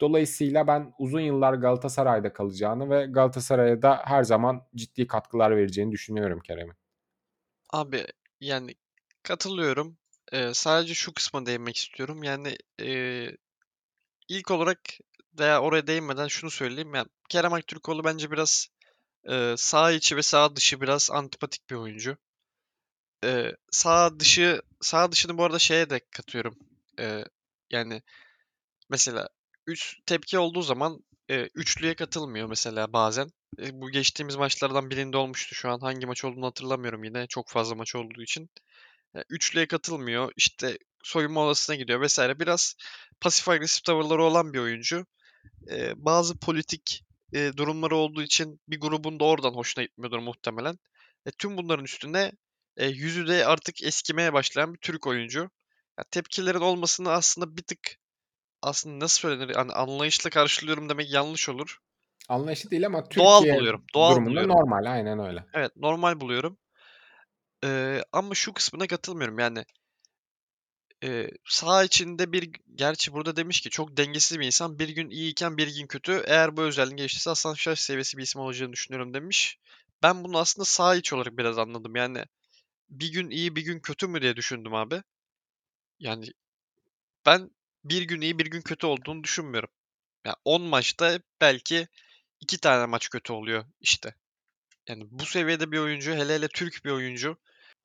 Dolayısıyla 0.00 0.66
ben 0.66 0.94
uzun 0.98 1.20
yıllar 1.20 1.54
Galatasaray'da 1.54 2.32
kalacağını 2.32 2.90
ve 2.90 3.06
Galatasaray'a 3.06 3.82
da 3.82 4.02
her 4.04 4.22
zaman 4.22 4.66
ciddi 4.74 5.06
katkılar 5.06 5.56
vereceğini 5.56 5.92
düşünüyorum 5.92 6.40
Kerem'in. 6.40 6.74
Abi 7.70 8.06
yani 8.40 8.74
katılıyorum. 9.22 9.98
Ee, 10.32 10.54
sadece 10.54 10.94
şu 10.94 11.14
kısma 11.14 11.46
değinmek 11.46 11.76
istiyorum. 11.76 12.22
Yani 12.22 12.56
ee, 12.82 13.28
ilk 14.28 14.50
olarak 14.50 14.80
veya 15.38 15.60
oraya 15.60 15.86
değinmeden 15.86 16.26
şunu 16.26 16.50
söyleyeyim. 16.50 16.94
Yani 16.94 17.08
Kerem 17.28 17.52
Aktürkoğlu 17.52 18.04
bence 18.04 18.30
biraz 18.30 18.68
ee, 19.30 19.54
sağ 19.56 19.92
içi 19.92 20.16
ve 20.16 20.22
sağ 20.22 20.56
dışı 20.56 20.80
biraz 20.80 21.10
antipatik 21.10 21.70
bir 21.70 21.74
oyuncu. 21.74 22.16
Ee, 23.24 23.52
sağ 23.70 24.20
dışı 24.20 24.62
sağ 24.80 25.12
dışını 25.12 25.38
bu 25.38 25.44
arada 25.44 25.58
şeye 25.58 25.90
de 25.90 26.00
katıyorum. 26.10 26.58
Ee, 27.00 27.24
yani 27.70 28.02
mesela 28.90 29.28
üç 29.66 29.96
tepki 30.06 30.38
olduğu 30.38 30.62
zaman 30.62 31.04
e, 31.30 31.48
üçlüye 31.54 31.94
katılmıyor 31.94 32.48
mesela 32.48 32.92
bazen. 32.92 33.30
E, 33.58 33.80
bu 33.80 33.90
geçtiğimiz 33.90 34.36
maçlardan 34.36 34.90
birinde 34.90 35.16
olmuştu. 35.16 35.54
Şu 35.54 35.70
an 35.70 35.80
hangi 35.80 36.06
maç 36.06 36.24
olduğunu 36.24 36.46
hatırlamıyorum 36.46 37.04
yine. 37.04 37.26
Çok 37.26 37.48
fazla 37.48 37.74
maç 37.74 37.94
olduğu 37.94 38.22
için. 38.22 38.50
E, 39.16 39.24
üçlüye 39.30 39.66
katılmıyor. 39.68 40.32
İşte 40.36 40.78
soyunma 41.04 41.44
odasına 41.46 41.76
gidiyor 41.76 42.00
vesaire. 42.00 42.40
Biraz 42.40 42.76
pasif 43.20 43.48
agresif 43.48 43.84
tavırları 43.84 44.24
olan 44.24 44.52
bir 44.52 44.58
oyuncu. 44.58 45.06
E, 45.70 45.92
bazı 46.04 46.38
politik 46.38 47.04
e, 47.32 47.52
durumları 47.56 47.96
olduğu 47.96 48.22
için 48.22 48.60
bir 48.68 48.80
grubun 48.80 49.20
da 49.20 49.24
oradan 49.24 49.54
hoşuna 49.54 49.84
gitmiyordur 49.84 50.18
muhtemelen. 50.18 50.78
E, 51.26 51.30
tüm 51.30 51.56
bunların 51.56 51.84
üstüne 51.84 52.32
e, 52.78 52.86
yüzü 52.86 53.26
de 53.26 53.46
artık 53.46 53.82
eskimeye 53.82 54.32
başlayan 54.32 54.74
bir 54.74 54.78
Türk 54.78 55.06
oyuncu. 55.06 55.40
Ya, 55.98 56.04
tepkilerin 56.10 56.60
olmasını 56.60 57.10
aslında 57.10 57.56
bir 57.56 57.62
tık 57.62 57.96
aslında 58.62 59.04
nasıl 59.04 59.20
söylenir? 59.20 59.54
Yani 59.54 59.72
anlayışla 59.72 60.30
karşılıyorum 60.30 60.88
demek 60.88 61.12
yanlış 61.12 61.48
olur. 61.48 61.78
Anlayışı 62.28 62.70
değil 62.70 62.86
ama 62.86 63.04
Türkiye 63.04 63.26
Doğal 63.26 63.42
buluyorum. 63.42 63.84
Doğal 63.94 64.10
durumunda 64.10 64.30
buluyorum. 64.30 64.50
normal 64.50 64.92
aynen 64.92 65.18
öyle. 65.18 65.44
Evet, 65.54 65.76
normal 65.76 66.20
buluyorum. 66.20 66.58
Ee, 67.64 68.02
ama 68.12 68.34
şu 68.34 68.52
kısmına 68.52 68.86
katılmıyorum. 68.86 69.38
Yani 69.38 69.64
e, 71.04 71.30
saha 71.44 71.84
içinde 71.84 72.32
bir 72.32 72.50
gerçi 72.74 73.12
burada 73.12 73.36
demiş 73.36 73.60
ki 73.60 73.70
çok 73.70 73.96
dengesiz 73.96 74.38
bir 74.40 74.46
insan. 74.46 74.78
Bir 74.78 74.88
gün 74.88 75.10
iyiyken 75.10 75.56
bir 75.56 75.74
gün 75.76 75.86
kötü. 75.86 76.22
Eğer 76.26 76.56
bu 76.56 76.62
özelliğin 76.62 76.96
gelişirse 76.96 77.30
Hasan 77.30 77.54
Şaş 77.54 77.80
seviyesi 77.80 78.18
bir 78.18 78.22
isim 78.22 78.40
olacağını 78.40 78.72
düşünüyorum 78.72 79.14
demiş. 79.14 79.58
Ben 80.02 80.24
bunu 80.24 80.38
aslında 80.38 80.64
saha 80.64 80.96
içi 80.96 81.14
olarak 81.14 81.38
biraz 81.38 81.58
anladım. 81.58 81.96
Yani 81.96 82.24
bir 82.90 83.12
gün 83.12 83.30
iyi 83.30 83.56
bir 83.56 83.62
gün 83.62 83.80
kötü 83.80 84.08
mü 84.08 84.22
diye 84.22 84.36
düşündüm 84.36 84.74
abi. 84.74 85.02
Yani 85.98 86.26
ben 87.26 87.50
bir 87.84 88.02
gün 88.02 88.20
iyi 88.20 88.38
bir 88.38 88.46
gün 88.46 88.62
kötü 88.62 88.86
olduğunu 88.86 89.24
düşünmüyorum. 89.24 89.70
Yani 90.26 90.36
10 90.44 90.62
maçta 90.62 91.20
belki 91.40 91.88
2 92.40 92.58
tane 92.58 92.86
maç 92.86 93.10
kötü 93.10 93.32
oluyor 93.32 93.64
işte. 93.80 94.14
Yani 94.88 95.04
bu 95.10 95.26
seviyede 95.26 95.72
bir 95.72 95.78
oyuncu 95.78 96.12
hele 96.12 96.34
hele 96.34 96.48
Türk 96.48 96.84
bir 96.84 96.90
oyuncu 96.90 97.38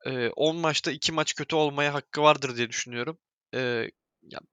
e, 0.06 0.28
10 0.28 0.56
maçta 0.56 0.90
2 0.92 1.12
maç 1.12 1.34
kötü 1.34 1.56
olmaya 1.56 1.94
hakkı 1.94 2.22
vardır 2.22 2.56
diye 2.56 2.70
düşünüyorum. 2.70 3.18
E, 3.54 3.90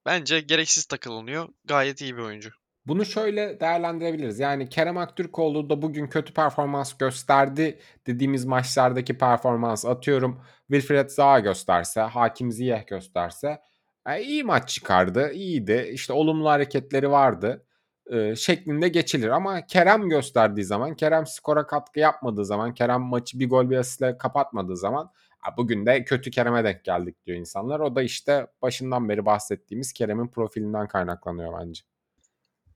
bence 0.06 0.42
gereksiz 0.42 0.86
takılınıyor. 0.86 1.50
Gayet 1.66 2.02
iyi 2.02 2.18
bir 2.18 2.22
oyuncu. 2.22 2.52
Bunu 2.86 3.06
şöyle 3.06 3.60
değerlendirebiliriz. 3.60 4.40
Yani 4.40 4.70
Kerem 4.70 4.98
Aktürkoğlu 4.98 5.70
da 5.70 5.82
bugün 5.82 6.08
kötü 6.08 6.34
performans 6.34 6.94
gösterdi 6.98 7.80
dediğimiz 8.08 8.46
maçlardaki 8.46 9.18
performans 9.18 9.86
atıyorum. 9.86 10.42
Wilfred 10.72 11.10
Zaha 11.10 11.40
gösterse, 11.40 12.02
Hakim 12.02 12.52
Ziyeh 12.52 12.88
gösterse 12.88 13.62
e, 14.08 14.22
iyi 14.24 14.44
maç 14.44 14.70
çıkardı. 14.70 15.32
iyiydi. 15.32 15.90
İşte 15.94 16.14
olumlu 16.14 16.50
hareketleri 16.50 17.12
vardı. 17.12 17.66
e, 18.12 18.36
şeklinde 18.36 18.88
geçilir. 18.88 19.30
Ama 19.30 19.66
Kerem 19.66 20.10
gösterdiği 20.10 20.64
zaman, 20.64 20.96
Kerem 20.96 21.26
skora 21.28 21.68
katkı 21.68 22.00
yapmadığı 22.00 22.46
zaman, 22.46 22.74
Kerem 22.74 23.02
maçı 23.02 23.40
bir 23.40 23.50
gol 23.50 23.70
bir 23.70 23.78
asistle 23.78 24.18
kapatmadığı 24.18 24.78
zaman 24.78 25.12
"Ha, 25.40 25.58
bugün 25.58 25.86
de 25.86 26.04
kötü 26.06 26.32
Kerem'e 26.32 26.64
denk 26.64 26.84
geldik 26.84 27.26
diyor 27.26 27.38
insanlar. 27.38 27.80
O 27.80 27.96
da 27.96 28.02
işte 28.04 28.48
başından 28.62 29.10
beri 29.10 29.26
bahsettiğimiz 29.26 29.94
Kerem'in 29.94 30.28
profilinden 30.28 30.88
kaynaklanıyor 30.88 31.60
bence. 31.60 31.82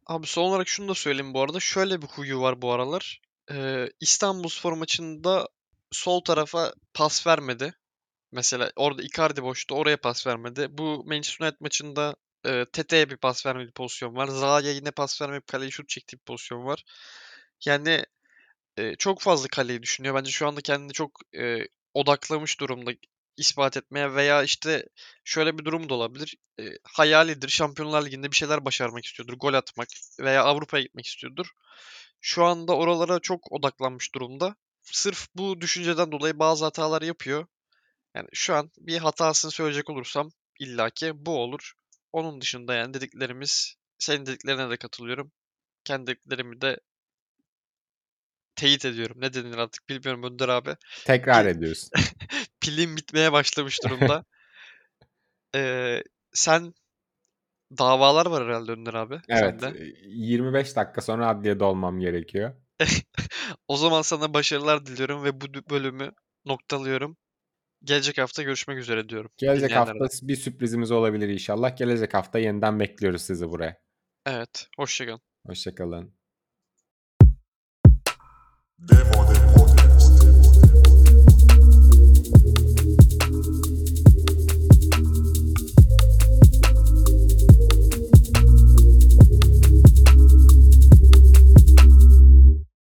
Abi 0.06 0.28
son 0.28 0.44
olarak 0.44 0.68
şunu 0.68 0.88
da 0.90 0.94
söyleyeyim 0.96 1.34
bu 1.34 1.42
arada. 1.42 1.60
Şöyle 1.60 2.02
bir 2.02 2.08
huyu 2.08 2.42
var 2.42 2.62
bu 2.62 2.72
aralar. 2.72 3.22
Ee, 3.52 3.90
İstanbulspor 4.00 4.74
maçında 4.74 5.50
sol 5.92 6.22
tarafa 6.22 6.74
pas 6.94 7.28
vermedi. 7.28 7.74
Mesela 8.32 8.72
orada 8.76 9.04
Icardi 9.04 9.44
boştu. 9.44 9.76
Oraya 9.76 9.98
pas 9.98 10.28
vermedi. 10.28 10.68
Bu 10.72 11.04
Manchester 11.06 11.46
United 11.46 11.62
maçında 11.62 12.16
e, 12.46 12.66
Tete'ye 12.74 13.10
bir 13.10 13.18
pas 13.18 13.46
vermediği 13.46 13.72
pozisyon 13.72 14.16
var. 14.16 14.28
Zaha'ya 14.28 14.72
yine 14.72 14.92
pas 14.92 15.22
vermeyip 15.22 15.48
kaleye 15.48 15.72
şut 15.72 15.90
çektiği 15.90 16.18
bir 16.18 16.24
pozisyon 16.24 16.66
var. 16.66 16.84
Yani 17.66 18.06
e, 18.78 18.96
çok 18.96 19.22
fazla 19.22 19.48
kaleyi 19.48 19.84
düşünüyor. 19.84 20.16
Bence 20.16 20.32
şu 20.32 20.48
anda 20.48 20.62
kendini 20.62 20.94
çok 20.94 21.12
e, 21.38 21.68
odaklamış 21.94 22.60
durumda 22.60 22.92
ispat 23.38 23.78
etmeye 23.78 24.16
veya 24.16 24.44
işte 24.44 24.86
şöyle 25.24 25.58
bir 25.58 25.66
durum 25.66 25.90
da 25.90 25.94
olabilir. 25.94 26.36
E, 26.60 26.64
hayalidir. 26.84 27.50
Şampiyonlar 27.50 28.06
Ligi'nde 28.06 28.32
bir 28.32 28.36
şeyler 28.36 28.66
başarmak 28.66 29.06
istiyordur. 29.06 29.34
Gol 29.34 29.54
atmak 29.54 29.88
veya 30.20 30.44
Avrupa'ya 30.44 30.84
gitmek 30.84 31.06
istiyordur. 31.06 31.48
Şu 32.22 32.44
anda 32.46 32.76
oralara 32.76 33.20
çok 33.20 33.52
odaklanmış 33.52 34.16
durumda. 34.16 34.56
Sırf 34.84 35.28
bu 35.36 35.62
düşünceden 35.62 36.12
dolayı 36.12 36.40
bazı 36.40 36.66
hatalar 36.66 37.02
yapıyor. 37.02 37.48
Yani 38.16 38.28
şu 38.34 38.56
an 38.56 38.72
bir 38.78 38.98
hatasını 38.98 39.52
söyleyecek 39.52 39.90
olursam 39.90 40.30
illaki 40.60 41.26
bu 41.26 41.40
olur. 41.40 41.74
Onun 42.14 42.42
dışında 42.42 42.74
yani 42.74 42.94
dediklerimiz 42.94 43.76
senin 43.98 44.26
dediklerine 44.26 44.70
de 44.70 44.78
katılıyorum. 44.78 45.32
Kendi 45.84 46.08
dediklerimi 46.08 46.62
de 46.62 46.80
teyit 48.56 48.86
ediyorum. 48.86 49.18
Ne 49.20 49.34
denir 49.34 49.58
artık 49.58 49.90
bilmiyorum 49.90 50.24
Önder 50.24 50.50
abi. 50.50 50.76
Tekrar 51.06 51.46
ediyoruz. 51.46 51.90
Pilim 52.66 52.98
bitmeye 52.98 53.32
başlamış 53.32 53.84
durumda. 53.84 54.26
Ee, 55.58 56.04
sen 56.34 56.74
davalar 57.78 58.26
var 58.26 58.46
herhalde 58.46 58.72
Önder 58.72 58.94
abi 58.94 59.20
Evet, 59.30 59.62
sende. 59.62 59.80
e, 59.80 59.94
25 60.04 60.76
dakika 60.76 61.02
sonra 61.02 61.28
adliyede 61.28 61.64
olmam 61.64 62.00
gerekiyor. 62.00 62.56
O 63.68 63.78
zaman 63.78 64.02
sana 64.02 64.34
başarılar 64.34 64.86
diliyorum 64.86 65.24
ve 65.24 65.42
bu 65.42 65.46
bölümü 65.70 66.12
noktalıyorum. 66.46 67.18
Gelecek 67.84 68.18
hafta 68.18 68.44
görüşmek 68.44 68.78
üzere 68.78 69.10
diyorum 69.10 69.32
Gelecek 69.38 69.72
hafta 69.76 70.08
bir 70.22 70.36
sürprizimiz 70.36 70.92
olabilir 70.92 71.30
inşallah. 71.30 71.78
Gelecek 71.78 72.14
hafta 72.14 72.40
yeniden 72.40 72.80
bekliyoruz 72.80 73.22
sizi 73.22 73.50
buraya. 73.50 73.78
Evet, 74.26 74.68
hoşça 74.78 75.06
kalın. 75.06 75.22
Hoşçakalın. 75.46 76.14
Devo 78.80 79.35